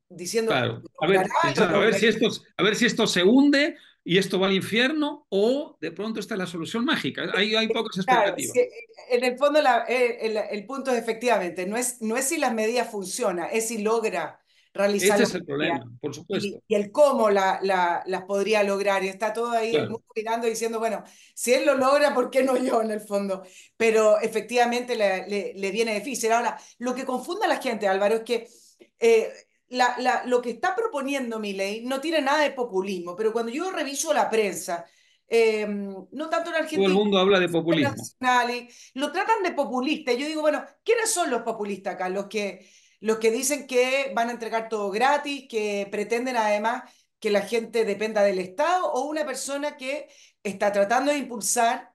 diciendo... 0.09 0.51
Claro. 0.51 0.81
A, 1.01 1.07
ver, 1.07 1.27
a, 1.43 1.77
ver 1.77 1.93
si 1.93 2.07
esto, 2.07 2.27
a 2.57 2.63
ver 2.63 2.75
si 2.75 2.85
esto 2.85 3.07
se 3.07 3.23
hunde 3.23 3.75
y 4.03 4.17
esto 4.17 4.39
va 4.39 4.47
al 4.47 4.53
infierno 4.53 5.25
o 5.29 5.77
de 5.79 5.91
pronto 5.91 6.19
está 6.19 6.35
la 6.35 6.47
solución 6.47 6.85
mágica. 6.85 7.29
Hay, 7.35 7.55
hay 7.55 7.67
pocas 7.67 7.97
expectativas. 7.97 8.55
en 9.09 9.23
el 9.23 9.37
fondo 9.37 9.61
la, 9.61 9.85
eh, 9.87 10.17
el, 10.21 10.37
el, 10.37 10.65
punto 10.65 10.91
es 10.91 10.97
efectivamente, 10.97 11.65
no 11.65 11.77
es, 11.77 12.01
no 12.01 12.17
es 12.17 12.25
si 12.25 12.37
las 12.37 12.53
medidas 12.53 12.91
funcionan, 12.91 13.49
es 13.51 13.67
si 13.67 13.81
logra 13.81 14.42
realizar. 14.73 15.11
Este 15.11 15.23
es 15.23 15.35
el 15.35 15.45
problema, 15.45 15.85
por 16.01 16.13
supuesto. 16.13 16.47
Y, 16.47 16.59
y 16.67 16.75
el 16.75 16.91
cómo 16.91 17.29
la, 17.29 17.59
la, 17.61 18.03
las 18.05 18.23
podría 18.23 18.63
lograr. 18.63 19.03
Y 19.03 19.07
está 19.07 19.31
todo 19.31 19.51
ahí 19.51 19.71
claro. 19.71 19.85
el 19.85 19.91
mundo 19.91 20.05
mirando 20.15 20.47
diciendo, 20.47 20.79
bueno, 20.79 21.03
si 21.35 21.53
él 21.53 21.65
lo 21.65 21.75
logra, 21.75 22.13
¿por 22.13 22.29
qué 22.29 22.43
no 22.43 22.57
yo 22.57 22.81
en 22.81 22.91
el 22.91 23.01
fondo? 23.01 23.43
Pero 23.77 24.19
efectivamente 24.19 24.95
le, 24.95 25.27
le, 25.27 25.53
le 25.55 25.71
viene 25.71 25.93
difícil. 25.95 26.31
Ahora, 26.31 26.57
lo 26.79 26.95
que 26.95 27.05
confunde 27.05 27.45
a 27.45 27.49
la 27.49 27.61
gente, 27.61 27.87
Álvaro, 27.87 28.15
es 28.15 28.21
que... 28.23 28.47
Eh, 28.99 29.31
la, 29.69 29.95
la, 29.97 30.23
lo 30.25 30.39
que 30.39 30.51
está 30.51 30.75
proponiendo 30.75 31.39
mi 31.39 31.53
ley 31.53 31.83
no 31.83 31.99
tiene 31.99 32.21
nada 32.21 32.43
de 32.43 32.51
populismo, 32.51 33.15
pero 33.15 33.33
cuando 33.33 33.51
yo 33.51 33.71
reviso 33.71 34.13
la 34.13 34.29
prensa, 34.29 34.85
eh, 35.27 35.65
no 35.67 36.29
tanto 36.29 36.51
en 36.51 36.57
Argentina. 36.57 36.83
Todo 36.83 36.89
el 36.89 36.93
mundo 36.93 37.17
habla 37.17 37.39
de 37.39 37.49
populismo. 37.49 37.95
Lo 38.93 39.11
tratan 39.11 39.41
de 39.41 39.51
populista. 39.53 40.13
Y 40.13 40.19
yo 40.19 40.27
digo, 40.27 40.41
bueno, 40.41 40.63
¿quiénes 40.83 41.11
son 41.11 41.31
los 41.31 41.41
populistas 41.41 41.95
acá? 41.95 42.07
Los 42.07 42.27
que, 42.27 42.69
los 43.03 43.17
que 43.17 43.31
dicen 43.31 43.67
que 43.67 44.13
van 44.15 44.29
a 44.29 44.31
entregar 44.31 44.69
todo 44.69 44.89
gratis, 44.89 45.45
que 45.49 45.89
pretenden 45.91 46.37
además 46.37 46.83
que 47.19 47.31
la 47.31 47.41
gente 47.41 47.83
dependa 47.83 48.23
del 48.23 48.39
Estado, 48.39 48.93
o 48.93 49.01
una 49.09 49.25
persona 49.25 49.75
que 49.75 50.07
está 50.41 50.71
tratando 50.71 51.11
de 51.11 51.17
impulsar 51.17 51.91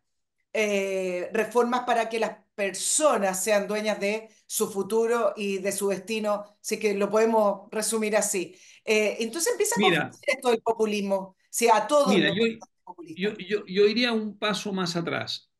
eh, 0.52 1.30
reformas 1.32 1.84
para 1.84 2.10
que 2.10 2.18
las 2.18 2.36
personas 2.54 3.42
sean 3.42 3.66
dueñas 3.66 3.98
de 3.98 4.28
su 4.46 4.70
futuro 4.70 5.32
y 5.34 5.56
de 5.58 5.72
su 5.72 5.88
destino, 5.88 6.44
así 6.60 6.78
que 6.78 6.92
lo 6.92 7.08
podemos 7.08 7.70
resumir 7.70 8.14
así. 8.14 8.54
Eh, 8.84 9.16
entonces 9.20 9.52
empieza 9.52 9.76
a 9.76 9.78
mira, 9.78 10.10
esto 10.26 10.50
del 10.50 10.60
populismo, 10.60 11.36
si 11.48 11.68
a 11.68 11.86
todos 11.86 12.08
mira, 12.08 12.34
yo, 12.34 12.44
yo, 13.16 13.34
yo, 13.38 13.64
yo, 13.66 13.86
iría 13.86 14.12
un 14.12 14.38
paso 14.38 14.74
más 14.74 14.94
atrás. 14.94 15.50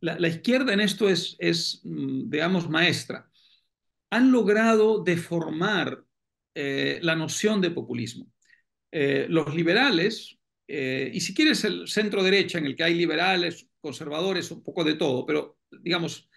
La, 0.00 0.18
la 0.18 0.26
izquierda 0.26 0.72
en 0.72 0.80
esto 0.80 1.08
es, 1.08 1.36
es, 1.38 1.82
mm, 1.84 2.28
digamos, 2.28 2.68
maestra. 2.68 3.30
Han 4.12 4.30
logrado 4.30 5.02
deformar 5.02 6.04
eh, 6.54 6.98
la 7.02 7.16
noción 7.16 7.62
de 7.62 7.70
populismo. 7.70 8.30
Eh, 8.90 9.24
los 9.30 9.54
liberales, 9.54 10.38
eh, 10.68 11.10
y 11.14 11.20
si 11.20 11.32
quieres 11.32 11.64
el 11.64 11.88
centro 11.88 12.22
derecha, 12.22 12.58
en 12.58 12.66
el 12.66 12.76
que 12.76 12.84
hay 12.84 12.94
liberales, 12.94 13.66
conservadores, 13.80 14.50
un 14.50 14.62
poco 14.62 14.84
de 14.84 14.96
todo, 14.96 15.24
pero 15.24 15.56
digamos, 15.70 16.28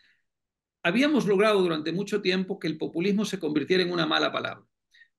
habíamos 0.83 1.25
logrado 1.25 1.61
durante 1.61 1.91
mucho 1.91 2.21
tiempo 2.21 2.59
que 2.59 2.67
el 2.67 2.77
populismo 2.77 3.25
se 3.25 3.39
convirtiera 3.39 3.83
en 3.83 3.91
una 3.91 4.05
mala 4.05 4.31
palabra. 4.31 4.65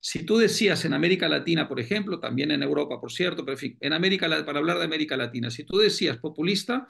Si 0.01 0.25
tú 0.25 0.39
decías 0.39 0.83
en 0.87 0.95
América 0.95 1.29
Latina, 1.29 1.69
por 1.69 1.79
ejemplo, 1.79 2.21
también 2.21 2.53
en 2.53 2.63
Europa, 2.63 2.99
por 2.99 3.13
cierto, 3.13 3.45
pero 3.45 3.57
en 3.57 3.59
fin, 3.59 3.77
en 3.81 3.93
América, 3.93 4.29
para 4.47 4.61
hablar 4.61 4.79
de 4.79 4.85
América 4.85 5.19
Latina, 5.19 5.51
si 5.51 5.65
tú 5.65 5.77
decías 5.77 6.17
populista, 6.17 6.89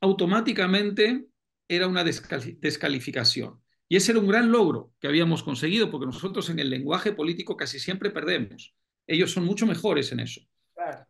automáticamente 0.00 1.26
era 1.66 1.88
una 1.88 2.04
descalificación. 2.04 3.63
Y 3.88 3.96
ese 3.96 4.12
era 4.12 4.20
un 4.20 4.28
gran 4.28 4.50
logro 4.50 4.92
que 5.00 5.08
habíamos 5.08 5.42
conseguido, 5.42 5.90
porque 5.90 6.06
nosotros 6.06 6.48
en 6.50 6.58
el 6.58 6.70
lenguaje 6.70 7.12
político 7.12 7.56
casi 7.56 7.78
siempre 7.78 8.10
perdemos. 8.10 8.74
Ellos 9.06 9.32
son 9.32 9.44
mucho 9.44 9.66
mejores 9.66 10.10
en 10.12 10.20
eso, 10.20 10.40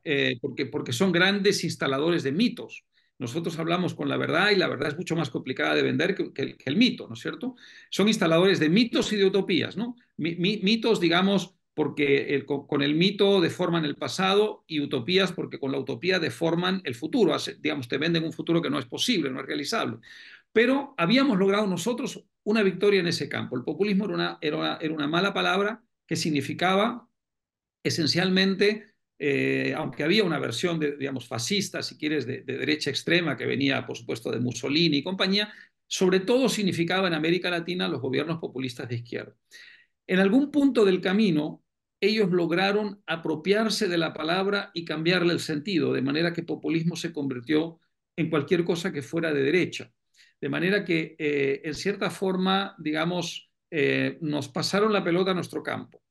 eh, 0.03 0.39
porque, 0.41 0.67
porque 0.67 0.93
son 0.93 1.13
grandes 1.13 1.65
instaladores 1.65 2.23
de 2.23 2.33
mitos. 2.33 2.85
Nosotros 3.19 3.59
hablamos 3.59 3.95
con 3.95 4.09
la 4.09 4.17
verdad 4.17 4.51
y 4.51 4.57
la 4.57 4.69
verdad 4.69 4.89
es 4.89 4.97
mucho 4.97 5.15
más 5.15 5.31
complicada 5.31 5.75
de 5.75 5.83
vender 5.83 6.15
que, 6.17 6.33
que, 6.33 6.57
que 6.57 6.71
el 6.71 6.77
mito, 6.77 7.07
¿no 7.07 7.15
es 7.15 7.21
cierto? 7.21 7.55
Son 7.91 8.09
instaladores 8.09 8.59
de 8.59 8.69
mitos 8.69 9.13
y 9.13 9.17
de 9.17 9.25
utopías, 9.25 9.77
¿no? 9.77 9.97
Mi, 10.17 10.35
mi, 10.35 10.59
mitos, 10.63 10.99
digamos, 10.99 11.55
porque 11.75 12.35
el, 12.35 12.47
con 12.47 12.83
el 12.83 12.95
mito 12.95 13.41
deforman 13.41 13.85
el 13.85 13.97
pasado 13.97 14.65
y 14.67 14.81
utopías 14.81 15.33
porque 15.33 15.59
con 15.59 15.73
la 15.73 15.79
utopía 15.79 16.21
deforman 16.21 16.81
el 16.85 16.95
futuro, 16.95 17.37
digamos, 17.61 17.89
te 17.89 17.99
venden 17.99 18.25
un 18.25 18.33
futuro 18.33 18.63
que 18.63 18.71
no 18.71 18.79
es 18.79 18.87
posible, 18.87 19.31
no 19.31 19.41
es 19.41 19.47
realizable. 19.47 19.99
Pero 20.55 20.95
habíamos 20.97 21.37
logrado 21.37 21.67
nosotros 21.67 22.25
una 22.45 22.63
victoria 22.63 23.01
en 23.01 23.09
ese 23.09 23.29
campo. 23.29 23.57
El 23.57 23.65
populismo 23.65 24.07
era 24.41 24.79
una, 24.93 25.09
mala 25.09 25.35
palabra 25.35 25.83
que 26.07 26.15
significaba 26.15 27.09
esencialmente 27.83 28.95
eh, 29.19 29.75
aunque 29.77 30.05
había 30.05 30.23
una 30.23 30.39
versión, 30.39 30.79
de, 30.79 30.97
digamos, 30.97 31.27
fascista, 31.27 31.83
si 31.83 31.97
quieres, 31.97 32.27
de, 32.27 32.43
de, 32.43 32.59
derecha 32.59 32.91
extrema, 32.91 33.37
que 33.37 33.47
venía, 33.47 33.85
por 33.87 33.97
supuesto, 33.97 34.31
de 34.31 34.41
Mussolini 34.41 34.99
y 34.99 35.03
compañía, 35.03 35.53
sobre 35.87 36.21
todo 36.21 36.49
significaba 36.49 37.09
en 37.09 37.15
América 37.15 37.51
Latina 37.51 37.89
los 37.89 38.01
gobiernos 38.01 38.39
populistas 38.39 38.89
de 38.89 38.97
izquierda. 38.97 39.35
En 40.07 40.21
algún 40.21 40.51
punto 40.51 40.85
del 40.85 41.01
camino, 41.01 41.65
ellos 42.01 42.31
lograron 42.31 43.03
apropiarse 43.07 43.89
de 43.89 43.99
la 43.99 44.13
palabra 44.13 44.71
y 44.73 44.85
cambiarle 44.85 45.33
el 45.33 45.41
sentido, 45.41 45.93
de 45.93 46.03
manera 46.03 46.33
que 46.33 46.43
populismo 46.43 46.95
se 46.95 47.13
convirtió 47.13 47.81
en 48.17 48.31
cualquier 48.31 48.65
cosa 48.65 48.93
que 48.93 49.03
fuera 49.03 49.33
de 49.33 49.43
derecha. 49.43 49.93
De 50.41 50.49
manera 50.49 50.85
que, 50.85 51.17
eh, 51.19 51.63
en 51.65 51.75
cierta 51.75 52.11
forma, 52.11 52.75
digamos, 52.79 53.51
eh, 53.71 54.19
nos 54.21 54.49
pasaron 54.49 54.93
la 54.93 55.03
pelota 55.03 55.31
a 55.33 55.35
nuestro 55.35 55.63
campo. 55.63 56.03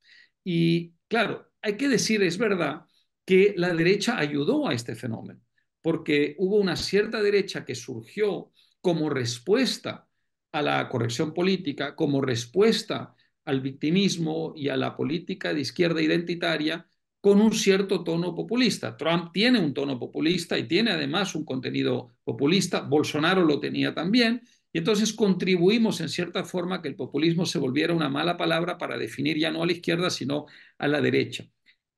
Y 0.43 0.93
claro, 1.07 1.51
hay 1.61 1.77
que 1.77 1.87
decir, 1.87 2.21
es 2.23 2.37
verdad, 2.37 2.85
que 3.25 3.53
la 3.57 3.73
derecha 3.73 4.17
ayudó 4.17 4.67
a 4.67 4.73
este 4.73 4.95
fenómeno, 4.95 5.41
porque 5.81 6.35
hubo 6.39 6.57
una 6.57 6.75
cierta 6.75 7.21
derecha 7.21 7.63
que 7.63 7.75
surgió 7.75 8.51
como 8.81 9.09
respuesta 9.09 10.07
a 10.51 10.61
la 10.61 10.89
corrección 10.89 11.33
política, 11.33 11.95
como 11.95 12.21
respuesta 12.21 13.15
al 13.45 13.61
victimismo 13.61 14.53
y 14.55 14.69
a 14.69 14.77
la 14.77 14.95
política 14.95 15.53
de 15.53 15.61
izquierda 15.61 16.01
identitaria 16.01 16.87
con 17.23 17.39
un 17.39 17.53
cierto 17.53 18.03
tono 18.03 18.35
populista. 18.35 18.97
Trump 18.97 19.31
tiene 19.31 19.57
un 19.57 19.73
tono 19.73 19.97
populista 19.97 20.57
y 20.59 20.67
tiene 20.67 20.91
además 20.91 21.35
un 21.35 21.45
contenido 21.45 22.17
populista, 22.25 22.81
Bolsonaro 22.81 23.45
lo 23.45 23.61
tenía 23.61 23.93
también, 23.93 24.41
y 24.73 24.79
entonces 24.79 25.13
contribuimos 25.13 26.01
en 26.01 26.09
cierta 26.09 26.43
forma 26.43 26.81
que 26.81 26.89
el 26.89 26.97
populismo 26.97 27.45
se 27.45 27.59
volviera 27.59 27.93
una 27.93 28.09
mala 28.09 28.35
palabra 28.35 28.77
para 28.77 28.97
definir 28.97 29.37
ya 29.37 29.51
no 29.51 29.63
a 29.63 29.65
la 29.65 29.71
izquierda, 29.71 30.09
sino 30.09 30.47
a 30.77 30.87
la 30.89 30.99
derecha. 30.99 31.45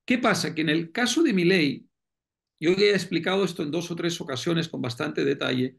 ¿Qué 0.05 0.19
pasa? 0.19 0.53
Que 0.53 0.61
en 0.61 0.69
el 0.69 0.91
caso 0.91 1.23
de 1.23 1.33
Milei, 1.33 1.87
yo 2.59 2.73
he 2.73 2.91
explicado 2.91 3.45
esto 3.45 3.63
en 3.63 3.71
dos 3.71 3.89
o 3.89 3.95
tres 3.95 4.21
ocasiones 4.21 4.69
con 4.69 4.79
bastante 4.81 5.25
detalle, 5.25 5.77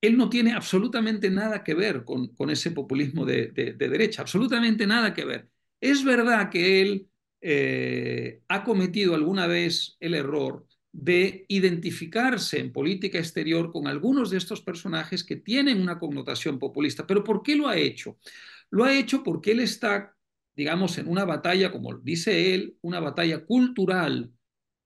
él 0.00 0.16
no 0.16 0.30
tiene 0.30 0.52
absolutamente 0.52 1.30
nada 1.30 1.62
que 1.62 1.74
ver 1.74 2.02
con, 2.04 2.28
con 2.34 2.48
ese 2.48 2.70
populismo 2.70 3.26
de, 3.26 3.48
de, 3.48 3.74
derecha, 3.74 4.22
absolutamente 4.22 4.86
nada 4.86 5.12
que 5.12 5.26
ver. 5.26 5.50
Es 5.80 6.02
verdad 6.02 6.50
que 6.50 6.80
él 6.80 7.10
eh, 7.40 8.40
ha 8.48 8.64
cometido 8.64 9.14
alguna 9.14 9.46
vez 9.46 9.96
el 10.00 10.14
error 10.14 10.66
de 10.92 11.44
identificarse 11.48 12.58
en 12.58 12.72
política 12.72 13.18
exterior 13.18 13.70
con 13.70 13.86
algunos 13.86 14.30
de 14.30 14.38
estos 14.38 14.62
personajes 14.62 15.24
que 15.24 15.36
tienen 15.36 15.80
una 15.80 15.98
connotación 15.98 16.58
populista. 16.58 17.06
¿Pero 17.06 17.22
por 17.22 17.42
qué 17.42 17.54
lo 17.54 17.68
ha 17.68 17.76
hecho? 17.76 18.18
Lo 18.70 18.84
ha 18.84 18.96
hecho 18.96 19.22
porque 19.22 19.52
él 19.52 19.60
está 19.60 20.16
digamos, 20.56 20.96
en 20.96 21.08
una 21.08 21.24
batalla, 21.26 21.70
como 21.70 21.94
dice 21.98 22.54
él, 22.54 22.78
una 22.80 22.98
batalla 22.98 23.44
cultural 23.44 24.32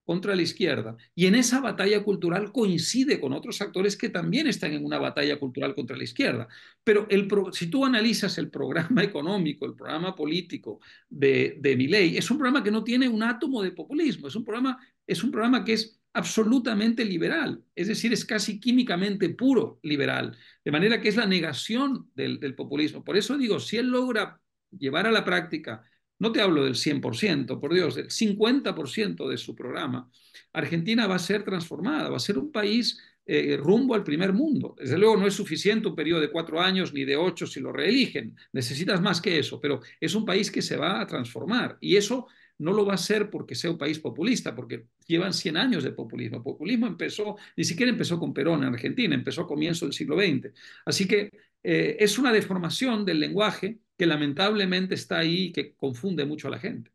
contra 0.04 0.34
la 0.34 0.42
izquierda. 0.42 0.96
Y 1.14 1.26
en 1.26 1.34
esa 1.34 1.60
batalla 1.60 2.02
cultural 2.02 2.52
coincide 2.52 3.20
con 3.20 3.32
otros 3.32 3.60
actores 3.60 3.96
que 3.96 4.08
también 4.08 4.46
están 4.46 4.72
en 4.72 4.84
una 4.84 4.98
batalla 4.98 5.38
cultural 5.38 5.74
contra 5.74 5.96
la 5.96 6.04
izquierda. 6.04 6.48
Pero 6.82 7.06
el 7.10 7.28
si 7.52 7.68
tú 7.68 7.84
analizas 7.84 8.36
el 8.38 8.50
programa 8.50 9.02
económico, 9.04 9.66
el 9.66 9.74
programa 9.74 10.14
político 10.14 10.80
de, 11.08 11.58
de 11.60 11.76
Milley, 11.76 12.16
es 12.16 12.30
un 12.30 12.38
programa 12.38 12.62
que 12.62 12.70
no 12.70 12.82
tiene 12.82 13.08
un 13.08 13.22
átomo 13.22 13.62
de 13.62 13.72
populismo, 13.72 14.28
es 14.28 14.36
un 14.36 14.44
programa, 14.44 14.78
es 15.06 15.22
un 15.22 15.30
programa 15.30 15.64
que 15.64 15.74
es 15.74 16.00
absolutamente 16.12 17.04
liberal, 17.04 17.62
es 17.74 17.86
decir, 17.86 18.12
es 18.12 18.24
casi 18.24 18.58
químicamente 18.58 19.28
puro 19.28 19.78
liberal, 19.82 20.36
de 20.64 20.72
manera 20.72 21.00
que 21.00 21.08
es 21.08 21.16
la 21.16 21.26
negación 21.26 22.10
del, 22.14 22.40
del 22.40 22.56
populismo. 22.56 23.04
Por 23.04 23.16
eso 23.16 23.38
digo, 23.38 23.60
si 23.60 23.76
él 23.76 23.86
logra 23.86 24.40
llevar 24.76 25.06
a 25.06 25.12
la 25.12 25.24
práctica 25.24 25.84
no 26.20 26.30
te 26.30 26.40
hablo 26.40 26.64
del 26.64 26.74
100%, 26.74 27.58
por 27.58 27.74
Dios, 27.74 27.96
del 27.96 28.08
50% 28.08 29.28
de 29.28 29.36
su 29.36 29.56
programa, 29.56 30.08
Argentina 30.52 31.06
va 31.06 31.16
a 31.16 31.18
ser 31.18 31.42
transformada, 31.42 32.10
va 32.10 32.16
a 32.16 32.20
ser 32.20 32.38
un 32.38 32.52
país 32.52 33.00
eh, 33.26 33.56
rumbo 33.56 33.94
al 33.94 34.04
primer 34.04 34.32
mundo. 34.32 34.76
Desde 34.78 34.98
luego 34.98 35.16
no 35.16 35.26
es 35.26 35.34
suficiente 35.34 35.88
un 35.88 35.94
periodo 35.94 36.20
de 36.20 36.30
cuatro 36.30 36.60
años 36.60 36.92
ni 36.92 37.04
de 37.04 37.16
ocho 37.16 37.46
si 37.46 37.60
lo 37.60 37.72
reeligen, 37.72 38.36
necesitas 38.52 39.00
más 39.00 39.20
que 39.20 39.38
eso, 39.38 39.60
pero 39.60 39.80
es 39.98 40.14
un 40.14 40.24
país 40.24 40.50
que 40.50 40.62
se 40.62 40.76
va 40.76 41.00
a 41.00 41.06
transformar 41.06 41.78
y 41.80 41.96
eso 41.96 42.26
no 42.58 42.72
lo 42.72 42.84
va 42.84 42.92
a 42.92 42.94
hacer 42.96 43.30
porque 43.30 43.54
sea 43.54 43.70
un 43.70 43.78
país 43.78 43.98
populista, 43.98 44.54
porque 44.54 44.86
llevan 45.06 45.32
100 45.32 45.56
años 45.56 45.82
de 45.82 45.92
populismo. 45.92 46.36
El 46.36 46.42
populismo 46.42 46.86
empezó, 46.86 47.36
ni 47.56 47.64
siquiera 47.64 47.90
empezó 47.90 48.18
con 48.18 48.34
Perón 48.34 48.62
en 48.62 48.74
Argentina, 48.74 49.14
empezó 49.14 49.42
a 49.42 49.46
comienzo 49.46 49.86
del 49.86 49.94
siglo 49.94 50.16
XX. 50.20 50.52
Así 50.84 51.08
que 51.08 51.30
eh, 51.62 51.96
es 51.98 52.18
una 52.18 52.32
deformación 52.32 53.04
del 53.04 53.20
lenguaje 53.20 53.78
que 54.00 54.06
lamentablemente 54.06 54.94
está 54.94 55.18
ahí 55.18 55.48
y 55.48 55.52
que 55.52 55.74
confunde 55.74 56.24
mucho 56.24 56.48
a 56.48 56.52
la 56.52 56.58
gente. 56.58 56.90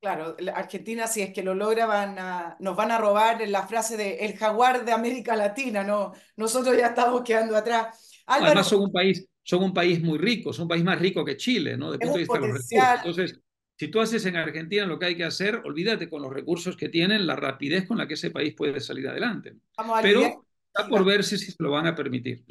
Claro, 0.00 0.34
Argentina, 0.54 1.06
si 1.06 1.20
es 1.20 1.30
que 1.34 1.42
lo 1.42 1.54
logra, 1.54 1.84
van 1.84 2.18
a, 2.18 2.56
nos 2.60 2.74
van 2.74 2.90
a 2.92 2.96
robar 2.96 3.46
la 3.46 3.66
frase 3.66 3.98
de 3.98 4.24
el 4.24 4.38
jaguar 4.38 4.82
de 4.82 4.92
América 4.92 5.36
Latina, 5.36 5.84
no, 5.84 6.14
nosotros 6.34 6.74
ya 6.74 6.86
estamos 6.86 7.20
quedando 7.20 7.54
atrás. 7.54 8.22
Además, 8.24 8.68
son 8.68 8.84
un, 8.84 8.90
país, 8.90 9.28
son 9.42 9.64
un 9.64 9.74
país 9.74 10.02
muy 10.02 10.16
rico, 10.16 10.50
son 10.54 10.62
un 10.62 10.68
país 10.68 10.82
más 10.82 10.98
rico 10.98 11.26
que 11.26 11.36
Chile, 11.36 11.76
¿no? 11.76 11.92
De 11.92 11.98
punto 11.98 12.14
de 12.14 12.20
vista 12.20 12.40
de 12.40 12.48
los 12.48 12.56
recursos. 12.56 12.96
Entonces, 13.04 13.40
si 13.78 13.88
tú 13.88 14.00
haces 14.00 14.24
en 14.24 14.36
Argentina 14.36 14.86
lo 14.86 14.98
que 14.98 15.04
hay 15.04 15.14
que 15.14 15.24
hacer, 15.24 15.60
olvídate 15.62 16.08
con 16.08 16.22
los 16.22 16.32
recursos 16.32 16.74
que 16.74 16.88
tienen, 16.88 17.26
la 17.26 17.36
rapidez 17.36 17.86
con 17.86 17.98
la 17.98 18.08
que 18.08 18.14
ese 18.14 18.30
país 18.30 18.54
puede 18.54 18.80
salir 18.80 19.06
adelante. 19.06 19.56
Pero 20.00 20.46
está 20.68 20.88
por 20.88 21.04
verse 21.04 21.36
si 21.36 21.52
se 21.52 21.62
lo 21.62 21.72
van 21.72 21.86
a 21.86 21.94
permitir. 21.94 22.46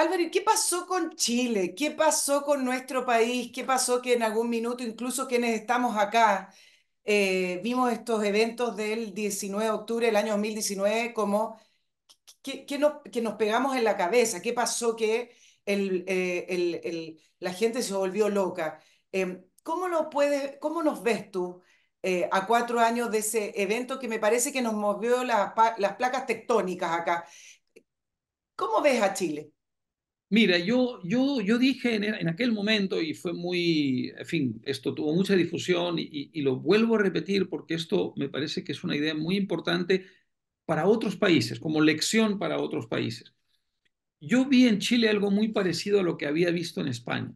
Álvaro, 0.00 0.22
¿qué 0.32 0.40
pasó 0.40 0.86
con 0.86 1.14
Chile? 1.14 1.74
¿Qué 1.74 1.90
pasó 1.90 2.42
con 2.42 2.64
nuestro 2.64 3.04
país? 3.04 3.50
¿Qué 3.54 3.64
pasó 3.64 4.00
que 4.00 4.14
en 4.14 4.22
algún 4.22 4.48
minuto, 4.48 4.82
incluso 4.82 5.26
quienes 5.28 5.54
estamos 5.60 5.96
acá, 5.98 6.54
eh, 7.04 7.60
vimos 7.62 7.92
estos 7.92 8.24
eventos 8.24 8.76
del 8.76 9.12
19 9.14 9.66
de 9.66 9.70
octubre 9.72 10.06
del 10.06 10.16
año 10.16 10.32
2019 10.32 11.12
como 11.12 11.60
que, 12.42 12.78
nos, 12.78 13.02
que 13.12 13.20
nos 13.22 13.34
pegamos 13.36 13.76
en 13.76 13.84
la 13.84 13.96
cabeza? 13.96 14.40
¿Qué 14.42 14.52
pasó 14.54 14.96
que 14.96 15.34
eh, 15.66 17.16
la 17.38 17.52
gente 17.52 17.82
se 17.82 17.94
volvió 17.94 18.28
loca? 18.30 18.80
Em, 19.12 19.44
¿cómo, 19.62 19.88
lo 19.88 20.10
puede, 20.10 20.58
¿Cómo 20.60 20.82
nos 20.82 21.02
ves 21.02 21.30
tú 21.30 21.60
eh, 22.02 22.28
a 22.32 22.46
cuatro 22.46 22.80
años 22.80 23.10
de 23.10 23.18
ese 23.18 23.52
evento 23.60 23.98
que 23.98 24.08
me 24.08 24.18
parece 24.18 24.52
que 24.52 24.62
nos 24.62 24.74
movió 24.74 25.24
las 25.24 25.52
placas 25.96 26.26
tectónicas 26.26 26.92
acá? 26.92 27.26
¿Cómo 28.56 28.80
ves 28.82 29.02
a 29.02 29.12
Chile? 29.14 29.52
Mira, 30.32 30.58
yo, 30.58 31.00
yo, 31.02 31.40
yo 31.40 31.58
dije 31.58 31.96
en, 31.96 32.28
aquel 32.28 32.52
momento, 32.52 33.02
y 33.02 33.14
fue 33.14 33.32
muy, 33.32 34.12
en 34.16 34.26
fin, 34.26 34.62
esto 34.64 34.94
tuvo 34.94 35.12
mucha 35.12 35.34
difusión 35.34 35.98
y, 35.98 36.30
y, 36.32 36.42
lo 36.42 36.56
vuelvo 36.56 36.94
a 36.94 36.98
repetir 37.02 37.48
porque 37.48 37.74
esto 37.74 38.14
me 38.16 38.28
parece 38.28 38.62
que 38.62 38.70
es 38.70 38.84
una 38.84 38.94
idea 38.96 39.12
muy 39.14 39.36
importante 39.36 40.06
para 40.66 40.86
otros 40.86 41.16
países, 41.16 41.58
como 41.58 41.80
lección 41.80 42.38
para 42.38 42.60
otros 42.60 42.86
países. 42.86 43.34
Yo 44.20 44.46
vi 44.46 44.68
en 44.68 44.78
Chile 44.78 45.08
algo 45.08 45.30
muy 45.30 45.48
parecido 45.48 46.00
a 46.00 46.04
lo 46.04 46.16
que 46.16 46.26
había 46.26 46.50
visto 46.50 46.80
en 46.80 46.88
España. 46.88 47.34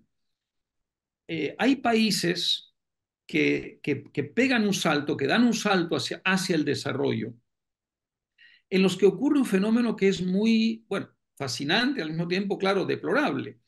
Eh, 1.29 1.57
hay 1.59 1.77
países 1.77 2.75
que, 3.27 3.81
que, 3.83 4.05
que, 4.13 4.25
pegan 4.25 4.67
un 4.67 4.75
salto, 4.75 5.17
que 5.17 5.27
dan 5.27 5.45
un 5.45 5.55
salto 5.55 5.97
hacia, 5.97 6.21
hacia 6.25 6.57
el 6.57 6.65
desarrollo, 6.65 7.35
en 8.71 8.83
los 8.83 8.97
que 8.97 9.07
ocurre 9.07 9.39
un 9.39 9.47
fenómeno 9.47 9.97
que 9.97 10.09
es 10.09 10.23
muy, 10.23 10.85
bueno, 10.89 11.14
fascinante, 11.37 12.03
al 12.03 12.11
mismo 12.11 12.29
tiempo, 12.29 12.59
claro, 12.59 12.85
deplorable. 12.85 13.59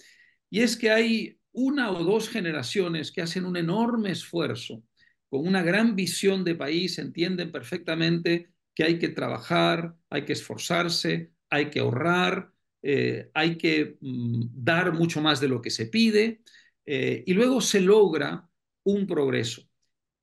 Y 0.51 0.61
es 0.61 0.77
que 0.77 0.91
hay 0.91 1.39
una 1.53 1.91
o 1.91 2.05
dos 2.05 2.29
generaciones 2.29 3.11
que 3.13 3.23
hacen 3.23 3.47
un 3.47 3.57
enorme 3.57 4.13
esfuerzo, 4.13 4.83
con 5.29 5.47
una 5.47 5.63
gran 5.63 5.97
visión 5.97 6.45
de 6.45 6.55
país, 6.55 6.99
entienden 6.99 7.51
perfectamente 7.51 8.51
que 8.75 8.85
hay 8.85 8.99
que 8.99 9.09
trabajar, 9.09 9.97
hay 10.11 10.25
que 10.25 10.35
esforzarse, 10.35 11.33
hay 11.51 11.71
que 11.71 11.81
ahorrar, 11.81 12.53
eh, 12.83 13.31
hay 13.35 13.57
que 13.57 13.97
mm, 14.01 14.49
dar 14.53 14.93
mucho 14.93 15.21
más 15.21 15.41
de 15.41 15.49
lo 15.49 15.61
que 15.61 15.71
se 15.71 15.87
pide, 15.87 16.43
eh, 16.85 17.25
y 17.27 17.33
luego 17.35 17.61
se 17.61 17.81
logra 17.81 18.49
un 18.85 19.07
progreso. 19.07 19.63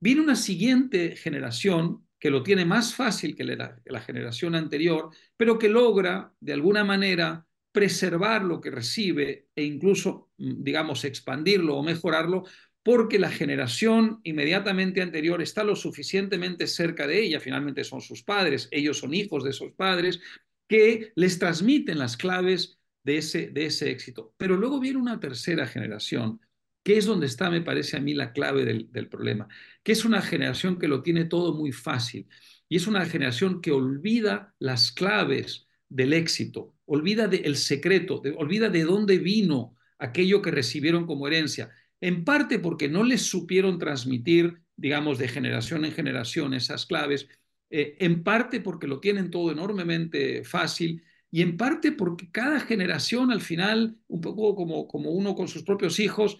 Viene 0.00 0.22
una 0.22 0.36
siguiente 0.36 1.16
generación 1.16 2.03
que 2.24 2.30
lo 2.30 2.42
tiene 2.42 2.64
más 2.64 2.94
fácil 2.94 3.36
que 3.36 3.44
la, 3.44 4.00
generación 4.00 4.54
anterior, 4.54 5.10
pero 5.36 5.58
que 5.58 5.68
logra 5.68 6.32
de 6.40 6.54
alguna 6.54 6.82
manera 6.82 7.46
preservar 7.70 8.42
lo 8.42 8.62
que 8.62 8.70
recibe 8.70 9.48
e 9.54 9.62
incluso, 9.62 10.30
mm, 10.38 10.62
digamos, 10.62 11.04
expandirlo 11.04 11.76
o 11.76 11.82
mejorarlo, 11.82 12.44
porque 12.82 13.18
la 13.18 13.30
generación 13.30 14.20
inmediatamente 14.24 15.02
anterior 15.02 15.42
está 15.42 15.64
lo 15.64 15.76
suficientemente 15.76 16.66
cerca 16.66 17.06
de 17.06 17.22
ella, 17.22 17.40
finalmente 17.40 17.84
son 17.84 18.00
sus 18.00 18.22
padres, 18.22 18.68
ellos 18.70 19.00
son 19.00 19.12
hijos 19.12 19.44
de 19.44 19.50
esos 19.50 19.72
padres, 19.72 20.18
que 20.66 21.12
les 21.16 21.38
transmiten 21.38 21.98
las 21.98 22.16
claves 22.16 22.78
de 23.02 23.18
ese, 23.18 23.48
de 23.50 23.66
ese 23.66 23.90
éxito. 23.90 24.32
Pero 24.38 24.56
luego 24.56 24.80
viene 24.80 24.98
una 24.98 25.20
tercera 25.20 25.66
generación 25.66 26.40
que 26.84 26.98
es 26.98 27.06
donde 27.06 27.26
está, 27.26 27.50
me 27.50 27.62
parece 27.62 27.96
a 27.96 28.00
mí, 28.00 28.14
la 28.14 28.32
clave 28.32 28.64
del, 28.64 28.92
del, 28.92 29.08
problema, 29.08 29.48
que 29.82 29.92
es 29.92 30.04
una 30.04 30.22
generación 30.22 30.78
que 30.78 30.86
lo 30.86 31.02
tiene 31.02 31.24
todo 31.24 31.54
muy 31.54 31.72
fácil 31.72 32.28
y 32.68 32.76
es 32.76 32.86
una 32.86 33.04
generación 33.06 33.60
que 33.60 33.72
olvida 33.72 34.54
las 34.58 34.92
claves 34.92 35.66
del 35.88 36.12
éxito, 36.12 36.74
olvida 36.84 37.26
de, 37.26 37.38
el 37.38 37.56
secreto, 37.56 38.20
de, 38.20 38.32
olvida 38.32 38.68
de 38.68 38.84
dónde 38.84 39.18
vino 39.18 39.76
aquello 39.98 40.42
que 40.42 40.50
recibieron 40.50 41.06
como 41.06 41.26
herencia, 41.26 41.70
en 42.00 42.24
parte 42.24 42.58
porque 42.58 42.88
no 42.88 43.02
les 43.02 43.22
supieron 43.22 43.78
transmitir, 43.78 44.60
digamos, 44.76 45.18
de 45.18 45.28
generación 45.28 45.84
en 45.86 45.92
generación 45.92 46.52
esas 46.52 46.84
claves, 46.84 47.28
eh, 47.70 47.96
en 48.00 48.22
parte 48.22 48.60
porque 48.60 48.86
lo 48.86 49.00
tienen 49.00 49.30
todo 49.30 49.50
enormemente 49.50 50.44
fácil 50.44 51.02
y 51.30 51.40
en 51.40 51.56
parte 51.56 51.92
porque 51.92 52.30
cada 52.30 52.60
generación 52.60 53.30
al 53.30 53.40
final, 53.40 53.96
un 54.06 54.20
poco 54.20 54.54
como, 54.54 54.86
como 54.86 55.10
uno 55.12 55.34
con 55.34 55.48
sus 55.48 55.62
propios 55.62 55.98
hijos, 55.98 56.38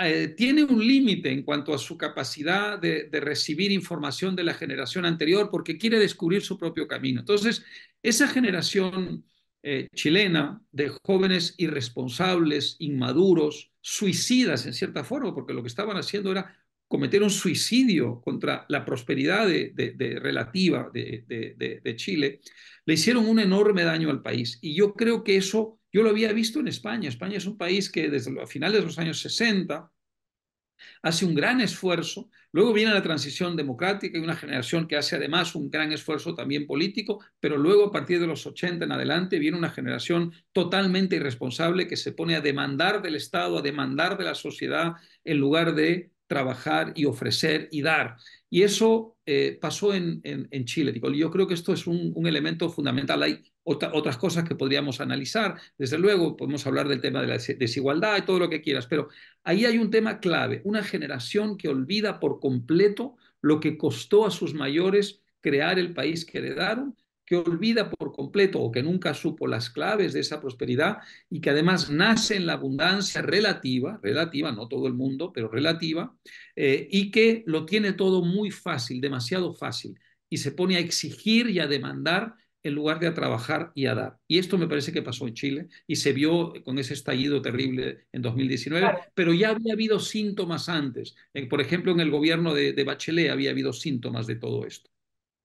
eh, 0.00 0.28
tiene 0.28 0.64
un 0.64 0.86
límite 0.86 1.30
en 1.30 1.42
cuanto 1.42 1.74
a 1.74 1.78
su 1.78 1.96
capacidad 1.98 2.78
de, 2.78 3.08
recibir 3.12 3.72
información 3.72 4.36
de 4.36 4.44
la 4.44 4.54
generación 4.54 5.04
anterior 5.04 5.50
porque 5.50 5.76
quiere 5.76 5.98
descubrir 5.98 6.42
su 6.42 6.58
propio 6.58 6.86
camino. 6.86 7.20
Entonces, 7.20 7.64
esa 8.02 8.28
generación 8.28 9.24
eh, 9.62 9.88
chilena 9.94 10.62
de 10.70 10.90
jóvenes 11.04 11.54
irresponsables, 11.58 12.76
inmaduros, 12.78 13.72
suicidas 13.80 14.66
en 14.66 14.72
cierta 14.72 15.04
forma, 15.04 15.34
porque 15.34 15.54
lo 15.54 15.62
que 15.62 15.68
estaban 15.68 15.96
haciendo 15.96 16.30
era 16.30 16.56
cometer 16.86 17.22
un 17.22 17.30
suicidio 17.30 18.20
contra 18.22 18.64
la 18.68 18.84
prosperidad 18.84 19.46
de 19.46 20.18
relativa 20.22 20.90
de, 20.92 21.94
Chile, 21.96 22.40
le 22.86 22.94
hicieron 22.94 23.26
un 23.26 23.40
enorme 23.40 23.84
daño 23.84 24.10
al 24.10 24.22
país. 24.22 24.58
Y 24.62 24.74
yo 24.74 24.94
creo 24.94 25.22
que 25.22 25.36
eso 25.36 25.77
yo 25.92 26.02
lo 26.02 26.10
había 26.10 26.32
visto 26.32 26.60
en 26.60 26.68
España. 26.68 27.08
España 27.08 27.38
es 27.38 27.46
un 27.46 27.56
país 27.56 27.90
que 27.90 28.08
desde 28.10 28.32
los 28.32 28.50
finales 28.50 28.80
de 28.80 28.86
los 28.86 28.98
años 28.98 29.20
60 29.20 29.90
hace 31.02 31.24
un 31.24 31.34
gran 31.34 31.60
esfuerzo. 31.60 32.30
Luego 32.52 32.72
viene 32.72 32.92
la 32.92 33.02
transición 33.02 33.56
democrática 33.56 34.16
y 34.16 34.20
una 34.20 34.36
generación 34.36 34.86
que 34.86 34.96
hace 34.96 35.16
además 35.16 35.54
un 35.54 35.70
gran 35.70 35.92
esfuerzo 35.92 36.34
también 36.34 36.66
político, 36.66 37.24
pero 37.40 37.56
luego 37.56 37.86
a 37.86 37.92
partir 37.92 38.20
de 38.20 38.26
los 38.26 38.46
80 38.46 38.84
en 38.84 38.92
adelante 38.92 39.38
viene 39.38 39.58
una 39.58 39.70
generación 39.70 40.32
totalmente 40.52 41.16
irresponsable 41.16 41.86
que 41.86 41.96
se 41.96 42.12
pone 42.12 42.36
a 42.36 42.40
demandar 42.40 43.02
del 43.02 43.16
Estado, 43.16 43.58
a 43.58 43.62
demandar 43.62 44.16
de 44.16 44.24
la 44.24 44.34
sociedad 44.34 44.94
en 45.24 45.38
lugar 45.38 45.74
de 45.74 46.12
trabajar 46.28 46.92
y 46.94 47.06
ofrecer 47.06 47.68
y 47.72 47.82
dar. 47.82 48.16
Y 48.48 48.62
eso 48.62 49.16
eh, 49.26 49.58
pasó 49.60 49.92
en, 49.92 50.20
en, 50.22 50.46
en, 50.50 50.64
Chile. 50.64 50.98
Yo 51.16 51.30
creo 51.30 51.48
que 51.48 51.54
esto 51.54 51.72
es 51.72 51.86
un, 51.86 52.12
un 52.14 52.26
elemento 52.26 52.70
fundamental. 52.70 53.22
Hay 53.22 53.42
otra, 53.64 53.90
otras 53.92 54.16
cosas 54.16 54.44
que 54.44 54.54
podríamos 54.54 55.00
analizar. 55.00 55.56
Desde 55.76 55.98
luego, 55.98 56.36
podemos 56.36 56.66
hablar 56.66 56.88
del 56.88 57.00
tema 57.00 57.20
de 57.20 57.26
la 57.26 57.38
desigualdad 57.38 58.18
y 58.18 58.22
todo 58.22 58.38
lo 58.38 58.48
que 58.48 58.62
quieras, 58.62 58.86
pero 58.86 59.08
ahí 59.42 59.64
hay 59.64 59.78
un 59.78 59.90
tema 59.90 60.20
clave, 60.20 60.62
una 60.64 60.84
generación 60.84 61.58
que 61.58 61.68
olvida 61.68 62.20
por 62.20 62.40
completo 62.40 63.16
lo 63.40 63.60
que 63.60 63.76
costó 63.76 64.26
a 64.26 64.30
sus 64.30 64.54
mayores 64.54 65.22
crear 65.40 65.78
el 65.78 65.94
país 65.94 66.24
que 66.24 66.38
heredaron 66.38 66.96
que 67.28 67.36
olvida 67.36 67.90
por 67.90 68.12
completo 68.12 68.60
o 68.60 68.72
que 68.72 68.82
nunca 68.82 69.12
supo 69.12 69.46
las 69.46 69.68
claves 69.68 70.14
de 70.14 70.20
esa 70.20 70.40
prosperidad 70.40 70.98
y 71.28 71.40
que 71.40 71.50
además 71.50 71.90
nace 71.90 72.36
en 72.36 72.46
la 72.46 72.54
abundancia 72.54 73.20
relativa, 73.20 74.00
relativa, 74.02 74.50
no 74.52 74.66
todo 74.66 74.86
el 74.86 74.94
mundo, 74.94 75.30
pero 75.32 75.48
relativa, 75.48 76.16
eh, 76.56 76.88
y 76.90 77.10
que 77.10 77.42
lo 77.46 77.66
tiene 77.66 77.92
todo 77.92 78.24
muy 78.24 78.50
fácil, 78.50 79.00
demasiado 79.00 79.52
fácil. 79.54 79.98
y 80.30 80.38
se 80.38 80.52
pone 80.52 80.76
a 80.76 80.80
exigir 80.80 81.48
y 81.48 81.58
a 81.58 81.66
demandar 81.66 82.34
en 82.62 82.74
lugar 82.74 83.00
de 83.00 83.06
a 83.06 83.14
trabajar 83.14 83.72
y 83.74 83.86
a 83.86 83.94
dar. 83.94 84.18
Y 84.28 84.38
esto 84.38 84.58
me 84.58 84.68
parece 84.68 84.92
que 84.92 85.02
pasó 85.02 85.26
en 85.26 85.34
Chile 85.34 85.68
y 85.86 85.96
se 85.96 86.12
vio 86.12 86.52
con 86.64 86.78
ese 86.78 86.92
estallido 86.94 87.40
terrible 87.40 88.06
en 88.12 88.20
2019, 88.22 88.86
claro. 88.86 89.00
pero 89.14 89.32
ya 89.32 89.50
había 89.50 89.72
habido 89.72 89.98
síntomas 90.00 90.68
antes. 90.68 91.16
Por 91.48 91.60
ejemplo, 91.62 91.92
en 91.92 92.00
el 92.00 92.10
gobierno 92.10 92.52
de, 92.54 92.72
de 92.74 92.84
Bachelet 92.84 93.30
había 93.30 93.50
habido 93.50 93.72
síntomas 93.72 94.26
de 94.26 94.36
todo 94.36 94.66
esto. 94.66 94.90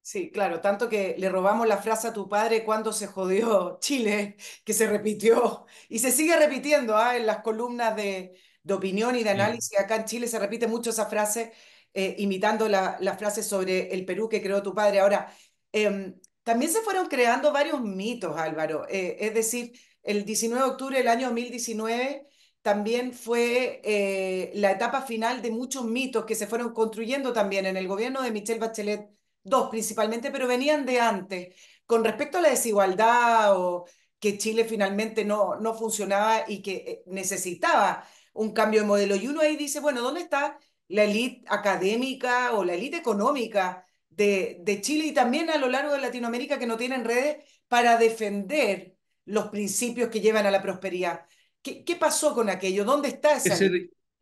Sí, 0.05 0.31
claro, 0.31 0.59
tanto 0.59 0.89
que 0.89 1.15
le 1.17 1.29
robamos 1.29 1.65
la 1.65 1.77
frase 1.77 2.09
a 2.09 2.13
tu 2.13 2.27
padre 2.27 2.65
cuando 2.65 2.91
se 2.91 3.07
jodió 3.07 3.77
Chile, 3.81 4.35
que 4.65 4.73
se 4.73 4.85
repitió 4.87 5.65
y 5.87 5.99
se 5.99 6.11
sigue 6.11 6.35
repitiendo 6.35 6.97
¿ah? 6.97 7.15
en 7.15 7.25
las 7.25 7.39
columnas 7.41 7.95
de, 7.95 8.37
de 8.63 8.73
opinión 8.73 9.15
y 9.15 9.23
de 9.23 9.29
análisis. 9.29 9.79
Acá 9.79 9.95
en 9.95 10.05
Chile 10.05 10.27
se 10.27 10.39
repite 10.39 10.67
mucho 10.67 10.89
esa 10.89 11.05
frase, 11.05 11.53
eh, 11.93 12.15
imitando 12.19 12.67
la, 12.67 12.97
la, 12.99 13.17
frase 13.17 13.43
sobre 13.43 13.93
el 13.93 14.03
Perú 14.05 14.27
que 14.27 14.41
creó 14.41 14.61
tu 14.61 14.73
padre. 14.75 14.99
Ahora, 14.99 15.33
eh, 15.71 16.13
también 16.43 16.71
se 16.71 16.81
fueron 16.81 17.07
creando 17.07 17.53
varios 17.53 17.81
mitos, 17.81 18.37
Álvaro. 18.37 18.85
Eh, 18.89 19.17
es 19.21 19.33
decir, 19.33 19.71
el 20.03 20.25
19 20.25 20.63
de 20.65 20.69
octubre 20.71 20.97
del 20.97 21.07
año 21.07 21.27
2019 21.27 22.27
también 22.61 23.13
fue 23.13 23.81
eh, 23.85 24.51
la 24.55 24.71
etapa 24.71 25.01
final 25.03 25.41
de 25.41 25.51
muchos 25.51 25.85
mitos 25.85 26.25
que 26.25 26.35
se 26.35 26.47
fueron 26.47 26.73
construyendo 26.73 27.31
también 27.33 27.65
en 27.65 27.77
el 27.77 27.87
gobierno 27.87 28.21
de 28.21 28.31
Michelle 28.31 28.59
Bachelet 28.59 29.09
dos 29.43 29.69
principalmente, 29.69 30.31
pero 30.31 30.47
venían 30.47 30.85
de 30.85 30.99
antes. 30.99 31.55
Con 31.85 32.03
respecto 32.03 32.37
a 32.37 32.41
la 32.41 32.49
desigualdad 32.49 33.57
o 33.57 33.85
que 34.19 34.37
Chile 34.37 34.65
finalmente 34.65 35.25
no, 35.25 35.59
no 35.59 35.73
funcionaba 35.73 36.45
y 36.47 36.61
que 36.61 36.75
eh, 36.75 37.03
necesitaba 37.07 38.07
un 38.33 38.53
cambio 38.53 38.81
de 38.81 38.87
modelo. 38.87 39.15
Y 39.15 39.27
uno 39.27 39.41
ahí 39.41 39.57
dice, 39.57 39.79
bueno, 39.79 40.01
¿dónde 40.01 40.21
está 40.21 40.57
la 40.87 41.03
élite 41.03 41.43
académica 41.49 42.53
o 42.53 42.63
la 42.63 42.73
élite 42.73 42.97
económica 42.97 43.85
de, 44.09 44.59
de, 44.61 44.81
Chile 44.81 45.07
y 45.07 45.13
también 45.13 45.49
a 45.49 45.57
lo 45.57 45.67
largo 45.67 45.93
de 45.93 46.01
Latinoamérica 46.01 46.59
que 46.59 46.67
no 46.67 46.77
tienen 46.77 47.03
redes 47.03 47.43
para 47.67 47.97
defender 47.97 48.95
los 49.25 49.47
principios 49.47 50.09
que 50.09 50.21
llevan 50.21 50.45
a 50.45 50.51
la 50.51 50.61
prosperidad? 50.61 51.25
¿Qué, 51.61 51.83
qué 51.83 51.95
pasó 51.95 52.33
con 52.33 52.49
aquello? 52.49 52.85
¿Dónde 52.85 53.09
está 53.09 53.35
esa? 53.35 53.57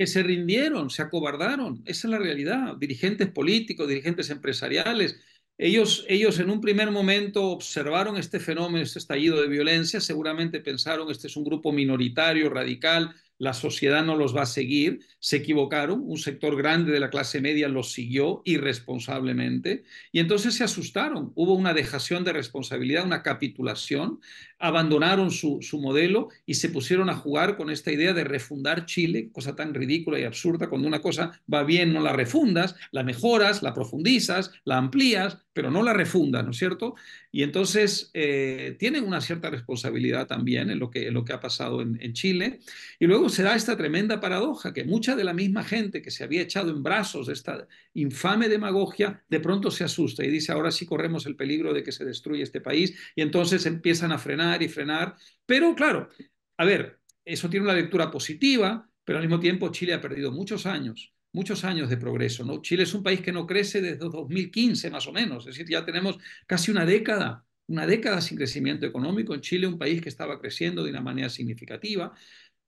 Que 0.02 0.08
se 0.08 0.24
rindieron, 0.24 0.89
se 0.89 1.04
acobardaron. 1.04 1.84
Esa 1.86 2.08
es 2.08 2.12
la 2.12 2.18
realidad. 2.18 2.76
Dirigentes 2.76 3.30
políticos, 3.30 3.88
dirigentes 3.88 4.32
empresariales, 4.32 5.20
ellos, 5.60 6.06
ellos 6.10 6.39
en 6.39 6.49
un 6.49 6.60
primer 6.60 6.89
momento 6.89 7.49
observaron 7.49 8.18
este 8.18 8.39
fenómeno, 8.39 8.84
este 8.84 8.97
estallido 8.97 9.39
de 9.39 9.47
violencia, 9.47 10.02
seguramente 10.02 10.60
pensaron, 10.60 11.12
este 11.12 11.28
es 11.28 11.36
un 11.36 11.43
grupo 11.43 11.72
minoritario, 11.72 12.49
radical, 12.49 13.14
la 13.38 13.54
sociedad 13.54 14.04
no 14.04 14.16
los 14.16 14.36
va 14.36 14.41
a 14.43 14.47
seguir, 14.47 14.99
se 15.20 15.38
equivocaron, 15.38 16.02
un 16.04 16.18
sector 16.18 16.56
grande 16.56 16.91
de 16.91 16.99
la 16.99 17.12
clase 17.12 17.41
media 17.41 17.68
los 17.70 17.91
siguió 17.91 18.41
irresponsablemente 18.45 19.84
y 20.12 20.20
entonces 20.20 20.56
se 20.56 20.64
asustaron, 20.64 21.32
hubo 21.36 21.54
una 21.54 21.76
dejación 21.76 22.24
de 22.24 22.34
responsabilidad, 22.34 23.06
una 23.06 23.22
capitulación, 23.22 24.20
abandonaron 24.62 25.32
su, 25.32 25.59
su 25.62 25.80
modelo 25.80 26.30
y 26.45 26.53
se 26.53 26.70
pusieron 26.70 27.09
a 27.09 27.16
jugar 27.16 27.57
con 27.57 27.70
esta 27.70 27.91
idea 27.91 28.14
de 28.14 28.24
refundar 28.24 28.86
Chile, 28.86 29.30
cosa 29.32 29.55
tan 29.55 29.74
ridícula 29.74 30.20
y 30.20 30.24
absurda, 30.24 30.70
cuando 30.70 30.88
una 30.88 31.01
cosa 31.01 31.41
va 31.51 31.64
bien 31.64 31.93
no 31.93 32.01
la 32.01 32.14
refundas, 32.14 32.76
la 32.91 33.03
mejoras, 33.03 33.64
la 33.64 33.74
profundizas, 33.74 34.51
la 34.64 34.78
amplías, 34.78 35.38
pero 35.53 35.70
no 35.70 35.84
la 35.84 35.93
refundas, 35.93 36.45
¿no 36.45 36.51
es 36.51 36.57
cierto? 36.57 36.95
Y 37.32 37.43
entonces 37.43 38.09
eh, 38.14 38.76
tienen 38.80 39.03
una 39.03 39.20
cierta 39.20 39.49
responsabilidad 39.49 40.28
también 40.28 40.70
en 40.70 40.80
lo 40.80 40.89
que, 40.89 41.07
en 41.07 41.14
lo 41.14 41.26
que 41.26 41.34
ha 41.34 41.39
pasado 41.39 41.82
en, 41.82 41.97
en 42.01 42.14
Chile. 42.14 42.59
Y 42.99 43.05
luego 43.05 43.28
se 43.30 43.43
da 43.43 43.55
esta 43.55 43.76
tremenda 43.76 44.20
paradoja, 44.20 44.74
que 44.74 44.86
mucha 44.86 45.16
de 45.16 45.24
la 45.24 45.34
misma 45.34 45.64
gente 45.64 46.01
que 46.01 46.12
se 46.12 46.24
había 46.24 46.41
echado 46.41 46.72
en 46.72 46.84
brazos 46.84 47.28
de 47.28 47.34
esta 47.34 47.68
infame 47.93 48.47
demagogia, 48.47 49.22
de 49.30 49.39
pronto 49.39 49.72
se 49.72 49.84
asusta 49.84 50.24
y 50.24 50.30
dice, 50.30 50.51
ahora 50.51 50.72
sí 50.72 50.86
corremos 50.86 51.26
el 51.26 51.36
peligro 51.36 51.74
de 51.74 51.84
que 51.84 51.91
se 51.91 52.05
destruya 52.05 52.43
este 52.43 52.62
país, 52.62 52.93
y 53.16 53.22
entonces 53.22 53.66
empiezan 53.66 54.12
a 54.12 54.18
frenar 54.18 54.51
y 54.60 54.70
frenar. 54.70 55.16
Pero 55.45 55.76
claro, 55.76 56.10
a 56.58 56.66
ver, 56.66 56.99
eso 57.24 57.49
tiene 57.49 57.66
una 57.66 57.76
lectura 57.76 58.10
positiva, 58.10 58.89
pero 59.04 59.20
al 59.20 59.26
mismo 59.26 59.39
tiempo 59.39 59.72
Chile 59.72 59.93
ha 59.93 60.02
perdido 60.02 60.32
muchos 60.32 60.66
años 60.66 61.14
muchos 61.34 61.64
años 61.64 61.89
de 61.89 61.97
progreso. 61.97 62.45
¿no? 62.45 62.62
Chile 62.62 62.84
es 62.84 62.93
un 62.93 63.04
país 63.04 63.22
que 63.22 63.32
no 63.32 63.47
crece 63.47 63.82
desde 63.82 63.97
2015 63.97 64.89
más 64.89 65.08
o 65.08 65.12
menos, 65.12 65.47
es 65.47 65.56
decir, 65.56 65.68
ya 65.70 65.86
tenemos 65.86 66.18
casi 66.45 66.72
una 66.72 66.86
década, 66.86 67.45
una 67.68 67.88
década 67.88 68.22
sin 68.22 68.38
crecimiento 68.38 68.86
económico 68.86 69.34
en 69.34 69.41
Chile, 69.41 69.68
un 69.68 69.78
país 69.78 70.02
que 70.02 70.10
estaba 70.10 70.39
creciendo 70.39 70.84
de 70.84 70.91
una 70.91 71.02
manera 71.02 71.30
significativa. 71.30 72.14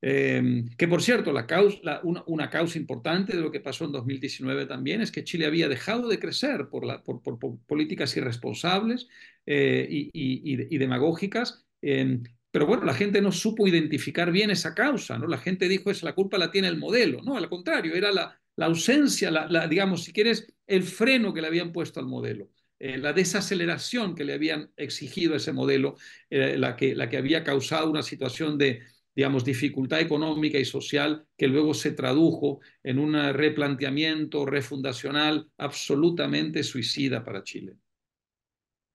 Eh, 0.05 0.65
que 0.77 0.87
por 0.89 1.01
cierto, 1.01 1.31
la 1.31 1.47
causa, 1.47 1.79
la, 1.81 2.01
una, 2.03 2.23
una, 2.27 2.49
causa 2.49 2.77
importante 2.77 3.37
de 3.37 3.41
lo 3.41 3.51
que 3.51 3.61
pasó 3.61 3.85
en 3.85 3.93
2019 3.93 4.65
también 4.65 4.99
es 5.01 5.13
que 5.13 5.23
Chile 5.23 5.45
había 5.45 5.69
dejado 5.69 6.09
de 6.09 6.19
crecer 6.19 6.67
por, 6.69 6.85
la, 6.85 7.01
por, 7.01 7.21
por, 7.21 7.39
por 7.39 7.57
políticas 7.65 8.15
irresponsables 8.17 9.07
eh, 9.45 9.87
y, 9.89 10.09
y, 10.13 10.75
y, 10.75 10.77
demagógicas. 10.77 11.65
Eh, 11.83 12.21
pero 12.49 12.65
bueno, 12.67 12.85
la 12.85 12.93
gente 12.93 13.21
no 13.21 13.31
supo 13.31 13.67
identificar 13.67 14.31
bien 14.31 14.49
esa 14.51 14.73
causa, 14.73 15.17
¿no? 15.17 15.27
La 15.27 15.37
gente 15.37 15.67
dijo, 15.67 15.91
es 15.91 16.03
la 16.03 16.13
culpa 16.15 16.37
la 16.37 16.51
tiene 16.51 16.67
el 16.69 16.77
modelo, 16.77 17.21
¿no? 17.23 17.35
Al 17.35 17.49
contrario, 17.49 17.95
era 17.95 18.11
la, 18.11 18.39
la 18.55 18.67
ausencia, 18.67 19.31
la, 19.31 19.47
la, 19.47 19.67
digamos, 19.67 20.03
si 20.03 20.13
quieres, 20.13 20.53
el 20.67 20.83
freno 20.83 21.33
que 21.33 21.41
le 21.41 21.47
habían 21.47 21.71
puesto 21.73 21.99
al 21.99 22.05
modelo. 22.05 22.49
Eh, 22.79 22.97
la 22.97 23.13
desaceleración 23.13 24.15
que 24.15 24.23
le 24.23 24.33
habían 24.33 24.71
exigido 24.77 25.33
a 25.33 25.37
ese 25.37 25.51
modelo, 25.51 25.97
eh, 26.29 26.57
la, 26.57 26.75
que, 26.75 26.95
la 26.95 27.09
que 27.09 27.17
había 27.17 27.43
causado 27.43 27.89
una 27.89 28.03
situación 28.03 28.57
de, 28.57 28.81
digamos, 29.15 29.43
dificultad 29.43 29.99
económica 30.01 30.57
y 30.57 30.65
social 30.65 31.25
que 31.37 31.47
luego 31.47 31.73
se 31.73 31.91
tradujo 31.91 32.61
en 32.83 32.99
un 32.99 33.13
replanteamiento 33.33 34.45
refundacional 34.45 35.49
absolutamente 35.57 36.63
suicida 36.63 37.23
para 37.23 37.43
Chile. 37.43 37.77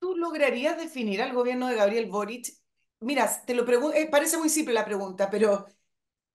¿Tú 0.01 0.16
lograrías 0.16 0.76
definir 0.76 1.22
al 1.22 1.32
gobierno 1.34 1.68
de 1.68 1.76
Gabriel 1.76 2.07
Boric? 2.07 2.47
Mira, 3.01 3.28
te 3.46 3.55
lo 3.55 3.64
eh, 3.92 4.09
parece 4.11 4.38
muy 4.38 4.49
simple 4.49 4.74
la 4.74 4.84
pregunta, 4.84 5.30
pero 5.30 5.66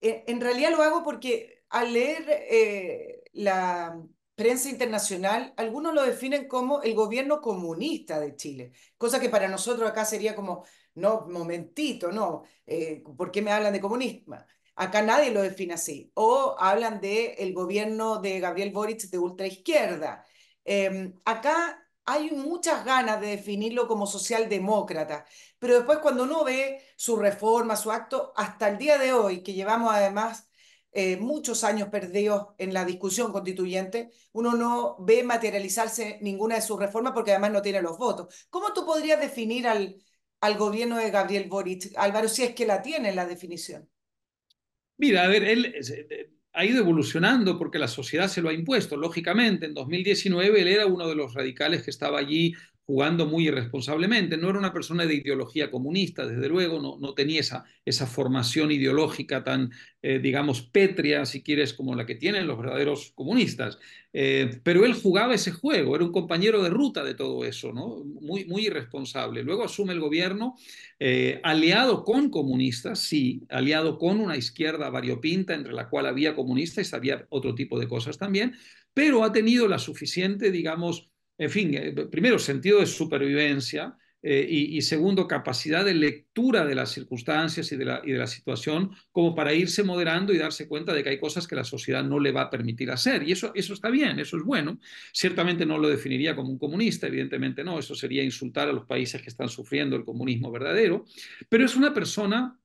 eh, 0.00 0.24
en 0.28 0.40
realidad 0.40 0.70
lo 0.72 0.82
hago 0.82 1.02
porque 1.04 1.64
al 1.70 1.92
leer 1.92 2.24
eh, 2.28 3.24
la 3.34 4.00
prensa 4.34 4.70
internacional, 4.70 5.54
algunos 5.56 5.94
lo 5.94 6.02
definen 6.04 6.48
como 6.48 6.82
el 6.82 6.94
gobierno 6.94 7.40
comunista 7.42 8.20
de 8.20 8.36
Chile, 8.36 8.72
cosa 8.98 9.20
que 9.20 9.30
para 9.30 9.48
nosotros 9.48 9.90
acá 9.90 10.04
sería 10.06 10.36
como, 10.36 10.64
no, 10.96 11.26
momentito, 11.28 12.12
no, 12.12 12.44
eh, 12.66 13.02
¿por 13.16 13.30
qué 13.32 13.42
me 13.42 13.52
hablan 13.52 13.72
de 13.74 13.80
comunismo? 13.80 14.36
Acá 14.76 15.02
nadie 15.02 15.30
lo 15.32 15.42
define 15.42 15.74
así. 15.74 16.10
O 16.14 16.56
hablan 16.58 17.00
del 17.00 17.32
el 17.38 17.54
gobierno 17.54 18.18
de 18.20 18.40
Gabriel 18.40 18.72
Boric 18.72 19.02
de 19.10 19.18
ultraizquierda. 19.18 20.24
Eh, 20.64 21.12
acá 21.24 21.80
hay 22.04 22.30
muchas 22.32 22.84
ganas 22.84 23.20
de 23.20 23.28
definirlo 23.28 23.88
como 23.88 24.06
socialdemócrata, 24.06 25.24
pero 25.64 25.76
después 25.76 25.98
cuando 26.00 26.24
uno 26.24 26.44
ve 26.44 26.82
su 26.94 27.16
reforma, 27.16 27.74
su 27.74 27.90
acto, 27.90 28.34
hasta 28.36 28.68
el 28.68 28.76
día 28.76 28.98
de 28.98 29.14
hoy, 29.14 29.42
que 29.42 29.54
llevamos 29.54 29.94
además 29.94 30.50
eh, 30.92 31.16
muchos 31.16 31.64
años 31.64 31.88
perdidos 31.88 32.48
en 32.58 32.74
la 32.74 32.84
discusión 32.84 33.32
constituyente, 33.32 34.10
uno 34.32 34.52
no 34.54 34.96
ve 34.98 35.22
materializarse 35.22 36.18
ninguna 36.20 36.56
de 36.56 36.60
sus 36.60 36.78
reformas 36.78 37.14
porque 37.14 37.30
además 37.30 37.52
no 37.52 37.62
tiene 37.62 37.80
los 37.80 37.96
votos. 37.96 38.46
¿Cómo 38.50 38.74
tú 38.74 38.84
podrías 38.84 39.18
definir 39.18 39.66
al, 39.66 39.96
al 40.42 40.58
gobierno 40.58 40.98
de 40.98 41.10
Gabriel 41.10 41.48
Boric, 41.48 41.92
Álvaro, 41.96 42.28
si 42.28 42.42
es 42.42 42.54
que 42.54 42.66
la 42.66 42.82
tiene 42.82 43.14
la 43.14 43.24
definición? 43.24 43.88
Mira, 44.98 45.24
a 45.24 45.28
ver, 45.28 45.44
él 45.44 45.74
ha 46.52 46.64
ido 46.64 46.78
evolucionando 46.78 47.58
porque 47.58 47.78
la 47.78 47.88
sociedad 47.88 48.28
se 48.28 48.40
lo 48.40 48.48
ha 48.48 48.52
impuesto. 48.52 48.96
Lógicamente, 48.96 49.66
en 49.66 49.74
2019 49.74 50.60
él 50.60 50.68
era 50.68 50.86
uno 50.86 51.08
de 51.08 51.16
los 51.16 51.34
radicales 51.34 51.82
que 51.82 51.90
estaba 51.90 52.18
allí 52.18 52.54
jugando 52.86 53.26
muy 53.26 53.48
irresponsablemente. 53.48 54.36
No 54.36 54.50
era 54.50 54.58
una 54.58 54.72
persona 54.72 55.06
de 55.06 55.14
ideología 55.14 55.70
comunista, 55.70 56.26
desde 56.26 56.48
luego, 56.48 56.80
no, 56.80 56.98
no 56.98 57.14
tenía 57.14 57.40
esa, 57.40 57.64
esa, 57.84 58.06
formación 58.06 58.70
ideológica 58.70 59.42
tan, 59.42 59.70
eh, 60.02 60.18
digamos, 60.18 60.62
pétrea, 60.62 61.24
si 61.24 61.42
quieres, 61.42 61.72
como 61.72 61.94
la 61.94 62.04
que 62.04 62.14
tienen 62.14 62.46
los 62.46 62.58
verdaderos 62.58 63.12
comunistas. 63.14 63.78
Eh, 64.12 64.60
pero 64.62 64.84
él 64.84 64.94
jugaba 64.94 65.34
ese 65.34 65.50
juego, 65.50 65.96
era 65.96 66.04
un 66.04 66.12
compañero 66.12 66.62
de 66.62 66.70
ruta 66.70 67.02
de 67.02 67.14
todo 67.14 67.44
eso, 67.44 67.72
¿no? 67.72 68.04
Muy, 68.04 68.44
muy 68.44 68.66
irresponsable. 68.66 69.42
Luego 69.42 69.64
asume 69.64 69.92
el 69.92 70.00
gobierno 70.00 70.54
eh, 71.00 71.40
aliado 71.42 72.04
con 72.04 72.30
comunistas, 72.30 73.00
sí, 73.00 73.42
aliado 73.48 73.98
con 73.98 74.20
una 74.20 74.36
izquierda 74.36 74.90
variopinta, 74.90 75.54
entre 75.54 75.72
la 75.72 75.88
cual 75.88 76.06
había 76.06 76.34
comunistas 76.34 76.92
y 76.92 76.96
había 76.96 77.26
otro 77.30 77.54
tipo 77.54 77.80
de 77.80 77.88
cosas 77.88 78.18
también, 78.18 78.54
pero 78.92 79.24
ha 79.24 79.32
tenido 79.32 79.66
la 79.68 79.78
suficiente, 79.78 80.50
digamos, 80.50 81.10
en 81.38 81.50
fin, 81.50 81.74
eh, 81.74 81.92
primero, 82.10 82.38
sentido 82.38 82.80
de 82.80 82.86
supervivencia 82.86 83.96
eh, 84.26 84.46
y, 84.48 84.80
segundo, 84.80 85.28
capacidad 85.28 85.84
de 85.84 85.92
lectura 85.92 86.64
de 86.64 86.74
las 86.74 86.90
circunstancias 86.90 87.70
y 87.72 87.76
de, 87.76 87.84
la, 87.84 88.00
y 88.02 88.12
de 88.12 88.18
la 88.18 88.26
situación 88.26 88.90
como 89.12 89.34
para 89.34 89.52
irse 89.52 89.82
moderando 89.82 90.32
y 90.32 90.38
darse 90.38 90.66
cuenta 90.66 90.94
de 90.94 91.02
que 91.02 91.10
hay 91.10 91.20
cosas 91.20 91.46
que 91.46 91.54
la 91.54 91.62
sociedad 91.62 92.02
no 92.02 92.18
le 92.18 92.32
va 92.32 92.42
a 92.42 92.50
permitir 92.50 92.90
hacer. 92.90 93.28
Y 93.28 93.32
eso, 93.32 93.52
eso 93.54 93.74
está 93.74 93.90
bien, 93.90 94.18
eso 94.18 94.38
es 94.38 94.42
bueno. 94.42 94.78
Ciertamente 95.12 95.66
no 95.66 95.76
lo 95.76 95.90
definiría 95.90 96.34
como 96.34 96.48
un 96.48 96.58
comunista, 96.58 97.06
evidentemente 97.06 97.62
no, 97.64 97.78
eso 97.78 97.94
sería 97.94 98.22
insultar 98.22 98.66
a 98.68 98.72
los 98.72 98.86
países 98.86 99.20
que 99.20 99.28
están 99.28 99.50
sufriendo 99.50 99.94
el 99.94 100.06
comunismo 100.06 100.50
verdadero, 100.50 101.04
pero 101.50 101.66
es 101.66 101.76
una 101.76 101.92
persona 101.92 102.58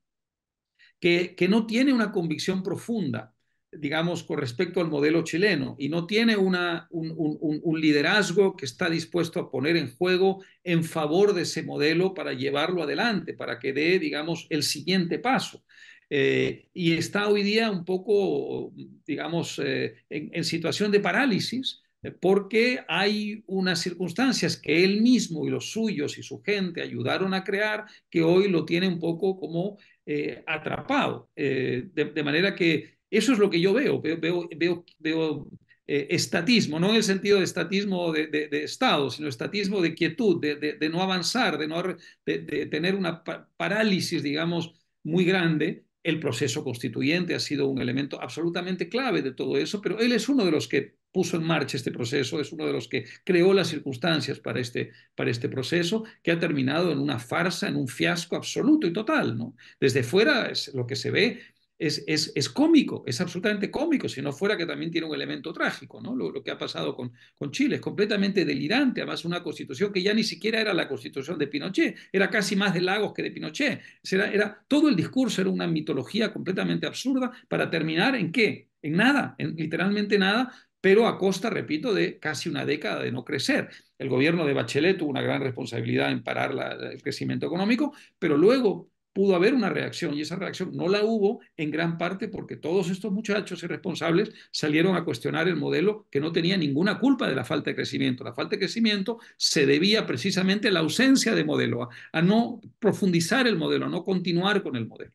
que, 0.98 1.36
que 1.36 1.50
no 1.50 1.66
tiene 1.66 1.92
una 1.92 2.14
convicción 2.14 2.64
profunda 2.64 3.34
digamos, 3.72 4.24
con 4.24 4.40
respecto 4.40 4.82
al 4.82 4.90
modelo 4.90 5.24
chileno 5.24 5.76
y 5.78 5.90
no 5.90 6.08
tiene 6.08 6.36
una, 6.36 6.88
un, 6.90 7.80
liderazgo 7.80 8.56
que 8.56 8.66
está 8.66 8.90
dispuesto 8.90 9.40
a 9.40 9.52
poner 9.52 9.78
en 9.78 9.96
juego 9.96 10.44
en 10.64 10.84
favor 10.84 11.34
de 11.34 11.44
ese 11.44 11.64
modelo 11.64 12.14
para 12.14 12.34
llevarlo 12.34 12.84
adelante, 12.84 13.34
para 13.34 13.60
que 13.60 13.74
dé, 13.74 14.00
digamos, 14.00 14.48
el 14.50 14.64
siguiente 14.64 15.20
paso. 15.20 15.64
Eh, 16.10 16.68
y 16.74 16.94
está 16.94 17.28
hoy 17.30 17.44
día 17.44 17.70
un 17.70 17.86
poco, 17.86 18.74
digamos, 19.06 19.62
eh, 19.64 19.96
en, 20.10 20.44
situación 20.44 20.92
de 20.92 21.00
parálisis 21.00 21.84
eh, 22.02 22.12
porque 22.12 22.80
hay 22.88 23.44
unas 23.46 23.80
circunstancias 23.80 24.58
que 24.58 24.84
él 24.84 25.02
mismo 25.02 25.46
y 25.46 25.52
los 25.52 25.72
suyos 25.72 26.18
y 26.18 26.24
su 26.24 26.42
gente 26.42 26.82
ayudaron 26.82 27.36
a 27.36 27.44
crear 27.44 27.86
que 28.10 28.24
hoy 28.24 28.50
lo 28.50 28.66
tiene 28.66 28.88
un 28.88 29.00
poco 29.00 29.40
como 29.40 29.78
eh, 30.08 30.44
atrapado. 30.48 31.30
De, 31.36 31.92
de, 31.94 32.24
manera 32.24 32.56
que 32.56 32.99
eso 33.10 33.34
es 33.34 33.40
lo 33.40 33.50
que 33.50 33.60
yo 33.60 33.74
veo, 33.74 34.02
veo, 34.02 34.20
veo, 34.20 34.86
veo, 35.00 35.48
eh, 35.88 36.08
estatismo, 36.12 36.80
no 36.80 36.90
en 36.90 36.98
el 36.98 37.04
sentido 37.04 37.40
de 37.40 37.44
estatismo 37.46 38.12
de, 38.12 38.28
de, 38.28 38.48
de 38.48 38.64
Estado, 38.64 39.10
sino 39.10 39.28
estatismo 39.28 39.82
de 39.82 39.96
quietud, 39.96 40.40
de, 40.40 40.90
no 40.90 41.02
avanzar, 41.02 41.58
de, 41.58 41.68
no, 41.68 41.82
de, 42.26 42.68
tener 42.68 42.94
una 42.94 43.24
parálisis, 43.58 44.22
digamos, 44.22 44.76
muy 45.04 45.26
grande. 45.26 45.86
El 46.04 46.20
proceso 46.20 46.64
constituyente 46.64 47.36
ha 47.36 47.40
sido 47.40 47.68
un 47.68 47.82
elemento 47.82 48.22
absolutamente 48.22 48.88
clave 48.88 49.22
de 49.22 49.34
todo 49.34 49.58
eso, 49.58 49.82
pero 49.82 50.00
él 50.00 50.12
es 50.12 50.30
uno 50.30 50.46
de 50.46 50.52
los 50.52 50.68
que 50.68 51.00
puso 51.12 51.38
en 51.38 51.44
marcha 51.44 51.78
este 51.78 51.92
proceso, 51.92 52.40
es 52.40 52.52
uno 52.52 52.68
de 52.68 52.74
los 52.74 52.88
que 52.88 53.06
creó 53.24 53.54
las 53.54 53.70
circunstancias 53.70 54.40
para 54.40 54.60
este, 54.60 54.92
para 55.16 55.32
este 55.32 55.50
proceso, 55.50 56.04
que 56.22 56.32
ha 56.32 56.40
terminado 56.40 56.92
en 56.92 57.00
una 57.00 57.20
farsa, 57.20 57.68
en 57.68 57.76
un 57.76 57.88
fiasco 57.88 58.36
absoluto 58.36 58.86
y 58.88 58.94
total. 58.94 59.38
¿no? 59.38 59.56
Desde 59.80 60.04
fuera 60.04 60.50
es, 60.50 60.72
lo 60.74 60.86
que 60.86 60.96
se 60.96 61.12
ve 61.12 61.42
es, 61.80 62.04
es, 62.06 62.34
es, 62.36 62.50
cómico, 62.50 63.04
es 63.08 63.22
absolutamente 63.22 63.72
cómico, 63.72 64.10
si 64.10 64.22
no 64.22 64.34
fuera 64.34 64.58
que 64.58 64.66
también 64.66 64.92
tiene 64.92 65.08
un 65.08 65.16
elemento 65.16 65.54
trágico, 65.54 66.02
¿no? 66.02 66.14
Lo, 66.14 66.44
que 66.44 66.52
ha 66.52 66.58
pasado 66.58 66.94
con, 66.94 67.14
con 67.38 67.52
Chile 67.52 67.76
es 67.76 67.82
completamente 67.82 68.44
delirante, 68.44 69.02
además 69.02 69.24
una 69.24 69.42
constitución 69.42 69.94
que 69.94 70.04
ya 70.04 70.14
ni 70.14 70.24
siquiera 70.24 70.60
era 70.60 70.74
la 70.74 70.90
constitución 70.90 71.40
de 71.40 71.48
Pinochet, 71.48 71.96
era 72.12 72.30
casi 72.30 72.58
más 72.58 72.74
de 72.74 72.82
Lagos 72.82 73.14
que 73.14 73.24
de 73.24 73.32
Pinochet, 73.32 73.82
era, 74.12 74.30
era 74.30 74.66
todo 74.68 74.90
el 74.90 74.96
discurso 74.96 75.40
era 75.42 75.50
una 75.50 75.68
mitología 75.68 76.34
completamente 76.34 76.86
absurda 76.86 77.32
para 77.48 77.70
terminar 77.70 78.14
en 78.16 78.32
qué, 78.34 78.70
en 78.82 78.94
nada, 78.98 79.36
en 79.38 79.56
literalmente 79.56 80.20
nada, 80.20 80.52
pero 80.82 81.08
a 81.08 81.18
costa, 81.18 81.50
repito, 81.50 81.94
de 81.94 82.20
casi 82.20 82.50
una 82.50 82.66
década 82.66 83.04
de 83.04 83.12
no 83.12 83.24
crecer. 83.24 83.70
El 83.98 84.10
gobierno 84.10 84.46
de 84.46 84.54
Bachelet 84.54 84.98
tuvo 84.98 85.10
una 85.10 85.22
gran 85.22 85.42
responsabilidad 85.42 86.12
en 86.12 86.24
parar 86.24 86.54
el 86.92 87.02
crecimiento 87.02 87.46
económico, 87.48 87.94
pero 88.18 88.38
luego 88.38 88.90
pudo 89.14 89.36
haber 89.36 89.54
una 89.54 89.70
reacción 89.70 90.14
y 90.14 90.22
esa 90.22 90.36
reacción 90.36 90.72
no 90.74 90.88
la 90.88 91.04
hubo 91.04 91.42
en 91.58 91.72
gran 91.72 91.98
parte 91.98 92.28
porque 92.28 92.56
todos 92.56 92.90
estos 92.90 93.12
muchachos 93.12 93.64
irresponsables 93.64 94.32
salieron 94.52 94.96
a 94.96 95.04
cuestionar 95.04 95.48
el 95.48 95.56
modelo 95.56 96.08
que 96.12 96.20
no 96.20 96.32
tenía 96.32 96.58
ninguna 96.58 97.00
culpa 97.00 97.28
de 97.28 97.36
la 97.36 97.46
falta 97.46 97.72
de 97.72 97.76
crecimiento. 97.76 98.24
La 98.24 98.34
falta 98.34 98.52
de 98.56 98.60
crecimiento 98.60 99.20
se 99.38 99.66
debía 99.66 100.06
precisamente 100.06 100.68
a 100.68 100.72
la 100.72 100.80
ausencia 100.82 101.36
de 101.36 101.44
modelo, 101.44 101.84
a, 101.84 101.90
a 102.14 102.22
no 102.22 102.62
profundizar 102.80 103.48
el 103.48 103.58
modelo, 103.58 103.86
a 103.86 103.90
no 103.90 104.04
continuar 104.04 104.64
con 104.64 104.76
el 104.76 104.88
modelo. 104.88 105.12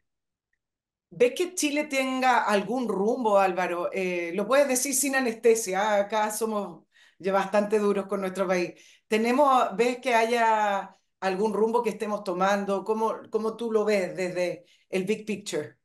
¿Ves 1.10 1.32
que 1.36 1.54
Chile 1.54 1.84
tenga 1.84 2.42
algún 2.42 2.88
rumbo, 2.88 3.38
Álvaro? 3.38 3.88
Eh, 3.92 4.32
lo 4.34 4.46
puedes 4.48 4.66
decir 4.66 4.94
sin 4.94 5.14
anestesia, 5.14 5.98
¿eh? 5.98 6.00
acá 6.02 6.30
somos 6.32 6.84
ya 7.18 7.32
bastante 7.32 7.78
duros 7.78 8.06
con 8.06 8.20
nuestro 8.20 8.46
país. 8.48 8.72
Tenemos, 9.06 9.76
¿Ves 9.76 9.98
que 9.98 10.12
haya 10.14 10.96
algún 11.26 11.52
rumbo 11.54 11.82
que 11.82 11.90
estemos 11.90 12.24
tomando? 12.24 12.84
¿Cómo, 12.84 13.14
cómo 13.30 13.56
tú 13.56 13.72
lo 13.72 13.84
ves 13.84 14.16
desde 14.16 14.64
el 14.88 15.04
big 15.04 15.26
picture? 15.26 15.76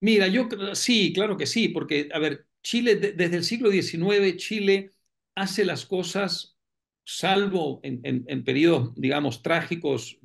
Mira, 0.00 0.28
yo 0.28 0.48
sí, 0.74 1.12
claro 1.14 1.36
que 1.36 1.46
sí, 1.46 1.68
porque, 1.68 2.08
a 2.12 2.18
ver, 2.18 2.46
Chile, 2.62 2.96
de, 2.96 3.12
desde 3.12 3.36
el 3.36 3.44
siglo 3.44 3.70
XIX, 3.70 4.36
Chile 4.36 4.90
hace 5.34 5.64
las 5.64 5.86
cosas, 5.86 6.56
salvo 7.04 7.80
en, 7.82 8.00
en, 8.04 8.24
en 8.28 8.44
periodos, 8.44 8.92
digamos, 8.96 9.42
trágicos 9.42 10.18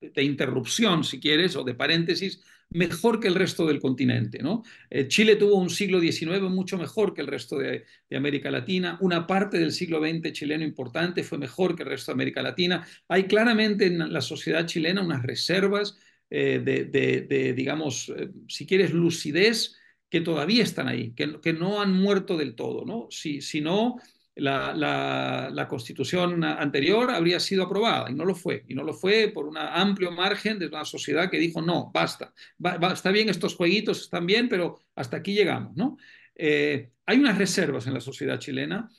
de 0.00 0.22
interrupción, 0.24 1.04
si 1.04 1.18
quieres, 1.20 1.56
o 1.56 1.64
de 1.64 1.74
paréntesis, 1.74 2.42
mejor 2.74 3.20
que 3.20 3.28
el 3.28 3.34
resto 3.34 3.66
del 3.66 3.80
continente. 3.80 4.38
¿no? 4.42 4.62
Eh, 4.90 5.08
Chile 5.08 5.36
tuvo 5.36 5.56
un 5.56 5.70
siglo 5.70 6.00
XIX 6.00 6.42
mucho 6.42 6.78
mejor 6.78 7.14
que 7.14 7.20
el 7.20 7.26
resto 7.26 7.58
de, 7.58 7.84
América 8.14 8.50
Latina. 8.50 8.98
Una 9.00 9.26
parte 9.26 9.58
del 9.58 9.72
siglo 9.72 10.00
XX 10.00 10.32
chileno 10.32 10.64
importante 10.64 11.22
fue 11.22 11.38
mejor 11.38 11.74
que 11.74 11.82
el 11.82 11.88
resto 11.88 12.12
de 12.12 12.14
América 12.14 12.42
Latina. 12.42 12.86
Hay 13.08 13.24
claramente 13.24 13.86
en 13.86 14.12
la 14.12 14.20
sociedad 14.20 14.66
chilena 14.66 15.02
unas 15.02 15.22
reservas 15.22 15.98
eh, 16.28 16.60
de, 16.62 17.52
digamos, 17.54 18.12
eh, 18.16 18.30
si 18.48 18.66
quieres, 18.66 18.92
lucidez 18.92 19.76
que 20.10 20.20
todavía 20.20 20.62
están 20.62 20.88
ahí, 20.88 21.12
que, 21.14 21.40
que 21.40 21.52
no 21.54 21.80
han 21.80 21.92
muerto 21.92 22.36
del 22.36 22.54
todo. 22.54 22.84
¿no? 22.84 23.06
Si, 23.10 23.40
si 23.40 23.60
no, 23.60 23.96
la, 24.34 25.50
la, 25.50 25.68
constitución 25.68 26.42
anterior 26.44 27.10
habría 27.10 27.38
sido 27.38 27.64
aprobada 27.64 28.10
y 28.10 28.14
no 28.14 28.24
lo 28.24 28.34
fue. 28.34 28.64
Y 28.68 28.74
no 28.74 28.82
lo 28.82 28.94
fue 28.94 29.28
por 29.28 29.46
un 29.46 29.58
amplio 29.58 30.10
margen 30.10 30.58
de 30.58 30.66
una 30.66 30.84
sociedad 30.84 31.30
que 31.30 31.38
dijo, 31.38 31.60
no, 31.60 31.90
basta, 31.92 32.32
va, 32.64 32.92
está 32.92 33.10
bien 33.10 33.28
estos 33.28 33.56
jueguitos, 33.56 34.02
están 34.02 34.26
bien, 34.26 34.48
pero 34.48 34.80
hasta 34.94 35.18
aquí 35.18 35.34
llegamos. 35.34 35.76
¿no? 35.76 35.98
Eh, 36.34 36.90
hay 37.06 37.18
unas 37.18 37.38
reservas 37.38 37.86
en 37.86 37.94
la 37.94 38.00
sociedad 38.00 38.38
chilena, 38.38 38.90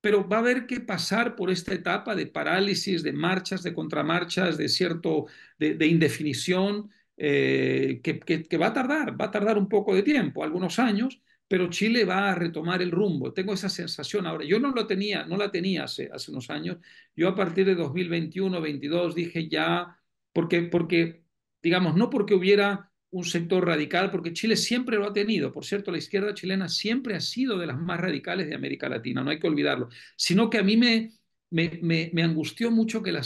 pero 0.00 0.28
va 0.28 0.36
a 0.36 0.40
haber 0.40 0.66
que 0.66 0.80
pasar 0.80 1.36
por 1.36 1.50
esta 1.50 1.72
etapa 1.72 2.14
de 2.14 2.26
parálisis, 2.26 3.02
de 3.02 3.12
marchas, 3.12 3.62
de 3.62 3.72
contramarchas, 3.72 4.58
de 4.58 4.68
cierto, 4.68 5.26
de, 5.58 5.74
de 5.74 5.86
indefinición, 5.86 6.90
eh, 7.16 8.00
que, 8.02 8.18
que 8.20 8.56
va 8.58 8.68
a 8.68 8.72
tardar, 8.72 9.20
va 9.20 9.26
a 9.26 9.30
tardar 9.30 9.56
un 9.58 9.68
poco 9.68 9.94
de 9.94 10.02
tiempo, 10.02 10.42
algunos 10.42 10.78
años, 10.78 11.20
pero 11.52 11.68
Chile 11.68 12.06
va 12.06 12.30
a 12.30 12.34
retomar 12.34 12.80
el 12.80 12.90
rumbo. 12.90 13.34
Tengo 13.34 13.52
esa 13.52 13.68
sensación 13.68 14.26
ahora. 14.26 14.42
Yo 14.42 14.58
no 14.58 14.70
lo 14.70 14.86
tenía, 14.86 15.26
no 15.26 15.36
la 15.36 15.50
tenía 15.50 15.84
hace, 15.84 16.08
unos 16.28 16.48
años. 16.48 16.78
Yo 17.14 17.28
a 17.28 17.34
partir 17.34 17.66
de 17.66 17.74
2021, 17.74 18.58
22 18.58 19.14
dije 19.14 19.50
ya, 19.50 19.98
porque, 20.32 20.62
porque, 20.62 21.24
digamos, 21.62 21.94
no 21.94 22.08
porque 22.08 22.32
hubiera 22.32 22.90
un 23.10 23.24
sector 23.24 23.66
radical, 23.66 24.10
porque 24.10 24.32
Chile 24.32 24.56
siempre 24.56 24.96
lo 24.96 25.08
ha 25.08 25.12
tenido. 25.12 25.52
Por 25.52 25.66
cierto, 25.66 25.92
la 25.92 25.98
izquierda 25.98 26.32
chilena 26.32 26.70
siempre 26.70 27.16
ha 27.16 27.20
sido 27.20 27.58
de 27.58 27.66
las 27.66 27.78
más 27.78 28.00
radicales 28.00 28.48
de 28.48 28.54
América 28.54 28.88
Latina, 28.88 29.22
no 29.22 29.28
hay 29.28 29.38
que 29.38 29.46
olvidarlo. 29.46 29.90
Sino 30.16 30.48
que 30.48 30.56
a 30.56 30.62
mí 30.62 30.78
me, 30.78 31.12
me, 31.50 31.80
me, 31.82 32.08
me 32.14 32.22
angustió 32.22 32.70
mucho 32.70 33.02
que 33.02 33.12
la, 33.12 33.20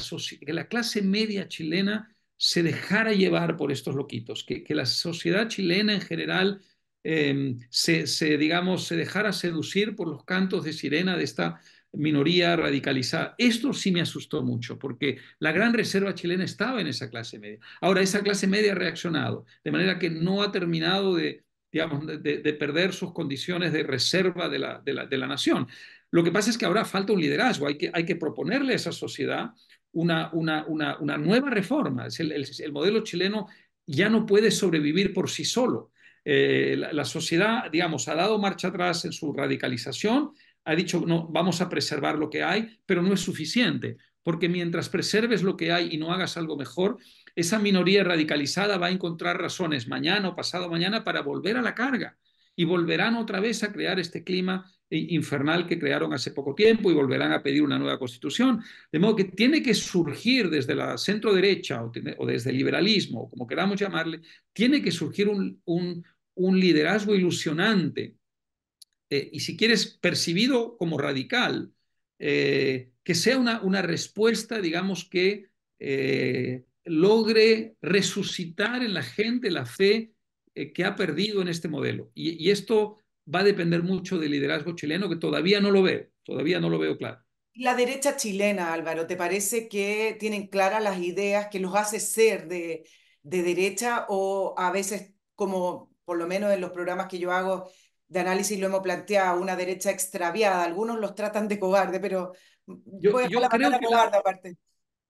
que 0.45 0.53
la 0.53 0.67
clase 0.67 1.01
media 1.01 1.47
chilena 1.47 2.13
se 2.37 2.65
dejara 2.65 3.13
llevar 3.13 3.57
por 3.57 3.71
estos 3.71 3.95
loquitos, 3.95 4.43
que, 4.43 4.65
que 4.65 4.75
la 4.75 4.85
sociedad 4.85 5.47
chilena 5.47 5.95
en 5.95 6.01
general 6.01 6.61
eh, 7.09 7.57
se, 7.71 8.09
se, 8.09 8.37
digamos, 8.37 8.89
se 8.89 8.97
dejara 8.97 9.33
seducir 9.33 9.95
por 9.95 10.09
los 10.09 10.25
cantos 10.25 10.65
de 10.65 10.73
sirena 10.73 11.17
de 11.17 11.23
esta 11.23 11.61
minoría 11.93 12.57
radicalizada. 12.57 13.37
Esto 13.39 13.73
sí 13.73 13.93
me 13.93 14.01
asustó 14.01 14.43
mucho, 14.43 14.77
porque 14.77 15.19
la 15.39 15.53
gran 15.53 15.73
reserva 15.73 16.17
chilena 16.17 16.43
estaba 16.43 16.81
en 16.81 16.89
esa 16.89 17.09
clase 17.09 17.39
media. 17.39 17.61
Ahora, 17.81 18.03
esa 18.03 18.23
clase 18.23 18.49
media 18.49 18.73
ha 18.73 18.75
reaccionado, 18.75 19.47
de 19.63 19.71
manera 19.71 20.01
que 20.01 20.11
no 20.11 20.43
ha 20.43 20.51
terminado 20.51 21.15
de, 21.15 21.45
digamos, 21.71 22.05
de, 22.07 22.19
de 22.19 22.53
perder 22.55 22.93
sus 22.93 23.13
condiciones 23.13 23.73
de 23.73 23.85
reserva 23.85 24.49
de 24.49 24.59
la, 24.59 24.83
de, 24.85 24.93
la, 24.93 25.07
de 25.07 25.17
la, 25.17 25.29
nación. 25.29 25.69
Lo 26.11 26.25
que 26.25 26.33
pasa 26.33 26.51
es 26.51 26.59
que 26.59 26.67
ahora 26.67 26.85
falta 26.85 27.13
un 27.13 27.21
liderazgo, 27.21 27.69
hay 27.69 27.79
que, 27.79 27.89
hay 27.95 28.05
que 28.05 28.17
proponerle 28.17 28.73
a 28.73 28.77
esa 28.77 28.91
sociedad 28.91 29.53
una, 29.93 30.31
una, 30.33 30.67
una, 30.67 31.19
nueva 31.19 31.51
reforma. 31.51 32.09
El 32.19 32.73
modelo 32.73 33.05
chileno 33.05 33.47
ya 33.87 34.09
no 34.09 34.27
puede 34.27 34.51
sobrevivir 34.51 35.13
por 35.15 35.31
sí 35.31 35.45
solo 35.45 35.93
eh, 36.29 36.75
la, 36.77 36.93
la, 36.93 37.05
sociedad, 37.05 37.71
digamos, 37.71 38.09
ha 38.09 38.17
dado 38.17 38.37
marcha 38.41 38.67
atrás 38.67 39.05
en 39.05 39.13
su 39.13 39.33
radicalización, 39.33 40.33
ha 40.65 40.75
dicho, 40.75 41.05
no, 41.07 41.29
vamos 41.29 41.61
a 41.61 41.69
preservar 41.69 42.19
lo 42.19 42.29
que 42.29 42.43
hay, 42.43 42.81
pero 42.85 43.01
no 43.01 43.15
es 43.15 43.21
suficiente, 43.21 43.97
porque 44.25 44.49
mientras 44.49 44.89
preserves 44.89 45.45
lo 45.45 45.57
que 45.57 45.71
hay 45.71 45.91
y 45.93 45.99
no 45.99 46.13
hagas 46.13 46.37
algo 46.37 46.57
mejor, 46.57 46.99
esa 47.37 47.61
minoría 47.61 48.03
radicalizada 48.03 48.77
va 48.77 48.89
a 48.89 48.91
encontrar 48.91 49.41
razones 49.41 49.87
mañana 49.87 50.31
o 50.31 50.35
pasado 50.35 50.69
mañana 50.69 51.05
para 51.05 51.23
volver 51.23 51.59
a 51.59 51.63
la 51.63 51.77
carga 51.77 52.19
y 52.57 52.65
volverán 52.65 53.15
otra 53.15 53.39
vez 53.39 53.63
a 53.63 53.71
crear 53.71 54.01
este 54.01 54.25
clima 54.25 54.69
infernal 54.91 55.67
que 55.67 55.79
crearon 55.79 56.13
hace 56.13 56.33
poco 56.33 56.55
tiempo 56.57 56.91
y 56.91 56.95
volverán 56.95 57.33
a 57.33 57.43
pedir 57.43 57.63
una 57.63 57.79
nueva 57.79 57.99
constitución. 57.99 58.63
De 58.91 58.99
modo 58.99 59.15
que 59.15 59.25
tiene 59.25 59.63
que 59.63 59.75
surgir 59.75 60.49
desde 60.51 60.75
la 60.75 60.99
centro 60.99 61.33
derecha 61.33 61.85
o, 61.85 61.93
o 62.19 62.27
desde 62.27 62.51
el 62.51 62.57
liberalismo, 62.57 63.23
o 63.23 63.31
como 63.31 63.47
queramos 63.47 63.79
llamarle, 63.79 64.23
tiene 64.53 64.83
que 64.83 64.91
surgir 64.91 65.29
un, 65.29 65.61
un, 65.67 66.05
un 66.37 66.61
liderazgo 66.61 67.15
ilusionante 67.15 68.17
eh, 69.11 69.31
y 69.33 69.41
si 69.41 69.57
quieres 69.57 69.87
percibido 69.87 70.77
como 70.77 70.99
radical, 70.99 71.73
eh, 72.19 72.91
que 73.05 73.15
sea 73.15 73.39
una, 73.39 73.61
una, 73.63 73.83
respuesta, 73.83 74.61
digamos, 74.61 75.05
que 75.05 75.51
eh, 75.79 76.65
logre 76.85 77.77
resucitar 77.81 78.83
en 78.83 78.95
la 78.95 79.03
gente 79.03 79.51
la 79.51 79.67
fe 79.67 80.13
que 80.73 80.85
ha 80.85 80.97
perdido 80.97 81.43
en 81.43 81.49
este 81.49 81.69
modelo. 81.69 82.11
Y, 82.15 82.43
y, 82.43 82.51
esto 82.51 82.97
va 83.33 83.41
a 83.41 83.45
depender 83.45 83.83
mucho 83.83 84.19
del 84.19 84.31
liderazgo 84.31 84.75
chileno, 84.75 85.09
que 85.11 85.17
todavía 85.17 85.61
no 85.61 85.71
lo 85.71 85.83
veo, 85.83 86.09
todavía 86.23 86.61
no 86.61 86.71
lo 86.71 86.79
veo 86.79 86.97
claro. 86.97 87.23
La 87.53 87.75
derecha 87.75 88.17
chilena, 88.17 88.73
Álvaro, 88.73 89.07
¿te 89.07 89.17
parece 89.17 89.69
que 89.69 90.17
tienen 90.19 90.47
claras 90.47 90.83
las 90.83 90.99
ideas 90.99 91.49
que 91.51 91.61
los 91.61 91.75
hace 91.75 92.01
ser 92.01 92.49
de, 92.49 92.89
de 93.23 93.43
derecha 93.43 94.07
o 94.09 94.55
a 94.57 94.71
veces 94.71 95.13
como 95.35 95.95
por 96.07 96.17
lo 96.17 96.27
menos 96.27 96.51
en 96.55 96.63
los 96.63 96.71
programas 96.71 97.09
que 97.09 97.19
yo 97.19 97.33
hago, 97.33 97.71
de 98.09 98.21
análisis 98.21 98.59
lo 98.59 98.69
hemos 98.69 98.81
planteado, 98.81 99.41
una 99.41 99.57
derecha 99.57 99.91
extraviada. 99.91 100.65
Algunos 100.65 100.99
los 100.99 101.15
tratan 101.15 101.49
de 101.49 101.59
cobarde, 101.59 102.01
pero 102.01 102.33
yo, 102.67 103.13
voy 103.13 103.25
a 103.25 103.29
yo 103.29 103.41
la 103.41 103.49
creo 103.49 103.71
que 103.73 103.85
cobarde 103.85 104.17
aparte. 104.17 104.57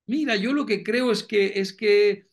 Mira, 0.06 0.34
yo 0.34 0.52
lo 0.52 0.64
que 0.66 0.82
creo 0.82 1.12
es 1.12 1.22
que, 1.22 1.60
es 1.60 1.72
que 1.74 2.26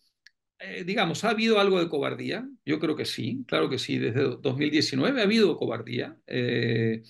eh, 0.59 0.83
digamos, 0.85 1.25
¿ha 1.25 1.31
habido 1.31 1.59
algo 1.59 1.79
de 1.79 1.89
cobardía? 1.89 2.47
Yo 2.65 2.79
creo 2.79 2.95
que 2.95 3.05
sí, 3.05 3.43
claro 3.45 3.69
que 3.69 3.77
sí. 3.77 3.97
Desde 3.97 4.37
2019 4.37 5.19
ha 5.19 5.25
habido 5.25 5.57
cobardía. 5.57 6.17
Eh, 6.25 7.03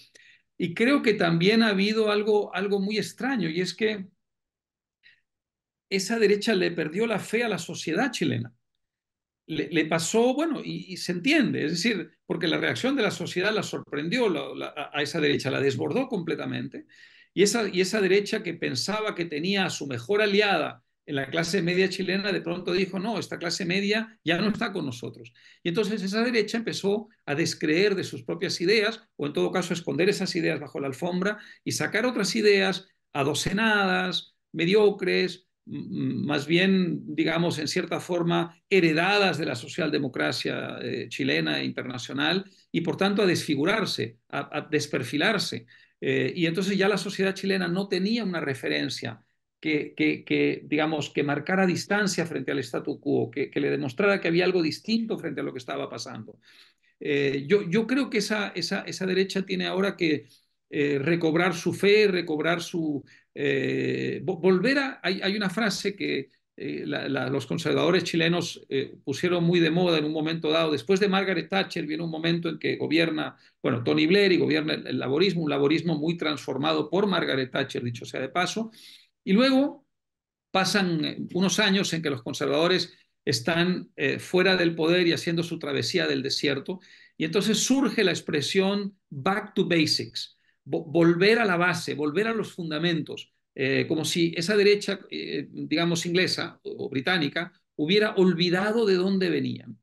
y 0.58 0.74
creo 0.74 1.04
que 1.04 1.14
también 1.14 1.62
ha 1.62 1.70
habido 1.70 2.10
algo, 2.12 2.54
algo 2.56 2.80
muy 2.80 2.98
extraño, 2.98 3.50
y 3.50 3.62
es 3.62 3.76
que 3.76 4.08
esa 5.90 6.18
derecha 6.18 6.56
le 6.56 6.72
perdió 6.72 7.06
la 7.06 7.20
fe 7.20 7.44
a 7.44 7.50
la 7.50 7.60
sociedad 7.60 8.12
chilena 8.12 8.54
le, 9.46 9.86
pasó, 9.86 10.34
bueno, 10.34 10.62
y, 10.64 10.98
se 10.98 11.12
entiende, 11.12 11.66
es 11.66 11.72
decir, 11.72 12.12
porque 12.26 12.48
la 12.48 12.58
reacción 12.58 12.96
de 12.96 13.04
la 13.04 13.12
sociedad 13.12 13.54
la 13.54 13.64
sorprendió 13.64 14.28
a 14.64 15.02
esa 15.02 15.20
derecha, 15.20 15.52
la 15.52 15.60
desbordó 15.60 16.08
completamente, 16.08 16.86
y 17.34 17.44
esa, 17.44 17.68
y 17.68 17.82
esa 17.82 18.00
derecha 18.00 18.44
que 18.44 18.54
pensaba 18.54 19.16
que 19.16 19.26
tenía 19.26 19.66
a 19.66 19.70
su 19.70 19.88
mejor 19.88 20.22
aliada 20.22 20.84
en 21.06 21.16
la 21.16 21.30
clase 21.30 21.62
media 21.62 21.90
chilena, 21.90 22.32
de 22.32 22.42
pronto 22.42 22.72
dijo, 22.72 23.00
no, 23.00 23.20
esta 23.20 23.38
clase 23.38 23.66
media 23.66 24.20
ya 24.24 24.38
no 24.38 24.50
está 24.50 24.72
con 24.72 24.86
nosotros. 24.86 25.34
Y 25.62 25.70
entonces 25.70 26.02
esa 26.02 26.24
derecha 26.24 26.58
empezó 26.58 27.10
a 27.26 27.36
descreer 27.36 27.96
de 27.96 28.06
sus 28.06 28.24
propias 28.24 28.62
ideas, 28.62 29.02
o 29.18 29.28
en 29.28 29.34
todo 29.34 29.52
caso 29.52 29.74
a 29.74 29.78
esconder 29.78 30.08
esas 30.10 30.36
ideas 30.36 30.60
bajo 30.60 30.80
la 30.80 30.88
alfombra 30.88 31.40
y 31.64 31.74
sacar 31.74 32.06
otras 32.06 32.36
ideas 32.36 32.88
adocenadas, 33.12 34.36
mediocres, 34.54 35.48
más 35.66 36.46
bien, 36.46 37.16
digamos, 37.16 37.58
en 37.60 37.68
cierta 37.68 38.00
forma, 38.00 38.62
heredadas 38.70 39.38
de 39.38 39.46
la 39.46 39.56
socialdemocracia 39.56 40.78
eh, 40.82 41.08
chilena 41.10 41.60
e 41.60 41.66
internacional, 41.66 42.50
y 42.72 42.82
por 42.82 42.98
tanto 42.98 43.22
a 43.22 43.26
desfigurarse, 43.26 44.18
a, 44.30 44.68
desperfilarse. 44.70 45.66
Eh, 46.02 46.34
y 46.36 46.48
entonces 46.48 46.78
ya 46.78 46.90
la 46.90 46.98
sociedad 46.98 47.34
chilena 47.34 47.68
no 47.68 47.88
tenía 47.88 48.26
una 48.26 48.42
referencia 48.42 49.24
que, 49.62 49.94
que, 49.96 50.62
digamos, 50.66 51.10
que 51.10 51.24
marcara 51.24 51.66
distancia 51.66 52.26
frente 52.26 52.52
al 52.52 52.60
statu 52.60 53.00
quo, 53.00 53.32
que, 53.32 53.50
le 53.54 53.70
demostrara 53.70 54.20
que 54.20 54.28
había 54.28 54.44
algo 54.44 54.62
distinto 54.62 55.18
frente 55.18 55.40
a 55.40 55.44
lo 55.46 55.54
que 55.54 55.60
estaba 55.60 55.90
pasando. 55.90 56.38
Eh, 57.00 57.46
yo, 57.48 57.70
yo, 57.70 57.88
creo 57.88 58.10
que 58.10 58.18
esa, 58.18 58.50
esa, 58.50 58.82
esa 58.82 59.06
derecha 59.06 59.46
tiene 59.46 59.66
ahora 59.66 59.96
que 59.96 60.28
recobrar 60.76 61.54
su 61.54 61.72
fe, 61.72 62.08
recobrar 62.08 62.60
su, 62.60 63.04
eh, 63.36 64.24
hay, 65.02 65.36
una 65.36 65.50
frase 65.50 65.96
que 65.96 66.30
eh, 66.56 66.84
los 66.86 67.48
conservadores 67.48 68.04
chilenos 68.04 68.64
eh, 68.70 68.96
pusieron 69.04 69.44
muy 69.44 69.60
de 69.60 69.72
moda 69.72 69.98
en 69.98 70.06
un 70.06 70.14
momento 70.14 70.50
dado. 70.50 70.72
Después 70.72 71.00
de 71.00 71.08
Margaret 71.08 71.50
Thatcher 71.50 71.86
viene 71.86 72.04
un 72.04 72.12
momento 72.12 72.50
en 72.50 72.60
que 72.60 72.76
gobierna, 72.78 73.38
bueno, 73.62 73.84
Tony 73.84 74.06
Blair 74.06 74.32
y 74.32 74.38
gobierna 74.38 74.74
el, 74.74 75.00
laborismo, 75.00 75.44
un 75.44 75.50
laborismo 75.50 75.98
muy 75.98 76.18
transformado 76.18 76.90
por 76.90 77.08
Margaret 77.08 77.52
Thatcher, 77.52 77.84
dicho 77.84 78.06
sea 78.06 78.22
de 78.22 78.30
paso. 78.30 78.72
Y 79.24 79.34
luego 79.34 79.86
pasan 80.52 81.28
unos 81.34 81.60
años 81.60 81.92
en 81.94 82.02
que 82.02 82.12
los 82.12 82.22
conservadores 82.22 82.94
están 83.26 83.92
fuera 84.20 84.58
del 84.58 84.76
poder 84.76 85.08
y 85.08 85.14
haciendo 85.14 85.42
su 85.44 85.58
travesía 85.58 86.08
del 86.08 86.22
desierto. 86.22 86.80
Y 87.18 87.26
entonces 87.26 87.60
surge 87.60 88.04
la 88.04 88.12
expresión 88.12 88.98
back 89.10 89.54
to 89.56 89.66
basics 89.66 90.38
volver 90.66 91.40
a 91.40 91.46
la 91.46 91.58
base, 91.58 91.94
volver 91.94 92.28
a 92.28 92.34
los 92.34 92.54
fundamentos, 92.54 93.34
eh, 93.56 93.86
como 93.88 94.06
si 94.06 94.34
esa 94.36 94.56
derecha, 94.56 95.00
eh, 95.10 95.48
digamos, 95.52 96.06
inglesa 96.06 96.60
o, 96.64 96.90
británica, 96.90 97.54
hubiera 97.76 98.16
olvidado 98.16 98.86
de 98.86 98.96
dónde 98.96 99.30
venían. 99.30 99.80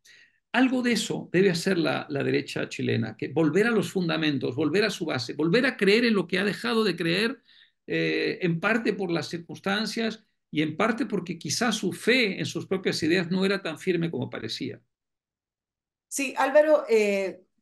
Algo 0.52 0.82
de 0.82 0.92
eso 0.92 1.28
debe 1.32 1.50
hacer 1.50 1.78
la, 1.78 2.06
derecha 2.08 2.68
chilena, 2.68 3.16
que 3.16 3.28
volver 3.28 3.66
a 3.66 3.70
los 3.70 3.92
fundamentos, 3.92 4.56
volver 4.56 4.84
a 4.84 4.90
su 4.90 5.04
base, 5.04 5.34
volver 5.34 5.66
a 5.66 5.76
creer 5.76 6.04
en 6.04 6.14
lo 6.14 6.26
que 6.26 6.38
ha 6.38 6.44
dejado 6.44 6.82
de 6.82 6.96
creer, 6.96 7.40
eh, 7.86 8.38
en 8.42 8.58
parte 8.58 8.92
por 8.92 9.10
las 9.12 9.28
circunstancias 9.28 10.24
y 10.50 10.62
en 10.62 10.76
parte 10.76 11.06
porque 11.06 11.38
quizás 11.38 11.76
su 11.76 11.92
fe 11.92 12.38
en 12.40 12.46
sus 12.46 12.66
propias 12.66 13.00
ideas 13.02 13.30
no 13.30 13.44
era 13.44 13.62
tan 13.62 13.78
firme 13.78 14.10
como 14.10 14.28
parecía. 14.28 14.80
Sí, 16.08 16.34
Álvaro, 16.36 16.84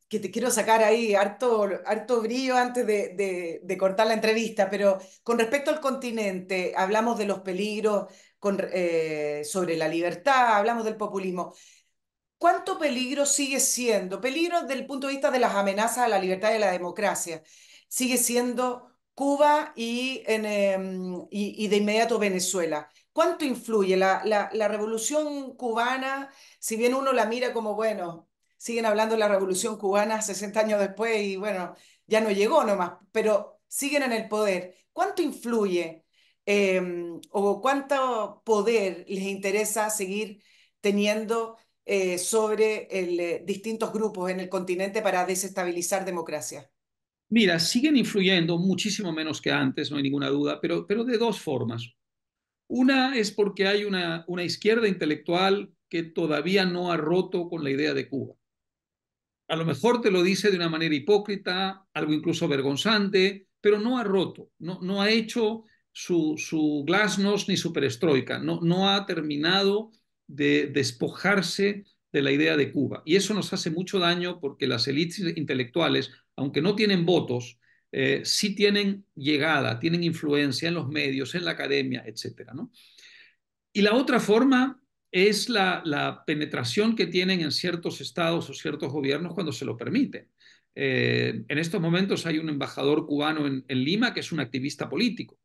que 0.09 0.19
te 0.19 0.31
quiero 0.31 0.51
sacar 0.51 0.83
ahí 0.83 1.15
harto, 1.15 1.69
harto 1.85 2.21
brillo 2.21 2.57
antes 2.57 2.85
de, 2.87 3.77
cortar 3.79 4.07
la 4.07 4.13
entrevista, 4.15 4.69
pero 4.69 4.99
con 5.23 5.39
respecto 5.39 5.71
al 5.71 5.79
continente, 5.79 6.73
hablamos 6.75 7.17
de 7.17 7.25
los 7.25 7.41
peligros 7.41 8.11
con, 8.39 8.59
eh, 8.73 9.43
sobre 9.45 9.77
la 9.77 9.87
libertad, 9.87 10.57
hablamos 10.57 10.83
del 10.85 10.97
populismo. 10.97 11.53
¿Cuánto 12.37 12.79
peligro 12.79 13.25
sigue 13.25 13.59
siendo? 13.59 14.21
Peligro 14.21 14.61
desde 14.61 14.75
el 14.75 14.87
punto 14.87 15.07
de 15.07 15.13
vista 15.13 15.31
de 15.31 15.39
las 15.39 15.55
amenazas 15.55 16.05
a 16.05 16.07
la 16.07 16.19
libertad 16.19 16.51
y 16.51 16.55
a 16.55 16.59
la 16.59 16.71
democracia. 16.71 17.43
Sigue 17.87 18.17
siendo 18.17 18.89
Cuba 19.13 19.73
y, 19.75 20.23
en, 20.25 20.45
em, 20.45 21.27
y, 21.31 21.67
de 21.67 21.77
inmediato 21.77 22.17
Venezuela. 22.19 22.89
¿Cuánto 23.11 23.43
influye 23.45 23.97
la, 23.97 24.21
la, 24.25 24.49
la 24.53 24.67
revolución 24.69 25.55
cubana? 25.57 26.31
Si 26.59 26.77
bien 26.77 26.93
uno 26.93 27.11
la 27.11 27.25
mira 27.25 27.51
como, 27.53 27.75
bueno, 27.75 28.28
siguen 28.59 28.85
hablando 28.85 29.15
de 29.15 29.19
la 29.19 29.29
revolución 29.29 29.77
cubana 29.77 30.21
60 30.21 30.59
años 30.59 30.79
después 30.81 31.23
y 31.23 31.37
bueno, 31.37 31.75
ya 32.05 32.19
no 32.19 32.29
llegó 32.29 32.63
nomás, 32.65 32.93
pero 33.11 33.61
siguen 33.67 34.03
en 34.03 34.11
el 34.11 34.27
poder. 34.27 34.75
¿Cuánto 34.91 35.21
influye 35.21 36.03
em, 36.45 37.21
o 37.31 37.61
cuánto 37.61 38.41
poder 38.43 39.05
les 39.07 39.23
interesa 39.23 39.89
seguir 39.89 40.43
teniendo 40.81 41.55
eh, 41.85 42.17
sobre 42.17 42.87
eh, 42.91 43.43
distintos 43.45 43.93
grupos 43.93 44.29
en 44.29 44.41
el 44.41 44.49
continente 44.49 45.01
para 45.01 45.25
desestabilizar 45.25 46.03
democracia? 46.03 46.69
Mira, 47.29 47.59
siguen 47.59 47.95
influyendo 47.95 48.57
muchísimo 48.57 49.13
menos 49.13 49.39
que 49.39 49.51
antes, 49.51 49.89
no 49.89 49.97
hay 49.97 50.03
ninguna 50.03 50.27
duda, 50.27 50.59
pero, 50.59 50.85
pero 50.85 51.05
de 51.05 51.17
dos 51.17 51.39
formas. 51.39 51.93
Una 52.67 53.15
es 53.15 53.31
porque 53.31 53.67
hay 53.67 53.85
una, 53.85 54.25
una 54.27 54.43
izquierda 54.43 54.87
intelectual 54.87 55.71
que 55.87 56.03
todavía 56.03 56.65
no 56.65 56.91
ha 56.91 56.97
roto 56.97 57.47
con 57.47 57.63
la 57.63 57.71
idea 57.71 57.93
de 57.93 58.09
Cuba 58.09 58.38
a 59.49 59.55
lo 59.55 59.65
mejor 59.65 59.99
te 60.01 60.11
lo 60.11 60.21
dice 60.21 60.51
de 60.51 60.57
una 60.57 60.69
manera 60.69 60.93
hipócrita, 60.93 61.83
algo 61.93 62.13
incluso 62.13 62.47
vergonzante, 62.47 63.47
pero 63.59 63.79
no 63.79 63.97
ha 63.97 64.03
roto, 64.03 64.51
no, 64.59 65.01
ha 65.01 65.09
hecho 65.09 65.65
su, 65.91 66.35
su 66.37 66.83
glasnost 66.85 67.49
ni 67.49 67.57
su 67.57 67.73
perestroika, 67.73 68.39
no, 68.39 68.59
no 68.61 68.89
ha 68.89 69.05
terminado 69.05 69.91
de 70.27 70.67
despojarse 70.67 71.83
de 72.11 72.21
la 72.21 72.31
idea 72.31 72.55
de 72.55 72.71
Cuba. 72.71 73.01
Y 73.05 73.15
eso 73.15 73.33
nos 73.33 73.51
hace 73.51 73.71
mucho 73.71 73.99
daño 73.99 74.39
porque 74.39 74.67
las 74.67 74.87
élites 74.87 75.35
intelectuales, 75.35 76.11
aunque 76.35 76.61
no 76.61 76.75
tienen 76.75 77.05
votos, 77.05 77.59
eh, 77.91 78.21
sí 78.23 78.55
tienen 78.55 79.05
llegada, 79.15 79.79
tienen 79.79 80.03
influencia 80.03 80.69
en 80.69 80.75
los 80.75 80.87
medios, 80.87 81.33
en 81.33 81.45
la 81.45 81.51
academia, 81.51 82.03
etc. 82.05 82.51
¿no? 82.53 82.71
Y 83.73 83.81
la 83.81 83.95
otra 83.95 84.19
forma 84.19 84.78
es 85.11 85.49
la, 85.49 86.23
penetración 86.25 86.95
que 86.95 87.07
tienen 87.07 87.41
en 87.41 87.51
ciertos 87.51 88.01
estados 88.01 88.49
o 88.49 88.53
ciertos 88.53 88.91
gobiernos 88.91 89.33
cuando 89.33 89.51
se 89.51 89.65
lo 89.65 89.77
permiten. 89.77 90.27
Eh, 90.75 91.43
en 91.47 91.57
estos 91.57 91.81
momentos 91.81 92.25
hay 92.25 92.37
un 92.37 92.49
embajador 92.49 93.05
cubano 93.05 93.47
en, 93.47 93.65
Lima 93.67 94.13
que 94.13 94.19
es 94.21 94.31
un 94.31 94.39
activista 94.39 94.89
político. 94.89 95.37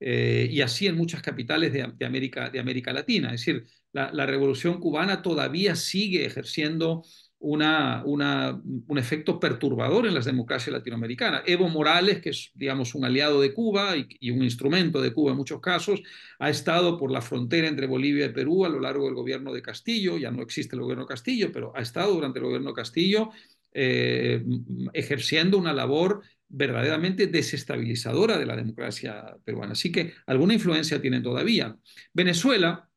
Eh, 0.00 0.48
y 0.50 0.60
así 0.60 0.88
en 0.88 0.96
muchas 0.96 1.22
capitales 1.22 1.72
de, 1.72 1.82
América, 2.04 2.50
de 2.50 2.58
América 2.58 2.92
Latina. 2.92 3.32
Es 3.32 3.40
decir, 3.44 3.64
la, 3.92 4.26
revolución 4.26 4.80
cubana 4.80 5.22
todavía 5.22 5.76
sigue 5.76 6.24
ejerciendo 6.24 7.04
una, 7.42 8.04
un 8.04 8.98
efecto 8.98 9.40
perturbador 9.40 10.06
en 10.06 10.14
las 10.14 10.24
democracias 10.24 10.72
latinoamericanas. 10.72 11.42
Evo 11.44 11.68
Morales, 11.68 12.20
que 12.20 12.30
es, 12.30 12.52
digamos, 12.54 12.94
un 12.94 13.04
aliado 13.04 13.40
de 13.40 13.52
Cuba 13.52 13.96
y, 13.96 14.30
un 14.30 14.44
instrumento 14.44 15.00
de 15.00 15.12
Cuba 15.12 15.32
en 15.32 15.38
muchos 15.38 15.60
casos, 15.60 16.02
ha 16.38 16.50
estado 16.50 16.96
por 16.96 17.10
la 17.10 17.20
frontera 17.20 17.66
entre 17.66 17.88
Bolivia 17.88 18.26
y 18.26 18.32
Perú 18.32 18.64
a 18.64 18.68
lo 18.68 18.78
largo 18.78 19.06
del 19.06 19.14
gobierno 19.14 19.52
de 19.52 19.60
Castillo, 19.60 20.18
ya 20.18 20.30
no 20.30 20.40
existe 20.40 20.76
el 20.76 20.82
gobierno 20.82 21.04
Castillo, 21.04 21.50
pero 21.52 21.72
ha 21.74 21.80
estado 21.80 22.14
durante 22.14 22.38
el 22.38 22.44
gobierno 22.44 22.72
Castillo 22.72 23.30
eh, 23.72 24.44
ejerciendo 24.92 25.58
una 25.58 25.72
labor 25.72 26.22
verdaderamente 26.48 27.26
desestabilizadora 27.26 28.38
de 28.38 28.46
la 28.46 28.54
democracia 28.54 29.36
peruana. 29.44 29.72
Así 29.72 29.90
que 29.90 30.14
alguna 30.26 30.54
influencia 30.54 31.00
tienen 31.00 31.24
todavía. 31.24 31.76
Venezuela, 32.12 32.88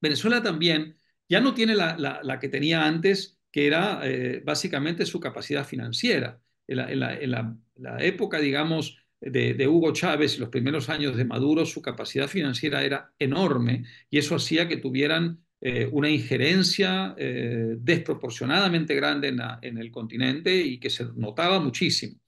Venezuela 0.00 0.40
también 0.40 0.96
ya 1.28 1.40
no 1.40 1.52
tiene 1.52 1.74
la, 1.74 1.96
la 1.96 2.38
que 2.38 2.48
tenía 2.48 2.84
antes 2.86 3.41
que 3.52 3.66
era 3.66 4.00
eh, 4.02 4.42
básicamente 4.44 5.04
su 5.06 5.20
capacidad 5.20 5.64
financiera. 5.64 6.40
En 6.66 7.00
la, 7.00 7.58
época, 8.00 8.40
digamos, 8.40 8.96
de, 9.20 9.68
Hugo 9.68 9.92
Chávez 9.92 10.36
y 10.36 10.40
los 10.40 10.48
primeros 10.48 10.88
años 10.88 11.16
de 11.16 11.26
Maduro, 11.26 11.66
su 11.66 11.82
capacidad 11.82 12.28
financiera 12.28 12.82
era 12.82 13.12
enorme 13.18 13.84
y 14.08 14.18
eso 14.18 14.36
hacía 14.36 14.66
que 14.66 14.78
tuvieran 14.78 15.44
eh, 15.60 15.88
una 15.92 16.08
injerencia 16.08 17.14
eh, 17.18 17.76
desproporcionadamente 17.78 18.94
grande 18.94 19.28
en, 19.60 19.78
el 19.78 19.90
continente 19.90 20.56
y 20.56 20.80
que 20.80 20.88
se 20.88 21.04
notaba 21.14 21.60
muchísimo. 21.60 22.18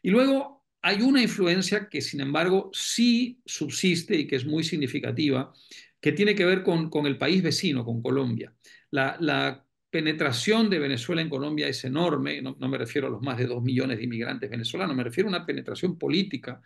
Y 0.00 0.10
luego 0.10 0.64
hay 0.80 1.02
una 1.02 1.20
influencia 1.20 1.88
que, 1.88 2.00
sin 2.00 2.20
embargo, 2.20 2.70
sí 2.72 3.40
subsiste 3.44 4.16
y 4.16 4.26
que 4.28 4.36
es 4.36 4.46
muy 4.46 4.62
significativa, 4.62 5.52
que 6.00 6.12
tiene 6.12 6.36
que 6.36 6.44
ver 6.44 6.62
con, 6.62 6.88
con 6.88 7.06
el 7.06 7.18
país 7.18 7.42
vecino, 7.42 7.84
con 7.84 8.00
Colombia. 8.00 8.54
La 8.90 9.67
penetración 9.90 10.68
de 10.68 10.78
Venezuela 10.78 11.22
en 11.22 11.30
Colombia 11.30 11.68
es 11.68 11.84
enorme, 11.84 12.42
no, 12.42 12.56
me 12.56 12.78
refiero 12.78 13.06
a 13.06 13.10
los 13.10 13.22
más 13.22 13.38
de 13.38 13.46
dos 13.46 13.62
millones 13.62 13.98
de 13.98 14.04
inmigrantes 14.04 14.50
venezolanos, 14.50 14.94
me 14.94 15.04
refiero 15.04 15.28
a 15.28 15.30
una 15.30 15.46
penetración 15.46 15.98
política 15.98 16.60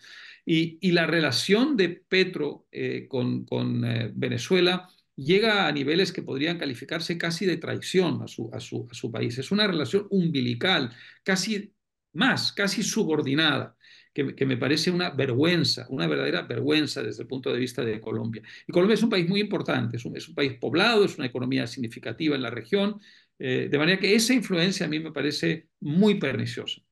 y, 0.44 0.90
la 0.90 1.06
relación 1.06 1.76
de 1.76 1.88
Petro 1.90 2.66
eh, 2.72 3.06
con, 3.08 3.46
eh, 3.84 4.10
Venezuela 4.14 4.88
llega 5.14 5.66
a 5.68 5.72
niveles 5.72 6.12
que 6.12 6.22
podrían 6.22 6.58
calificarse 6.58 7.16
casi 7.16 7.46
de 7.46 7.58
traición 7.58 8.22
a 8.22 8.28
su 8.28 9.10
país. 9.12 9.38
Es 9.38 9.52
una 9.52 9.66
relación 9.66 10.06
umbilical, 10.10 10.90
casi 11.22 11.72
más, 12.12 12.52
casi 12.52 12.82
subordinada 12.82 13.76
que, 14.12 14.46
me 14.46 14.56
parece 14.56 14.90
una 14.90 15.10
vergüenza, 15.10 15.86
una 15.88 16.06
verdadera 16.06 16.42
vergüenza 16.42 17.02
desde 17.02 17.22
el 17.22 17.28
punto 17.28 17.52
de 17.52 17.58
vista 17.58 17.82
de 17.84 18.00
Colombia. 18.00 18.42
Y 18.66 18.72
Colombia 18.72 18.94
es 18.94 19.02
un 19.02 19.10
país 19.10 19.28
muy 19.28 19.40
importante, 19.40 19.96
es 19.96 20.04
un, 20.04 20.16
es 20.16 20.28
un 20.28 20.34
país 20.34 20.54
poblado, 20.58 21.04
es 21.04 21.16
una 21.16 21.26
economía 21.26 21.66
significativa 21.66 22.36
en 22.36 22.42
la 22.42 22.50
región, 22.50 23.00
eh, 23.38 23.68
de 23.70 23.78
manera 23.78 23.98
que 23.98 24.14
esa 24.14 24.34
influencia 24.34 24.86
a 24.86 24.88
mí 24.88 25.00
me 25.00 25.12
parece 25.12 25.68
muy 25.80 26.16
perniciosa. 26.16 26.82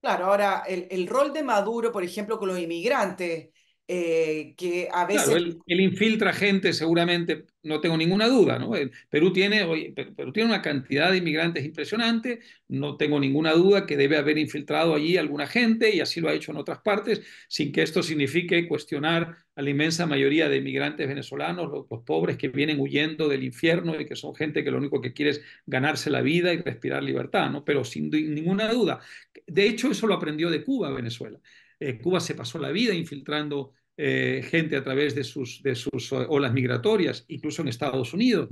Claro, 0.00 0.26
ahora 0.26 0.62
el, 0.68 0.86
el 0.90 1.06
rol 1.08 1.32
de 1.32 1.42
Maduro, 1.42 1.90
por 1.90 2.04
ejemplo, 2.04 2.38
con 2.38 2.48
los 2.48 2.58
inmigrantes, 2.58 3.48
eh, 3.88 4.54
que 4.56 4.88
a 4.92 5.06
veces... 5.06 5.24
Claro, 5.24 5.38
él, 5.38 5.58
él, 5.66 5.80
infiltra 5.80 6.32
gente 6.32 6.72
seguramente 6.72 7.46
no 7.62 7.80
tengo 7.80 7.96
ninguna 7.96 8.26
duda, 8.28 8.58
¿no? 8.58 8.72
Perú 9.08 9.32
tiene, 9.32 9.94
Perú 10.16 10.32
tiene 10.32 10.48
una 10.48 10.62
cantidad 10.62 11.10
de 11.10 11.18
inmigrantes 11.18 11.64
impresionante, 11.64 12.40
no 12.68 12.96
tengo 12.96 13.20
ninguna 13.20 13.52
duda 13.52 13.86
que 13.86 13.96
debe 13.96 14.16
haber 14.16 14.38
infiltrado 14.38 14.94
allí 14.94 15.16
alguna 15.16 15.46
gente 15.46 15.94
y 15.94 16.00
así 16.00 16.20
lo 16.20 16.28
ha 16.28 16.34
hecho 16.34 16.52
en 16.52 16.58
otras 16.58 16.80
partes, 16.80 17.22
sin 17.48 17.70
que 17.70 17.82
esto 17.82 18.02
signifique 18.02 18.66
cuestionar 18.66 19.36
a 19.54 19.62
la 19.62 19.70
inmensa 19.70 20.06
mayoría 20.06 20.48
de 20.48 20.56
inmigrantes 20.56 21.06
venezolanos, 21.06 21.70
los, 21.70 21.86
los 21.90 22.02
pobres 22.02 22.36
que 22.36 22.48
vienen 22.48 22.80
huyendo 22.80 23.28
del 23.28 23.44
infierno 23.44 24.00
y 24.00 24.06
que 24.06 24.16
son 24.16 24.34
gente 24.34 24.64
que 24.64 24.70
lo 24.70 24.78
único 24.78 25.00
que 25.00 25.12
quiere 25.12 25.30
es 25.30 25.42
ganarse 25.64 26.10
la 26.10 26.22
vida 26.22 26.52
y 26.52 26.58
respirar 26.58 27.02
libertad, 27.02 27.50
¿no? 27.50 27.64
Pero 27.64 27.84
sin 27.84 28.10
ninguna 28.10 28.72
duda. 28.72 29.00
De 29.46 29.66
hecho, 29.66 29.90
eso 29.90 30.06
lo 30.06 30.14
aprendió 30.14 30.50
de 30.50 30.64
Cuba, 30.64 30.90
Venezuela. 30.90 31.40
Eh, 31.80 31.98
Cuba 31.98 32.20
se 32.20 32.34
pasó 32.34 32.58
la 32.58 32.70
vida 32.70 32.94
infiltrando 32.94 33.72
eh, 33.98 34.42
gente 34.50 34.76
a 34.76 34.84
través 34.84 35.14
de 35.14 35.24
sus, 35.24 35.62
sus 35.74 36.12
olas 36.12 36.52
migratorias, 36.52 37.24
incluso 37.28 37.62
en 37.62 37.68
Estados 37.68 38.12
Unidos. 38.12 38.48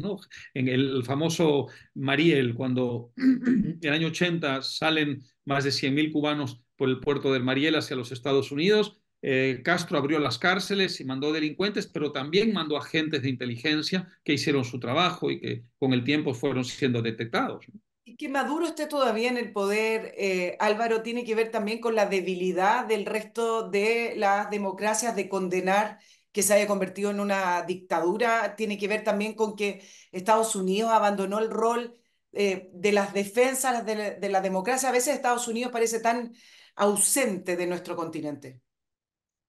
En 0.55 0.68
el 0.68 1.05
famoso 1.05 1.68
Mariel, 1.95 2.55
cuando 2.55 3.12
en 3.16 3.79
el 3.81 3.93
año 3.93 4.09
80 4.09 4.62
salen 4.62 5.22
más 5.45 5.64
de 5.64 5.70
100.000 5.70 6.12
cubanos 6.12 6.61
por 6.77 6.89
el 6.89 7.01
puerto 7.01 7.33
del 7.33 7.45
Mariel 7.45 7.77
hacia 7.77 7.97
los 7.97 8.11
Estados 8.11 8.51
Unidos, 8.53 8.99
eh, 9.27 9.62
Castro 9.64 9.97
abrió 9.97 10.18
las 10.18 10.39
cárceles 10.39 11.01
y 11.01 11.05
mandó 11.07 11.33
delincuentes, 11.33 11.87
pero 11.87 12.12
también 12.12 12.53
mandó 12.53 12.77
agentes 12.77 13.22
de 13.22 13.31
inteligencia 13.31 14.07
que 14.22 14.35
hicieron 14.35 14.64
su 14.66 14.79
trabajo 14.79 15.31
y 15.31 15.41
que 15.41 15.64
con 15.79 15.95
el 15.95 16.05
tiempo 16.05 16.35
fueron 16.35 16.62
siendo 16.62 17.01
detectados. 17.01 17.64
Y 18.05 18.16
que 18.16 18.28
Maduro 18.28 18.66
esté 18.66 18.86
todavía 18.86 19.30
en 19.30 19.38
el 19.38 19.52
poder, 19.52 20.14
eh, 20.18 20.57
Álvaro, 20.61 21.02
tiene 21.02 21.24
que 21.24 21.34
ver 21.34 21.50
también 21.50 21.80
con 21.80 21.94
la 21.94 22.07
debilidad 22.07 22.84
del 22.86 23.07
resto 23.07 23.70
de 23.70 24.14
las 24.16 24.50
democracias 24.50 25.16
de 25.16 25.28
condenar 25.28 25.98
que 26.30 26.42
se 26.42 26.52
haya 26.52 26.66
convertido 26.66 27.11
en 27.11 27.20
una 27.20 27.62
dictadura, 27.62 28.57
tiene 28.57 28.76
que 28.76 28.88
ver 28.88 29.05
también 29.05 29.34
con 29.34 29.57
que 29.57 29.82
Estados 30.12 30.55
Unidos 30.57 30.90
abandonó 30.90 31.38
el 31.38 31.50
rol 31.50 31.96
eh, 32.32 32.70
de 32.74 32.92
las 32.92 33.14
defensas 33.14 33.86
de 33.86 33.94
la, 33.94 34.11
de 34.11 34.28
la 34.28 34.40
democracia. 34.40 34.88
A 34.88 34.92
veces 34.92 35.14
Estados 35.14 35.48
Unidos 35.48 35.72
parece 35.72 36.00
tan 36.00 36.34
ausente 36.76 37.57
de 37.57 37.66
nuestro 37.66 37.96
continente. 37.96 38.61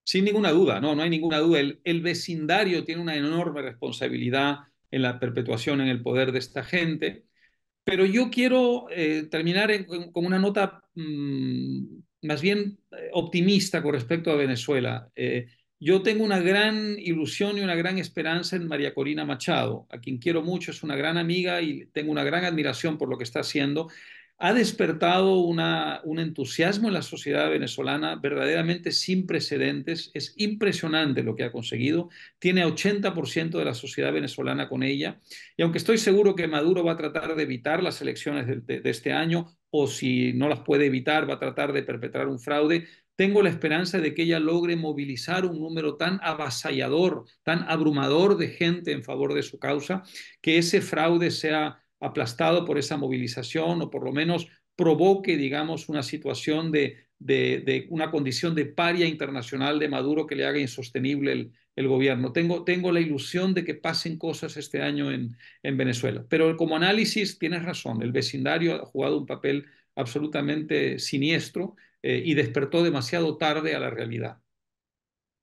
Sin 0.04 0.24
ninguna 0.24 0.52
duda, 0.52 0.80
no, 0.80 0.94
no 0.94 1.02
hay 1.02 1.10
ninguna 1.10 1.38
duda. 1.38 1.58
El, 1.58 2.00
vecindario 2.00 2.84
tiene 2.84 3.02
una 3.02 3.16
enorme 3.16 3.60
responsabilidad 3.60 4.58
en 4.92 5.02
la 5.02 5.18
perpetuación 5.18 5.80
en 5.80 5.88
el 5.88 6.00
poder 6.00 6.30
de 6.30 6.38
esta 6.38 6.62
gente. 6.62 7.25
Pero 7.86 8.04
yo 8.04 8.30
quiero 8.30 8.88
eh, 8.90 9.28
terminar 9.30 9.70
con 9.86 10.26
una 10.26 10.40
nota 10.40 10.82
mmm, 10.96 11.84
más 12.22 12.42
bien 12.42 12.80
eh, 12.90 13.10
optimista 13.12 13.80
con 13.80 13.94
respecto 13.94 14.32
a 14.32 14.34
Venezuela. 14.34 15.08
Eh, 15.14 15.46
yo 15.78 16.02
tengo 16.02 16.24
una 16.24 16.40
gran 16.40 16.96
ilusión 16.98 17.56
y 17.56 17.60
una 17.60 17.76
gran 17.76 17.98
esperanza 17.98 18.56
en 18.56 18.66
María 18.66 18.92
Corina 18.92 19.24
Machado, 19.24 19.86
a 19.90 20.00
quien 20.00 20.18
quiero 20.18 20.42
mucho, 20.42 20.72
es 20.72 20.82
una 20.82 20.96
gran 20.96 21.16
amiga 21.16 21.62
y 21.62 21.86
tengo 21.92 22.10
una 22.10 22.24
gran 22.24 22.44
admiración 22.44 22.98
por 22.98 23.08
lo 23.08 23.18
que 23.18 23.24
está 23.24 23.40
haciendo 23.40 23.88
ha 24.38 24.52
despertado 24.52 25.38
un 25.38 26.18
entusiasmo 26.18 26.88
en 26.88 26.94
la 26.94 27.02
sociedad 27.02 27.48
venezolana 27.48 28.16
verdaderamente 28.16 28.92
sin 28.92 29.26
precedentes. 29.26 30.10
Es 30.12 30.34
impresionante 30.36 31.22
lo 31.22 31.34
que 31.34 31.44
ha 31.44 31.52
conseguido. 31.52 32.10
Tiene 32.38 32.66
80% 32.66 33.58
de 33.58 33.64
la 33.64 33.74
sociedad 33.74 34.12
venezolana 34.12 34.68
con 34.68 34.82
ella. 34.82 35.20
Y 35.56 35.62
aunque 35.62 35.78
estoy 35.78 35.96
seguro 35.96 36.34
que 36.34 36.48
Maduro 36.48 36.84
va 36.84 36.92
a 36.92 36.96
tratar 36.96 37.34
de 37.34 37.42
evitar 37.42 37.82
las 37.82 38.02
elecciones 38.02 38.46
de, 38.46 38.80
de 38.80 38.90
este 38.90 39.12
año, 39.12 39.56
o 39.70 39.86
si 39.86 40.34
no 40.34 40.48
las 40.48 40.60
puede 40.60 40.86
evitar, 40.86 41.28
va 41.28 41.34
a 41.34 41.38
tratar 41.38 41.72
de 41.72 41.82
perpetrar 41.82 42.28
un 42.28 42.38
fraude, 42.38 42.86
tengo 43.16 43.42
la 43.42 43.48
esperanza 43.48 43.98
de 43.98 44.12
que 44.12 44.24
ella 44.24 44.38
logre 44.38 44.76
movilizar 44.76 45.46
un 45.46 45.58
número 45.58 45.96
tan 45.96 46.20
avasallador, 46.22 47.24
tan 47.42 47.64
abrumador 47.66 48.36
de 48.36 48.48
gente 48.48 48.92
en 48.92 49.02
favor 49.02 49.32
de 49.32 49.42
su 49.42 49.58
causa, 49.58 50.02
que 50.42 50.58
ese 50.58 50.82
fraude 50.82 51.30
sea 51.30 51.82
aplastado 52.06 52.64
por 52.64 52.78
esa 52.78 52.96
movilización 52.96 53.82
o 53.82 53.90
por 53.90 54.04
lo 54.04 54.12
menos 54.12 54.48
provoque, 54.76 55.36
digamos, 55.36 55.88
una 55.88 56.02
situación 56.02 56.70
de, 56.70 57.06
de, 57.18 57.86
una 57.90 58.10
condición 58.10 58.54
de 58.54 58.66
paria 58.66 59.06
internacional 59.06 59.78
de 59.78 59.88
Maduro 59.88 60.26
que 60.26 60.36
le 60.36 60.46
haga 60.46 60.58
insostenible 60.58 61.32
el, 61.32 61.52
el, 61.76 61.88
gobierno. 61.88 62.32
Tengo, 62.32 62.64
tengo 62.64 62.92
la 62.92 63.00
ilusión 63.00 63.54
de 63.54 63.64
que 63.64 63.74
pasen 63.74 64.18
cosas 64.18 64.56
este 64.56 64.82
año 64.82 65.10
en, 65.10 65.36
en 65.62 65.76
Venezuela. 65.76 66.24
Pero 66.28 66.56
como 66.56 66.76
análisis, 66.76 67.38
tienes 67.38 67.64
razón, 67.64 68.02
el 68.02 68.12
vecindario 68.12 68.74
ha 68.74 68.86
jugado 68.86 69.18
un 69.18 69.26
papel 69.26 69.66
absolutamente 69.94 70.98
siniestro 70.98 71.76
eh, 72.02 72.22
y 72.24 72.34
despertó 72.34 72.84
demasiado 72.84 73.36
tarde 73.38 73.74
a 73.74 73.80
la 73.80 73.90
realidad. 73.90 74.38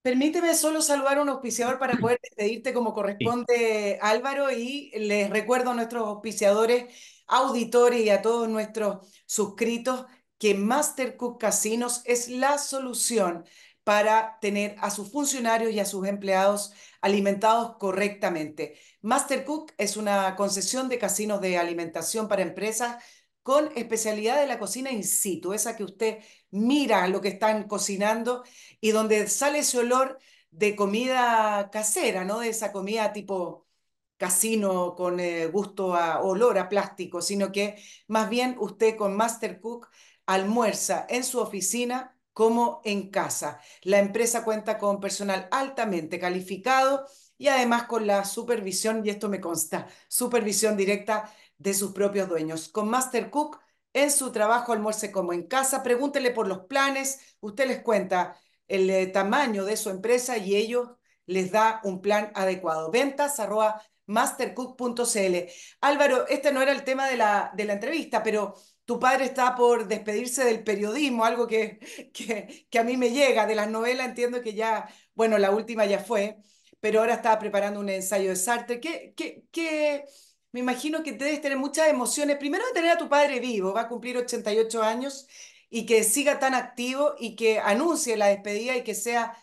Permíteme 0.03 0.53
solo 0.53 0.81
saludar 0.81 1.17
a 1.17 1.21
un 1.21 1.29
auspiciador 1.29 1.79
para 1.79 1.97
poder 1.97 2.19
despedirte 2.21 2.73
como 2.73 2.93
corresponde, 2.93 3.93
sí. 3.93 3.99
Álvaro, 4.01 4.51
y 4.51 4.91
les 4.95 5.29
recuerdo 5.29 5.71
a 5.71 5.73
nuestros 5.75 6.05
auspiciadores, 6.05 6.93
auditores 7.25 8.01
y 8.01 8.09
a 8.09 8.21
todos 8.21 8.49
nuestros 8.49 9.07
suscritos 9.25 10.05
que 10.37 10.55
Mastercook 10.55 11.39
Casinos 11.39 12.01
es 12.03 12.27
la 12.27 12.57
solución 12.57 13.45
para 13.85 14.39
tener 14.41 14.75
a 14.79 14.91
sus 14.91 15.09
funcionarios 15.09 15.71
y 15.71 15.79
a 15.79 15.85
sus 15.85 16.05
empleados 16.05 16.73
alimentados 17.01 17.77
correctamente. 17.77 18.77
Mastercook 19.01 19.71
es 19.77 19.95
una 19.95 20.35
concesión 20.35 20.89
de 20.89 20.99
casinos 20.99 21.39
de 21.39 21.57
alimentación 21.57 22.27
para 22.27 22.41
empresas 22.41 23.01
con 23.43 23.71
especialidad 23.75 24.39
de 24.39 24.47
la 24.47 24.59
cocina 24.59 24.91
in 24.91 25.03
situ, 25.03 25.53
esa 25.53 25.75
que 25.75 25.83
usted 25.83 26.19
mira 26.51 27.07
lo 27.07 27.21
que 27.21 27.29
están 27.29 27.67
cocinando 27.67 28.43
y 28.81 28.91
donde 28.91 29.27
sale 29.27 29.59
ese 29.59 29.79
olor 29.79 30.19
de 30.51 30.75
comida 30.75 31.69
casera, 31.71 32.25
¿no? 32.25 32.39
De 32.39 32.49
esa 32.49 32.71
comida 32.71 33.13
tipo 33.13 33.67
casino 34.17 34.95
con 34.95 35.19
eh, 35.19 35.47
gusto 35.47 35.95
a 35.95 36.21
olor 36.21 36.57
a 36.57 36.69
plástico, 36.69 37.21
sino 37.21 37.51
que 37.51 37.75
más 38.07 38.29
bien 38.29 38.55
usted 38.59 38.95
con 38.95 39.15
Master 39.15 39.59
Cook 39.59 39.89
almuerza 40.25 41.05
en 41.09 41.23
su 41.23 41.39
oficina 41.39 42.17
como 42.33 42.81
en 42.85 43.09
casa. 43.09 43.59
La 43.83 43.99
empresa 43.99 44.43
cuenta 44.43 44.77
con 44.77 44.99
personal 44.99 45.47
altamente 45.51 46.19
calificado 46.19 47.05
y 47.37 47.47
además 47.47 47.83
con 47.83 48.07
la 48.07 48.25
supervisión, 48.25 49.05
y 49.05 49.09
esto 49.09 49.29
me 49.29 49.41
consta, 49.41 49.87
supervisión 50.07 50.77
directa 50.77 51.31
de 51.63 51.73
sus 51.73 51.93
propios 51.93 52.29
dueños. 52.29 52.67
Con 52.69 52.89
Master 52.89 53.29
Cook, 53.29 53.59
en 53.93 54.11
su 54.11 54.31
trabajo 54.31 54.73
almuerce 54.73 55.11
como 55.11 55.33
en 55.33 55.47
casa, 55.47 55.81
pregúntele 55.81 56.31
por 56.31 56.47
los 56.47 56.65
planes, 56.65 57.37
usted 57.39 57.67
les 57.67 57.81
cuenta 57.81 58.37
el 58.67 58.89
eh, 58.89 59.07
tamaño 59.07 59.65
de 59.65 59.77
su 59.77 59.89
empresa 59.89 60.37
y 60.37 60.55
ellos 60.55 60.89
les 61.25 61.51
da 61.51 61.79
un 61.83 62.01
plan 62.01 62.31
adecuado. 62.35 62.91
Ventas 62.91 63.39
arroba 63.39 63.81
mastercook.cl. 64.07 65.35
Álvaro, 65.81 66.27
este 66.27 66.51
no 66.51 66.61
era 66.61 66.73
el 66.73 66.83
tema 66.83 67.07
de 67.07 67.17
la, 67.17 67.51
de 67.55 67.65
la 67.65 67.73
entrevista, 67.73 68.21
pero 68.23 68.55
tu 68.85 68.99
padre 68.99 69.25
está 69.25 69.55
por 69.55 69.87
despedirse 69.87 70.43
del 70.43 70.63
periodismo, 70.63 71.23
algo 71.23 71.47
que, 71.47 71.79
que, 72.13 72.67
que, 72.69 72.79
a 72.79 72.83
mí 72.83 72.97
me 72.97 73.11
llega. 73.11 73.45
De 73.45 73.55
las 73.55 73.69
novelas 73.69 74.07
entiendo 74.07 74.41
que 74.41 74.53
ya, 74.53 74.89
bueno, 75.15 75.37
la 75.37 75.51
última 75.51 75.85
ya 75.85 75.99
fue, 75.99 76.37
pero 76.81 76.99
ahora 76.99 77.13
estaba 77.15 77.39
preparando 77.39 77.79
un 77.79 77.89
ensayo 77.89 78.29
de 78.29 78.35
Sartre. 78.35 78.79
¿Qué, 78.81 79.13
qué, 79.15 79.45
qué, 79.51 80.03
me 80.53 80.61
imagino 80.61 81.03
que 81.03 81.13
debes 81.13 81.41
tener 81.41 81.57
muchas 81.57 81.89
emociones. 81.89 82.37
Primero 82.37 82.65
de 82.67 82.73
tener 82.73 82.91
a 82.91 82.97
tu 82.97 83.09
padre 83.09 83.39
vivo, 83.39 83.73
va 83.73 83.81
a 83.81 83.87
cumplir 83.89 84.17
88 84.17 84.83
años 84.83 85.27
y 85.69 85.85
que 85.87 86.03
siga 86.03 86.39
tan 86.39 86.53
activo 86.53 87.15
y 87.19 87.35
que 87.35 87.59
anuncie 87.59 88.17
la 88.17 88.27
despedida 88.27 88.77
y 88.77 88.83
que 88.83 88.95
sea 88.95 89.35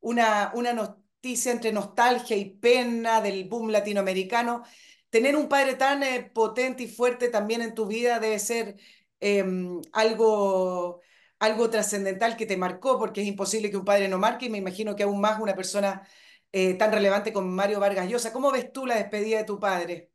una, 0.00 0.52
una 0.54 0.72
noticia 0.74 1.52
entre 1.52 1.72
nostalgia 1.72 2.36
y 2.36 2.50
pena 2.50 3.20
del 3.22 3.48
boom 3.48 3.70
latinoamericano. 3.70 4.62
Tener 5.10 5.36
un 5.36 5.48
padre 5.48 5.74
tan 5.76 6.02
eh, 6.02 6.30
potente 6.34 6.82
y 6.84 6.88
fuerte 6.88 7.28
también 7.30 7.62
en 7.62 7.74
tu 7.74 7.86
vida 7.86 8.18
debe 8.20 8.38
ser 8.38 8.76
eh, 9.20 9.44
algo, 9.92 11.00
algo 11.38 11.70
trascendental 11.70 12.36
que 12.36 12.46
te 12.46 12.56
marcó, 12.58 12.98
porque 12.98 13.22
es 13.22 13.26
imposible 13.26 13.70
que 13.70 13.76
un 13.78 13.84
padre 13.86 14.08
no 14.08 14.18
marque 14.18 14.46
y 14.46 14.50
me 14.50 14.58
imagino 14.58 14.94
que 14.96 15.04
aún 15.04 15.20
más 15.20 15.40
una 15.40 15.54
persona 15.54 16.06
eh, 16.52 16.74
tan 16.74 16.92
relevante 16.92 17.32
como 17.32 17.48
Mario 17.48 17.80
Vargas 17.80 18.08
Llosa. 18.08 18.32
¿Cómo 18.32 18.52
ves 18.52 18.70
tú 18.72 18.86
la 18.86 18.96
despedida 18.96 19.38
de 19.38 19.44
tu 19.44 19.58
padre? 19.58 20.12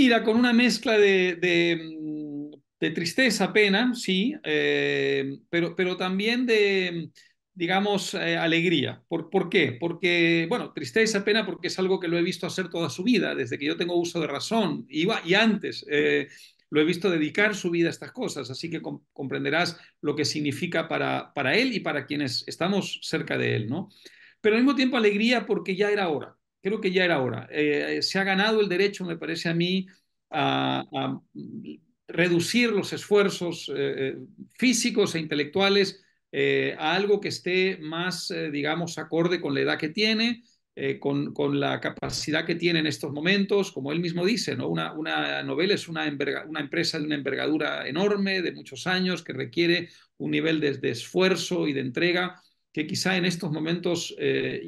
Mira, 0.00 0.22
con 0.22 0.36
una 0.36 0.52
mezcla 0.52 0.96
de, 0.96 1.34
de, 2.78 2.90
tristeza, 2.92 3.52
pena, 3.52 3.96
sí, 3.96 4.32
eh, 4.44 5.38
pero, 5.50 5.74
pero 5.74 5.96
también 5.96 6.46
de, 6.46 7.10
digamos, 7.52 8.14
eh, 8.14 8.36
alegría. 8.36 9.02
¿Por, 9.08 9.28
¿Por, 9.28 9.48
qué? 9.50 9.72
Porque, 9.72 10.46
bueno, 10.48 10.72
tristeza, 10.72 11.24
pena, 11.24 11.44
porque 11.44 11.66
es 11.66 11.80
algo 11.80 11.98
que 11.98 12.06
lo 12.06 12.16
he 12.16 12.22
visto 12.22 12.46
hacer 12.46 12.68
toda 12.68 12.90
su 12.90 13.02
vida, 13.02 13.34
desde 13.34 13.58
que 13.58 13.66
yo 13.66 13.76
tengo 13.76 13.96
uso 13.96 14.20
de 14.20 14.28
razón, 14.28 14.86
y, 14.88 15.08
y 15.24 15.34
antes. 15.34 15.84
Eh, 15.90 16.28
lo 16.70 16.80
he 16.80 16.84
visto 16.84 17.10
dedicar 17.10 17.56
su 17.56 17.68
vida 17.68 17.88
a 17.88 17.90
estas 17.90 18.12
cosas, 18.12 18.48
así 18.50 18.70
que 18.70 18.80
comprenderás 19.12 19.80
lo 20.00 20.14
que 20.14 20.24
significa 20.24 20.86
para, 20.86 21.34
para 21.34 21.56
él 21.56 21.72
y 21.72 21.80
para 21.80 22.06
quienes 22.06 22.44
estamos 22.46 23.00
cerca 23.02 23.36
de 23.36 23.56
él, 23.56 23.68
¿no? 23.68 23.88
Pero 24.40 24.54
al 24.54 24.62
mismo 24.62 24.76
tiempo 24.76 24.96
alegría 24.96 25.44
porque 25.44 25.74
ya 25.74 25.90
era 25.90 26.08
hora, 26.08 26.37
creo 26.62 26.80
que 26.80 26.92
ya 26.92 27.04
era 27.04 27.20
hora. 27.20 27.48
Eh, 27.50 28.00
se 28.02 28.18
ha 28.18 28.24
ganado 28.24 28.60
el 28.60 28.68
derecho, 28.68 29.04
me 29.04 29.16
parece 29.16 29.48
a 29.48 29.54
mí, 29.54 29.86
a, 30.30 30.84
reducir 32.06 32.70
los 32.70 32.92
esfuerzos 32.94 33.70
físicos 34.56 35.14
e 35.14 35.20
intelectuales 35.20 36.02
eh, 36.30 36.76
a 36.78 36.94
algo 36.94 37.20
que 37.20 37.28
esté 37.28 37.78
más, 37.78 38.30
eh, 38.30 38.50
digamos, 38.50 38.98
acorde 38.98 39.40
con 39.40 39.54
la 39.54 39.60
edad 39.60 39.78
que 39.78 39.88
tiene, 39.88 40.42
eh, 40.74 40.98
con, 40.98 41.32
con, 41.32 41.58
la 41.58 41.80
capacidad 41.80 42.44
que 42.44 42.54
tiene 42.54 42.80
en 42.80 42.86
estos 42.86 43.12
momentos, 43.12 43.72
como 43.72 43.92
él 43.92 44.00
mismo 44.00 44.24
dice, 44.26 44.54
¿no? 44.54 44.68
una, 44.68 44.92
una 44.92 45.42
novela 45.42 45.74
es 45.74 45.88
una, 45.88 46.04
una, 46.46 46.60
empresa 46.60 46.98
de 46.98 47.06
una 47.06 47.14
envergadura 47.14 47.88
enorme, 47.88 48.42
de 48.42 48.52
muchos 48.52 48.86
años, 48.86 49.22
que 49.22 49.32
requiere 49.32 49.88
un 50.18 50.30
nivel 50.30 50.60
de, 50.60 50.74
de 50.76 50.90
esfuerzo 50.90 51.66
y 51.66 51.72
de 51.72 51.80
entrega 51.80 52.42
que 52.78 52.86
quizá 52.86 53.16
en 53.16 53.24
estos 53.24 53.50
momentos 53.50 54.14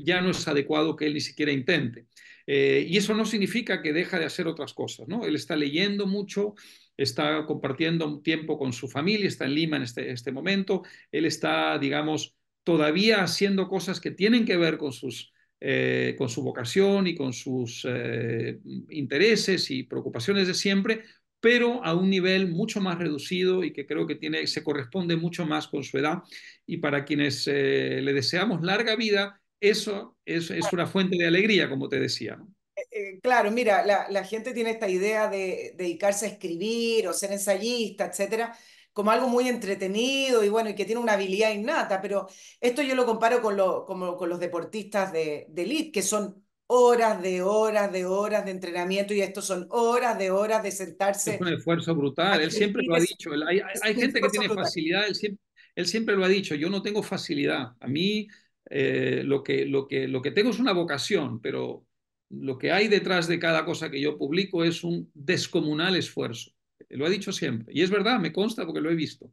ya 0.05 0.21
no 0.21 0.31
es 0.31 0.49
adecuado 0.49 0.97
que 0.97 1.07
él 1.07 1.15
ni 1.15 1.21
siquiera 1.21 1.53
intente. 1.53 2.07
y 2.45 2.97
eso 2.97 3.15
no 3.15 3.25
significa 3.25 3.81
que 3.83 3.93
deja 3.93 4.19
de 4.19 4.25
hacer 4.25 4.49
otras 4.49 4.75
cosas, 4.75 5.07
¿no? 5.07 5.25
Él 5.25 5.37
está 5.37 5.55
leyendo 5.55 6.09
mucho, 6.09 6.55
está 6.97 7.47
compartiendo 7.47 8.21
tiempo 8.21 8.59
con 8.59 8.73
su 8.73 8.89
familia, 8.89 9.29
está 9.29 9.45
en 9.45 9.55
Lima 9.55 9.77
en 9.77 9.85
este, 9.85 10.11
este 10.11 10.33
momento, 10.33 10.83
él 11.13 11.25
está, 11.25 11.79
digamos, 11.79 12.35
todavía 12.65 13.23
haciendo 13.23 13.69
cosas 13.69 14.01
que 14.01 14.11
tienen 14.11 14.45
que 14.45 14.57
ver 14.57 14.77
con, 14.77 14.93
sus, 14.93 15.33
eh, 15.61 16.15
con 16.19 16.29
su 16.29 16.43
vocación 16.43 17.07
y 17.07 17.15
con 17.15 17.33
sus 17.33 17.87
eh, 17.89 18.59
intereses 18.91 19.71
y 19.71 19.85
preocupaciones 19.85 20.47
de 20.49 20.55
siempre, 20.55 21.05
pero 21.41 21.83
a 21.85 21.95
un 21.95 22.11
nivel 22.11 22.49
mucho 22.49 22.81
más 22.81 22.99
reducido 22.99 23.65
y 23.65 23.73
que 23.73 23.87
creo 23.87 24.07
que 24.07 24.15
tiene, 24.15 24.47
se 24.47 24.63
corresponde 24.63 25.17
mucho 25.17 25.47
más 25.47 25.69
con 25.69 25.83
su 25.83 25.99
edad. 25.99 26.23
Y 26.67 26.79
para 26.79 27.05
quienes 27.05 27.47
eh, 27.47 28.01
le 28.03 28.13
deseamos 28.13 28.63
larga 28.63 28.95
vida, 28.97 29.41
eso 29.61 30.17
es, 30.25 30.51
es, 30.51 30.73
una 30.73 30.87
fuente 30.87 31.17
de 31.17 31.27
alegría, 31.27 31.69
como 31.69 31.89
te 31.89 31.99
decía. 31.99 32.37
¿no? 32.37 32.49
Eh, 32.91 33.19
claro, 33.23 33.51
mira, 33.51 33.85
la, 33.85 34.25
gente 34.25 34.53
tiene 34.53 34.71
esta 34.71 34.89
idea 34.89 35.29
de, 35.29 35.75
dedicarse 35.77 36.27
a 36.27 36.29
escribir 36.29 37.09
o 37.09 37.13
ser 37.13 37.33
ensayista, 37.33 38.07
etcétera, 38.07 38.57
como 38.93 39.11
algo 39.11 39.29
muy 39.29 39.49
entretenido 39.49 40.45
y 40.45 40.49
bueno, 40.49 40.71
y 40.71 40.75
que 40.75 40.85
tiene 40.85 41.01
una 41.01 41.13
habilidad 41.13 41.53
innata, 41.53 42.01
pero 42.01 42.29
esto 42.61 42.83
yo 42.83 42.95
lo 42.95 43.07
comparo 43.07 43.41
con, 43.43 43.57
lo, 43.57 43.85
como, 43.87 44.17
con 44.17 44.29
los 44.29 44.41
deportistas 44.41 45.13
de, 45.13 45.47
de 45.49 45.63
elite, 45.63 45.93
que 45.93 46.03
son 46.03 46.45
horas 46.73 47.21
de 47.21 47.43
horas 47.43 47.93
de 47.93 48.05
horas 48.05 48.45
de 48.45 48.53
entrenamiento 48.53 49.13
y 49.13 49.21
esto 49.21 49.43
son 49.43 49.67
horas 49.71 50.17
de 50.17 50.31
horas 50.31 50.63
de 50.63 50.71
sentarse. 50.71 51.35
Es 51.35 51.41
un 51.41 51.49
esfuerzo 51.49 51.95
brutal, 51.95 52.41
él 52.41 52.53
siempre 52.53 52.85
lo 52.85 52.95
ha 52.95 53.01
dicho. 53.01 53.31
Hay, 53.49 53.61
hay 53.83 53.95
gente 53.95 54.21
que 54.21 54.29
tiene 54.29 54.49
facilidad, 54.49 55.09
él 55.09 55.15
siempre, 55.17 55.43
él 55.75 55.87
siempre, 55.87 56.17
lo 56.17 56.25
ha 56.25 56.29
dicho, 56.29 56.55
yo 56.55 56.71
no 56.71 56.81
tengo 56.81 57.03
facilidad. 57.03 57.73
A 57.81 57.89
mí 57.89 58.29
eh, 58.71 59.23
lo, 59.25 59.43
que, 59.43 59.67
lo, 59.67 59.89
que, 59.89 60.07
lo 60.07 60.23
que 60.23 60.31
tengo 60.31 60.51
es 60.51 60.61
una 60.61 60.73
vocación, 60.73 61.41
pero 61.41 61.85
lo 62.29 62.57
que 62.57 62.71
hay 62.71 62.87
detrás 62.87 63.27
de 63.27 63.41
cada 63.41 63.65
cosa 63.65 63.91
que 63.91 64.01
yo 64.01 64.17
publico 64.17 64.63
es 64.63 64.85
un 64.85 65.11
descomunal 65.13 65.97
esfuerzo. 65.97 66.53
Lo 66.89 67.05
ha 67.05 67.11
dicho 67.11 67.33
siempre. 67.33 67.75
Y 67.75 67.83
es 67.83 67.91
verdad, 67.91 68.21
me 68.21 68.33
consta 68.33 68.65
porque 68.65 68.81
lo 68.81 68.91
he 68.91 68.95
visto. 68.95 69.33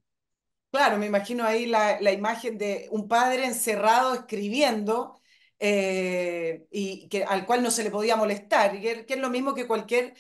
Claro, 0.72 0.98
me 0.98 1.06
imagino 1.06 1.44
ahí 1.44 1.68
la, 1.68 2.12
imagen 2.12 2.58
de 2.58 2.88
un 2.90 3.08
padre 3.08 3.46
encerrado 3.46 4.16
escribiendo 4.16 5.20
eh, 5.60 6.68
y 6.72 7.08
que, 7.10 7.24
al 7.24 7.46
cual 7.46 7.64
no 7.64 7.72
se 7.72 7.84
le 7.84 7.92
podía 7.92 8.16
molestar, 8.16 8.80
que, 8.80 9.06
es 9.08 9.20
lo 9.20 9.30
mismo 9.30 9.54
que 9.54 9.68
cualquier 9.68 10.14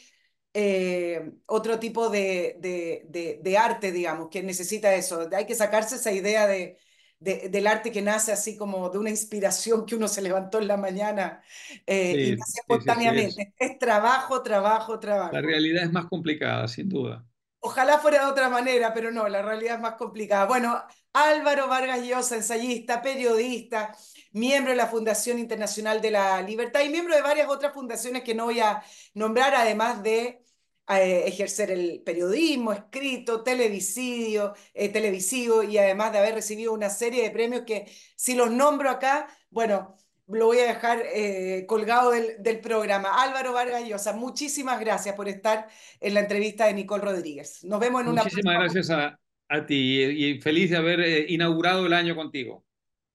eh, 0.53 1.31
otro 1.45 1.77
tipo 1.79 2.09
de, 2.09 2.57
de, 2.59 3.57
arte, 3.57 3.91
digamos, 3.91 4.29
que 4.29 4.41
necesita 4.41 4.95
eso. 4.95 5.29
Hay 5.31 5.45
que 5.45 5.55
sacarse 5.55 5.95
esa 5.95 6.11
idea 6.11 6.47
de, 6.47 6.77
del 7.19 7.67
arte 7.67 7.91
que 7.91 8.01
nace 8.01 8.31
así 8.31 8.57
como 8.57 8.89
de 8.89 8.97
una 8.97 9.09
inspiración 9.09 9.85
que 9.85 9.95
uno 9.95 10.07
se 10.07 10.21
levantó 10.21 10.59
en 10.59 10.67
la 10.67 10.77
mañana 10.77 11.41
eh, 11.85 12.13
y 12.15 12.35
nace 12.35 12.59
espontáneamente. 12.61 13.53
es. 13.57 13.79
trabajo, 13.79 14.41
trabajo, 14.41 14.99
trabajo. 14.99 15.33
La 15.33 15.41
realidad 15.41 15.83
es 15.83 15.91
más 15.91 16.05
complicada, 16.05 16.67
sin 16.67 16.89
duda. 16.89 17.25
Ojalá 17.59 17.97
fuera 17.99 18.23
de 18.23 18.31
otra 18.31 18.49
manera, 18.49 18.93
pero 18.93 19.11
no, 19.11 19.27
la 19.27 19.41
realidad 19.41 19.75
es 19.75 19.81
más 19.81 19.95
complicada. 19.95 20.45
Bueno, 20.45 20.81
Álvaro 21.11 21.67
Vargas 21.67 22.05
Llosa, 22.05 22.35
ensayista, 22.35 23.01
periodista, 23.01 23.95
miembro 24.34 24.71
de 24.71 24.78
la 24.78 24.88
Fundación 24.88 25.39
Internacional 25.39 26.01
de 26.01 26.11
la 26.11 26.41
Libertad 26.41 26.82
y 26.82 26.89
miembro 26.89 27.15
de 27.15 27.21
varias 27.21 27.49
otras 27.49 27.73
fundaciones 27.73 28.23
que 28.23 28.36
no 28.36 28.45
voy 28.45 28.59
a 28.59 28.84
nombrar, 29.13 29.55
además 29.55 30.03
de 30.03 30.41
ejercer 30.89 31.69
el 31.69 32.01
periodismo 32.05 32.71
escrito, 32.71 33.43
televisivo, 33.43 34.53
eh, 34.73 34.89
televisivo 34.89 35.63
y 35.63 35.78
además 35.78 36.13
de 36.13 36.19
haber 36.19 36.36
recibido 36.36 36.71
una 36.73 36.89
serie 36.89 37.23
de 37.23 37.32
premios 37.32 37.63
que 37.65 37.91
si 38.15 38.36
los 38.36 38.49
nombro 38.51 38.89
acá, 38.89 39.28
bueno, 39.49 39.97
lo 40.28 40.47
voy 40.47 40.59
a 40.59 40.67
dejar 40.67 41.03
eh, 41.13 41.65
colgado 41.67 42.11
del, 42.11 42.41
del, 42.41 42.59
programa. 42.59 43.21
Álvaro 43.21 43.53
Vargas 43.53 43.88
Llosa, 43.88 44.13
muchísimas 44.13 44.80
gracias 44.80 45.15
por 45.15 45.28
estar 45.28 45.67
en 45.99 46.13
la 46.13 46.21
entrevista 46.21 46.65
de 46.67 46.73
Nicole 46.73 47.03
Rodríguez. 47.03 47.63
Nos 47.63 47.80
vemos 47.80 48.01
en 48.01 48.07
una 48.09 48.23
Muchísimas 48.23 48.59
gracias 48.59 48.89
a, 48.89 49.19
a, 49.49 49.65
ti 49.65 50.03
y 50.03 50.41
feliz 50.41 50.71
de 50.71 50.78
haber 50.78 51.01
eh, 51.01 51.25
inaugurado 51.30 51.86
el 51.86 51.93
año 51.93 52.15
contigo. 52.15 52.66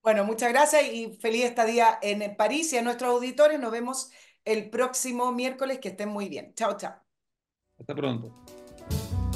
Bueno, 0.02 0.24
muchas 0.24 0.48
gracias 0.48 0.82
y 0.92 1.16
feliz 1.20 1.44
estadía 1.44 1.98
en 2.02 2.36
París 2.36 2.72
y 2.72 2.78
a 2.78 2.82
nuestros 2.82 3.10
auditores. 3.10 3.60
Nos 3.60 3.70
vemos 3.70 4.10
el 4.44 4.68
próximo 4.68 5.30
miércoles. 5.32 5.78
Que 5.78 5.90
estén 5.90 6.08
muy 6.08 6.28
bien. 6.28 6.54
Chao, 6.54 6.76
chao. 6.76 6.94
Hasta 7.78 7.94
pronto. 7.94 8.32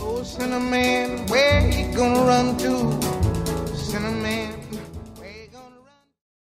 Oh, 0.00 0.22
Cinnamon, 0.24 1.26
where 1.30 1.70
you 1.70 1.96
gonna 1.96 2.22
run 2.24 2.56
to? 2.58 3.76
Cinnamon. 3.76 4.45